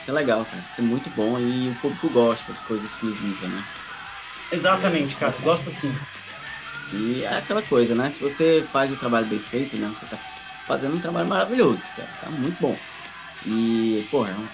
Isso 0.00 0.10
é 0.10 0.14
legal, 0.14 0.44
cara. 0.44 0.62
Isso 0.70 0.80
é 0.80 0.84
muito 0.84 1.10
bom 1.10 1.38
e 1.38 1.68
o 1.68 1.74
público 1.76 2.08
gosta 2.10 2.52
de 2.52 2.60
coisa 2.60 2.86
exclusiva, 2.86 3.46
né? 3.48 3.62
Exatamente, 4.52 5.16
cara. 5.16 5.34
Gosta 5.42 5.70
sim. 5.70 5.94
E 6.92 7.22
é 7.22 7.28
aquela 7.28 7.62
coisa, 7.62 7.94
né? 7.94 8.12
Se 8.12 8.20
você 8.20 8.62
faz 8.64 8.90
o 8.92 8.96
trabalho 8.96 9.26
bem 9.26 9.40
feito, 9.40 9.76
né? 9.78 9.88
Você 9.88 10.06
tá 10.06 10.18
fazendo 10.66 10.96
um 10.96 11.00
trabalho 11.00 11.28
maravilhoso, 11.28 11.92
cara. 11.94 12.08
Tá 12.20 12.30
muito 12.30 12.58
bom. 12.60 12.76
E, 13.44 14.06
pô, 14.10 14.26
é 14.26 14.34
uma 14.34 14.48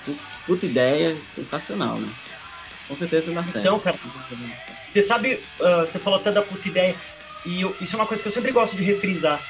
puta 0.44 0.66
ideia 0.66 1.20
sensacional, 1.26 2.00
né? 2.00 2.08
Com 2.86 2.94
certeza 2.94 3.32
dá 3.32 3.42
certo. 3.42 3.60
Então, 3.60 3.80
cara, 3.80 3.98
você 4.88 5.02
sabe, 5.02 5.34
uh, 5.60 5.80
você 5.80 5.98
falou 5.98 6.20
até 6.20 6.30
da 6.30 6.42
puta 6.42 6.68
ideia, 6.68 6.96
e 7.44 7.60
eu, 7.60 7.76
isso 7.80 7.96
é 7.96 7.98
uma 7.98 8.06
coisa 8.06 8.22
que 8.22 8.28
eu 8.28 8.32
sempre 8.32 8.52
gosto 8.52 8.76
de 8.76 8.84
refrisar. 8.84 9.44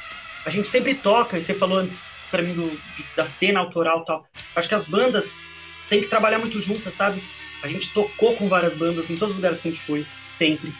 A 0.44 0.50
gente 0.50 0.68
sempre 0.68 0.94
toca, 0.94 1.38
e 1.38 1.42
você 1.42 1.54
falou 1.54 1.78
antes 1.78 2.06
para 2.30 2.42
mim 2.42 2.54
do, 2.54 2.70
de, 2.70 3.12
da 3.14 3.26
cena 3.26 3.60
autoral 3.60 4.02
e 4.02 4.04
tal. 4.06 4.28
Acho 4.54 4.68
que 4.68 4.74
as 4.74 4.86
bandas 4.86 5.50
têm 5.88 6.00
que 6.00 6.08
trabalhar 6.08 6.38
muito 6.38 6.60
juntas, 6.62 6.94
sabe? 6.94 7.20
A 7.62 7.68
gente 7.68 7.92
tocou 7.92 8.36
com 8.36 8.48
várias 8.48 8.76
bandas 8.76 9.10
em 9.10 9.18
todos 9.18 9.32
os 9.32 9.36
lugares 9.36 9.60
que 9.60 9.68
a 9.68 9.70
gente 9.70 9.84
foi, 9.84 10.06
sempre. 10.28 10.72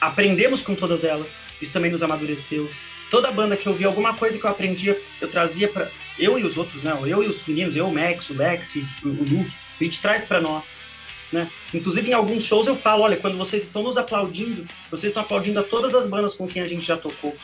Aprendemos 0.00 0.62
com 0.62 0.74
todas 0.74 1.04
elas, 1.04 1.42
isso 1.60 1.72
também 1.72 1.90
nos 1.90 2.02
amadureceu. 2.02 2.68
Toda 3.10 3.30
banda 3.30 3.56
que 3.56 3.66
eu 3.66 3.74
vi 3.74 3.84
alguma 3.84 4.14
coisa 4.14 4.38
que 4.38 4.44
eu 4.44 4.50
aprendia, 4.50 5.00
eu 5.20 5.28
trazia 5.28 5.68
para 5.68 5.88
eu 6.18 6.38
e 6.38 6.44
os 6.44 6.58
outros, 6.58 6.82
né? 6.82 6.96
Eu 7.06 7.22
e 7.22 7.26
os 7.26 7.44
meninos, 7.46 7.76
eu, 7.76 7.88
o 7.88 7.94
Max, 7.94 8.28
o 8.30 8.34
Lex, 8.34 8.74
o, 8.76 9.08
o 9.08 9.08
Luke, 9.08 9.52
a 9.80 9.84
gente 9.84 10.00
traz 10.00 10.24
para 10.24 10.40
nós. 10.40 10.64
Né? 11.32 11.50
Inclusive, 11.74 12.10
em 12.10 12.12
alguns 12.12 12.44
shows 12.44 12.66
eu 12.66 12.76
falo: 12.76 13.02
olha, 13.02 13.16
quando 13.16 13.36
vocês 13.36 13.62
estão 13.62 13.82
nos 13.82 13.96
aplaudindo, 13.96 14.66
vocês 14.90 15.10
estão 15.10 15.22
aplaudindo 15.22 15.60
a 15.60 15.62
todas 15.62 15.94
as 15.94 16.06
bandas 16.06 16.34
com 16.34 16.46
quem 16.46 16.62
a 16.62 16.68
gente 16.68 16.86
já 16.86 16.96
tocou. 16.96 17.36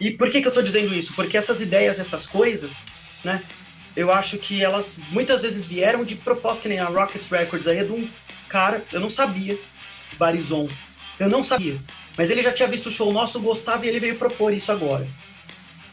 E 0.00 0.10
por 0.10 0.30
que, 0.30 0.40
que 0.40 0.46
eu 0.46 0.50
estou 0.50 0.62
dizendo 0.62 0.94
isso? 0.94 1.12
Porque 1.14 1.36
essas 1.36 1.60
ideias, 1.60 1.98
essas 1.98 2.26
coisas, 2.26 2.86
né? 3.24 3.42
Eu 3.96 4.12
acho 4.12 4.38
que 4.38 4.62
elas 4.62 4.96
muitas 5.10 5.42
vezes 5.42 5.66
vieram 5.66 6.04
de 6.04 6.14
proposta, 6.14 6.62
que 6.62 6.68
nem 6.68 6.78
a 6.78 6.84
Rockets 6.84 7.28
Records 7.28 7.66
aí 7.66 7.78
é 7.78 7.84
de 7.84 7.92
um 7.92 8.08
cara, 8.48 8.84
eu 8.92 9.00
não 9.00 9.10
sabia, 9.10 9.58
Barizon. 10.16 10.68
Eu 11.18 11.28
não 11.28 11.42
sabia. 11.42 11.78
Mas 12.16 12.30
ele 12.30 12.42
já 12.42 12.52
tinha 12.52 12.68
visto 12.68 12.86
o 12.86 12.90
show 12.90 13.12
nosso, 13.12 13.40
gostava 13.40 13.84
e 13.84 13.88
ele 13.88 14.00
veio 14.00 14.16
propor 14.16 14.52
isso 14.52 14.70
agora. 14.70 15.06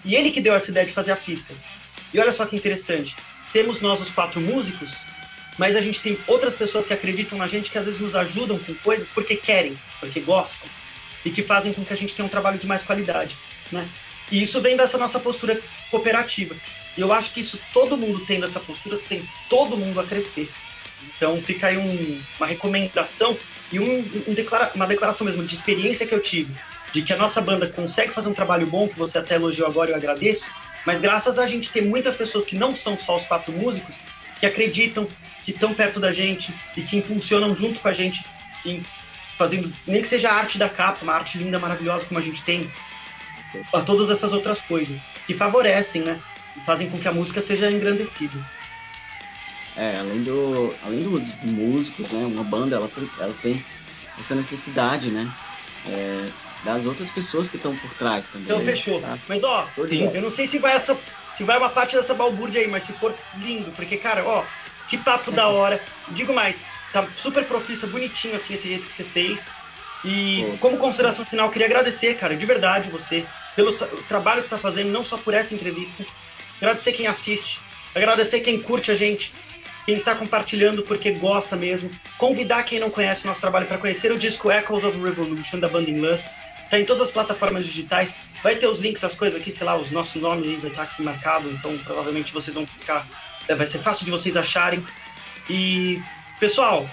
E 0.03 0.15
ele 0.15 0.31
que 0.31 0.41
deu 0.41 0.53
essa 0.53 0.69
ideia 0.69 0.85
de 0.85 0.93
fazer 0.93 1.11
a 1.11 1.15
fita. 1.15 1.53
E 2.13 2.19
olha 2.19 2.31
só 2.31 2.45
que 2.45 2.55
interessante. 2.55 3.15
Temos 3.51 3.81
nós 3.81 4.01
os 4.01 4.09
quatro 4.09 4.39
músicos, 4.39 4.93
mas 5.57 5.75
a 5.75 5.81
gente 5.81 5.99
tem 5.99 6.17
outras 6.27 6.53
pessoas 6.53 6.85
que 6.85 6.93
acreditam 6.93 7.37
na 7.37 7.47
gente 7.47 7.71
que 7.71 7.77
às 7.77 7.85
vezes 7.85 8.01
nos 8.01 8.15
ajudam 8.15 8.59
com 8.59 8.73
coisas 8.75 9.09
porque 9.09 9.35
querem, 9.35 9.77
porque 9.99 10.19
gostam 10.19 10.67
e 11.23 11.31
que 11.31 11.41
fazem 11.41 11.73
com 11.73 11.83
que 11.83 11.93
a 11.93 11.97
gente 11.97 12.13
tenha 12.13 12.25
um 12.25 12.29
trabalho 12.29 12.59
de 12.59 12.67
mais 12.67 12.83
qualidade, 12.83 13.35
né? 13.71 13.87
E 14.31 14.41
isso 14.41 14.61
vem 14.61 14.75
dessa 14.75 14.97
nossa 14.97 15.19
postura 15.19 15.59
cooperativa. 15.89 16.55
E 16.97 17.01
eu 17.01 17.11
acho 17.11 17.33
que 17.33 17.39
isso 17.39 17.59
todo 17.73 17.97
mundo 17.97 18.23
tendo 18.25 18.45
essa 18.45 18.59
postura 18.59 18.97
tem 19.09 19.27
todo 19.49 19.77
mundo 19.77 19.99
a 19.99 20.03
crescer. 20.03 20.49
Então 21.15 21.41
fica 21.41 21.67
aí 21.67 21.77
um, 21.77 22.21
uma 22.37 22.47
recomendação 22.47 23.37
e 23.75 23.79
um, 23.79 24.23
um 24.27 24.33
declara, 24.33 24.71
uma 24.75 24.87
declaração 24.87 25.25
mesmo 25.25 25.43
de 25.43 25.55
experiência 25.55 26.05
que 26.05 26.13
eu 26.13 26.21
tive 26.21 26.53
de 26.95 27.01
que 27.01 27.11
a 27.11 27.17
nossa 27.17 27.41
banda 27.41 27.67
consegue 27.67 28.13
fazer 28.13 28.29
um 28.29 28.33
trabalho 28.33 28.65
bom, 28.65 28.87
que 28.87 28.97
você 28.97 29.17
até 29.17 29.35
elogiou 29.35 29.67
agora 29.67 29.89
e 29.89 29.91
eu 29.91 29.97
agradeço, 29.97 30.45
mas 30.85 30.97
graças 30.97 31.37
a 31.37 31.45
gente 31.45 31.69
ter 31.69 31.81
muitas 31.81 32.15
pessoas 32.15 32.45
que 32.45 32.55
não 32.55 32.73
são 32.73 32.97
só 32.97 33.17
os 33.17 33.25
quatro 33.25 33.51
músicos, 33.51 33.99
que 34.39 34.45
acreditam, 34.45 35.05
que 35.43 35.51
estão 35.51 35.73
perto 35.73 35.99
da 35.99 36.13
gente 36.13 36.53
e 36.77 36.81
que 36.81 36.95
impulsionam 36.95 37.53
junto 37.53 37.81
com 37.81 37.87
a 37.89 37.93
gente 37.93 38.25
em 38.65 38.81
fazendo, 39.37 39.73
nem 39.85 40.01
que 40.01 40.07
seja 40.07 40.29
a 40.29 40.35
arte 40.35 40.57
da 40.57 40.69
capa, 40.69 41.03
uma 41.03 41.13
arte 41.13 41.37
linda, 41.37 41.59
maravilhosa 41.59 42.05
como 42.05 42.17
a 42.17 42.23
gente 42.23 42.41
tem, 42.43 42.69
a 43.73 43.81
todas 43.81 44.09
essas 44.09 44.31
outras 44.31 44.61
coisas, 44.61 45.01
que 45.27 45.33
favorecem, 45.33 46.01
né? 46.01 46.17
Fazem 46.65 46.89
com 46.89 46.97
que 46.97 47.07
a 47.09 47.11
música 47.11 47.41
seja 47.41 47.69
engrandecida. 47.69 48.39
É, 49.77 49.97
além 49.99 50.23
do, 50.23 50.73
além 50.85 51.03
do, 51.03 51.19
do 51.19 51.47
músicos, 51.47 52.11
né? 52.11 52.25
Uma 52.25 52.43
banda, 52.43 52.77
ela, 52.77 52.89
ela 53.19 53.33
tem 53.41 53.63
essa 54.19 54.33
necessidade, 54.33 55.11
né? 55.11 55.27
É, 55.87 56.29
das 56.63 56.85
outras 56.85 57.09
pessoas 57.09 57.49
que 57.49 57.57
estão 57.57 57.75
por 57.75 57.93
trás 57.93 58.27
também. 58.27 58.45
Então 58.45 58.59
fechou. 58.61 59.01
Tá? 59.01 59.19
Mas 59.27 59.43
ó, 59.43 59.67
eu 59.77 60.21
não 60.21 60.31
sei 60.31 60.47
se 60.47 60.57
vai 60.57 60.75
essa, 60.75 60.97
se 61.33 61.43
vai 61.43 61.57
uma 61.57 61.69
parte 61.69 61.95
dessa 61.95 62.13
balbúrdia 62.13 62.61
aí, 62.61 62.67
mas 62.67 62.83
se 62.83 62.93
for 62.93 63.13
lindo, 63.37 63.71
porque 63.71 63.97
cara, 63.97 64.23
ó, 64.25 64.43
que 64.87 64.97
papo 64.97 65.31
da 65.31 65.47
hora. 65.49 65.79
Digo 66.09 66.33
mais, 66.33 66.61
tá 66.91 67.05
super 67.17 67.45
profissa, 67.45 67.85
bonitinho 67.85 68.35
assim 68.35 68.53
esse 68.53 68.67
jeito 68.67 68.87
que 68.87 68.93
você 68.93 69.03
fez. 69.03 69.45
E 70.03 70.43
Pô. 70.51 70.57
como 70.57 70.77
consideração 70.77 71.25
final, 71.25 71.49
queria 71.49 71.67
agradecer, 71.67 72.15
cara, 72.15 72.35
de 72.35 72.45
verdade 72.45 72.89
você 72.89 73.25
pelo 73.55 73.73
trabalho 74.07 74.41
que 74.41 74.47
está 74.47 74.57
fazendo, 74.57 74.91
não 74.91 75.03
só 75.03 75.17
por 75.17 75.33
essa 75.33 75.53
entrevista. 75.53 76.05
Agradecer 76.57 76.93
quem 76.93 77.07
assiste, 77.07 77.59
agradecer 77.93 78.41
quem 78.41 78.59
curte 78.61 78.91
a 78.91 78.95
gente, 78.95 79.33
quem 79.85 79.95
está 79.95 80.15
compartilhando 80.15 80.81
porque 80.81 81.11
gosta 81.11 81.55
mesmo. 81.55 81.91
Convidar 82.17 82.63
quem 82.63 82.79
não 82.79 82.89
conhece 82.89 83.23
o 83.23 83.27
nosso 83.27 83.39
trabalho 83.39 83.67
para 83.67 83.77
conhecer 83.77 84.11
o 84.11 84.17
disco 84.17 84.51
Echoes 84.51 84.83
of 84.83 84.99
Revolution 84.99 85.59
da 85.59 85.69
Band 85.69 85.85
Lust. 85.87 86.29
Tá 86.69 86.79
em 86.79 86.85
todas 86.85 87.03
as 87.03 87.11
plataformas 87.11 87.67
digitais. 87.67 88.15
Vai 88.41 88.55
ter 88.55 88.67
os 88.67 88.79
links, 88.79 89.03
as 89.03 89.15
coisas 89.15 89.39
aqui, 89.39 89.51
sei 89.51 89.65
lá, 89.65 89.75
os 89.77 89.91
nossos 89.91 90.19
nomes 90.19 90.59
vai 90.59 90.71
estar 90.71 90.83
aqui 90.83 91.03
marcado, 91.03 91.49
então 91.51 91.77
provavelmente 91.79 92.33
vocês 92.33 92.55
vão 92.55 92.65
ficar. 92.65 93.05
É, 93.47 93.53
vai 93.53 93.67
ser 93.67 93.77
fácil 93.79 94.05
de 94.05 94.11
vocês 94.11 94.35
acharem. 94.35 94.83
E, 95.47 96.01
pessoal, 96.39 96.89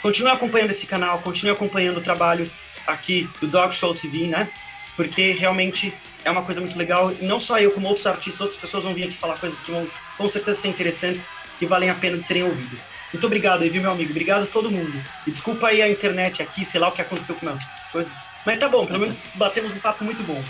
continue 0.00 0.32
acompanhando 0.32 0.70
esse 0.70 0.86
canal, 0.86 1.18
continue 1.18 1.52
acompanhando 1.52 1.98
o 1.98 2.02
trabalho 2.02 2.50
aqui 2.86 3.28
do 3.42 3.46
Dog 3.46 3.74
Show 3.74 3.94
TV, 3.94 4.26
né? 4.26 4.48
Porque 4.96 5.32
realmente 5.32 5.92
é 6.24 6.30
uma 6.30 6.42
coisa 6.42 6.62
muito 6.62 6.78
legal. 6.78 7.12
E 7.12 7.24
não 7.26 7.38
só 7.38 7.58
eu, 7.58 7.72
como 7.72 7.88
outros 7.88 8.06
artistas, 8.06 8.40
outras 8.40 8.58
pessoas 8.58 8.84
vão 8.84 8.94
vir 8.94 9.04
aqui 9.04 9.14
falar 9.14 9.38
coisas 9.38 9.60
que 9.60 9.70
vão 9.70 9.86
com 10.16 10.28
certeza 10.28 10.58
ser 10.58 10.68
interessantes 10.68 11.26
que 11.62 11.66
valem 11.66 11.88
a 11.88 11.94
pena 11.94 12.18
de 12.18 12.26
serem 12.26 12.42
ouvidas. 12.42 12.88
Muito 13.12 13.24
obrigado 13.24 13.62
aí, 13.62 13.68
viu, 13.68 13.80
meu 13.80 13.92
amigo? 13.92 14.10
Obrigado 14.10 14.42
a 14.42 14.46
todo 14.46 14.68
mundo. 14.68 14.92
E 15.24 15.30
desculpa 15.30 15.68
aí 15.68 15.80
a 15.80 15.88
internet 15.88 16.42
aqui, 16.42 16.64
sei 16.64 16.80
lá 16.80 16.88
o 16.88 16.92
que 16.92 17.00
aconteceu 17.00 17.36
com 17.36 17.46
minhas 17.46 17.62
coisas. 17.92 18.12
Mas 18.44 18.58
tá 18.58 18.68
bom, 18.68 18.84
pelo 18.84 18.98
menos 18.98 19.16
batemos 19.36 19.70
um 19.70 19.78
papo 19.78 20.02
muito 20.02 20.24
bom. 20.24 20.42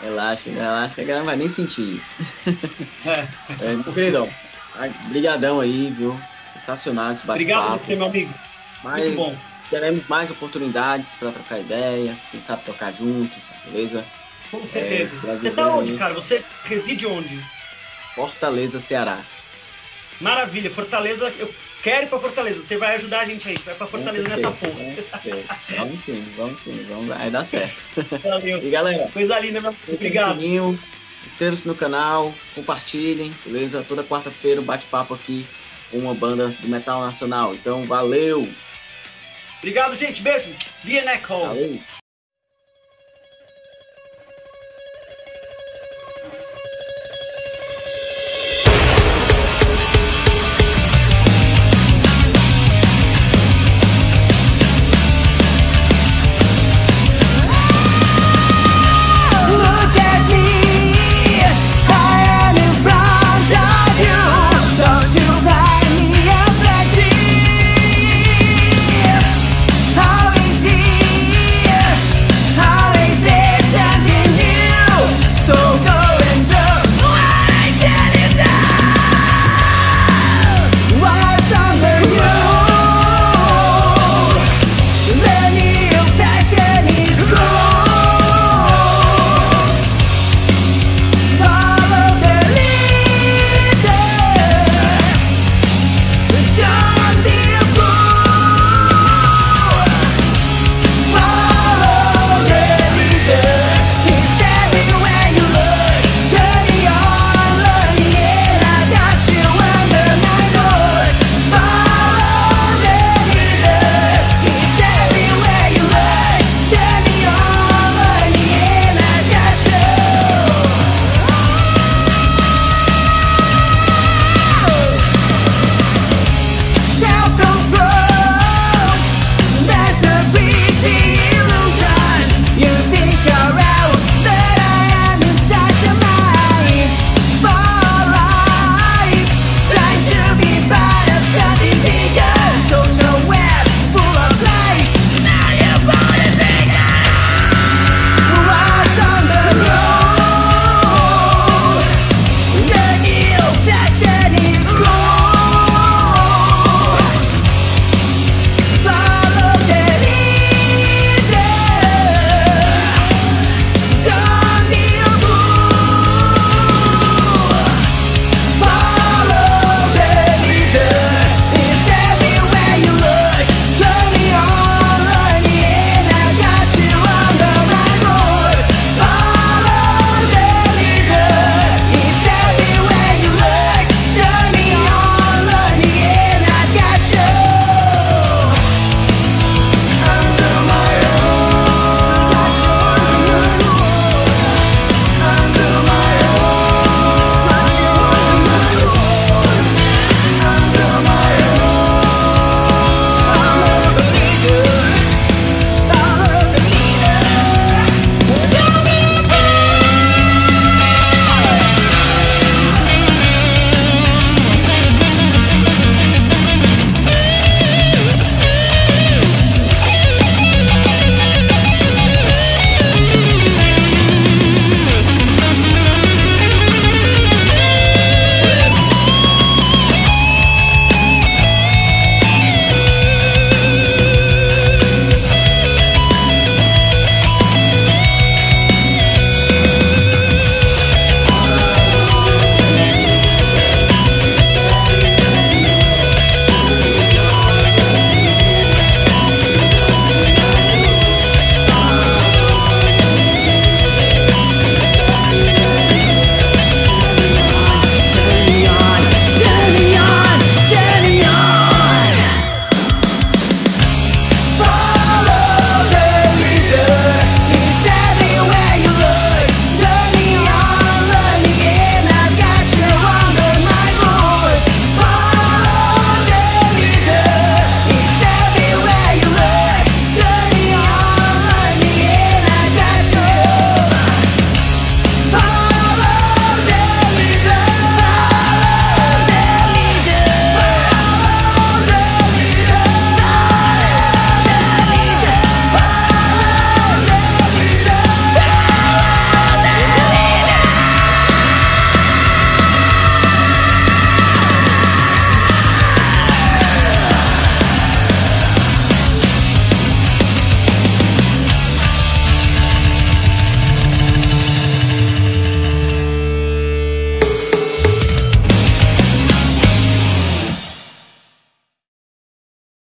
Relaxa, 0.00 0.48
relaxa 0.48 0.94
que 0.94 1.00
a 1.00 1.04
galera 1.04 1.18
não 1.18 1.26
vai 1.26 1.36
nem 1.36 1.48
sentir 1.48 1.96
isso. 1.96 2.14
É. 3.04 3.26
é 3.66 3.74
meu 3.74 3.92
queridão, 3.92 4.30
brigadão 5.08 5.58
aí, 5.58 5.90
viu? 5.90 6.16
Sensacional 6.52 7.10
esse 7.10 7.26
bate-papo. 7.26 7.32
Obrigado 7.32 7.74
a 7.74 7.76
você, 7.76 7.96
meu 7.96 8.06
amigo. 8.06 8.32
Mas 8.84 9.02
muito 9.02 9.16
bom. 9.16 9.36
Teremos 9.68 10.06
mais 10.06 10.30
oportunidades 10.30 11.16
para 11.16 11.32
trocar 11.32 11.58
ideias, 11.58 12.28
quem 12.30 12.40
sabe 12.40 12.62
tocar 12.64 12.92
juntos, 12.92 13.42
beleza? 13.64 14.04
Com 14.48 14.66
certeza. 14.68 15.18
É, 15.26 15.36
você 15.36 15.50
tá 15.50 15.74
onde, 15.74 15.96
cara? 15.96 16.14
Você 16.14 16.44
reside 16.64 17.04
onde? 17.04 17.40
Fortaleza, 18.14 18.78
Ceará. 18.78 19.18
Maravilha, 20.20 20.70
Fortaleza, 20.70 21.32
eu 21.38 21.52
quero 21.82 22.04
ir 22.04 22.08
pra 22.08 22.18
Fortaleza. 22.18 22.62
Você 22.62 22.76
vai 22.76 22.96
ajudar 22.96 23.20
a 23.20 23.24
gente 23.24 23.48
aí, 23.48 23.54
vai 23.64 23.74
pra 23.74 23.86
Fortaleza 23.86 24.28
nessa 24.28 24.50
porra. 24.50 24.74
Vamos 25.76 26.00
sim, 26.00 26.32
vamos 26.36 26.60
sim, 26.62 26.86
vamos, 26.88 27.06
vai 27.06 27.30
dar 27.30 27.44
certo. 27.44 27.82
Valeu. 28.22 28.58
E 28.58 28.70
galera, 28.70 29.08
coisa 29.12 29.38
linda, 29.38 29.60
meu 29.60 29.74
obrigado. 29.88 30.38
Inscreva-se 31.24 31.68
no 31.68 31.74
canal, 31.74 32.34
compartilhem, 32.54 33.32
beleza? 33.44 33.84
Toda 33.86 34.02
quarta-feira 34.02 34.60
um 34.60 34.64
bate-papo 34.64 35.14
aqui 35.14 35.46
com 35.90 35.98
uma 35.98 36.14
banda 36.14 36.48
do 36.48 36.68
metal 36.68 37.00
nacional. 37.02 37.54
Então, 37.54 37.84
valeu! 37.84 38.48
Obrigado, 39.58 39.94
gente. 39.94 40.22
Beijo. 40.22 40.48
Via 40.82 41.04
Neco. 41.04 41.38
Valeu. 41.38 41.78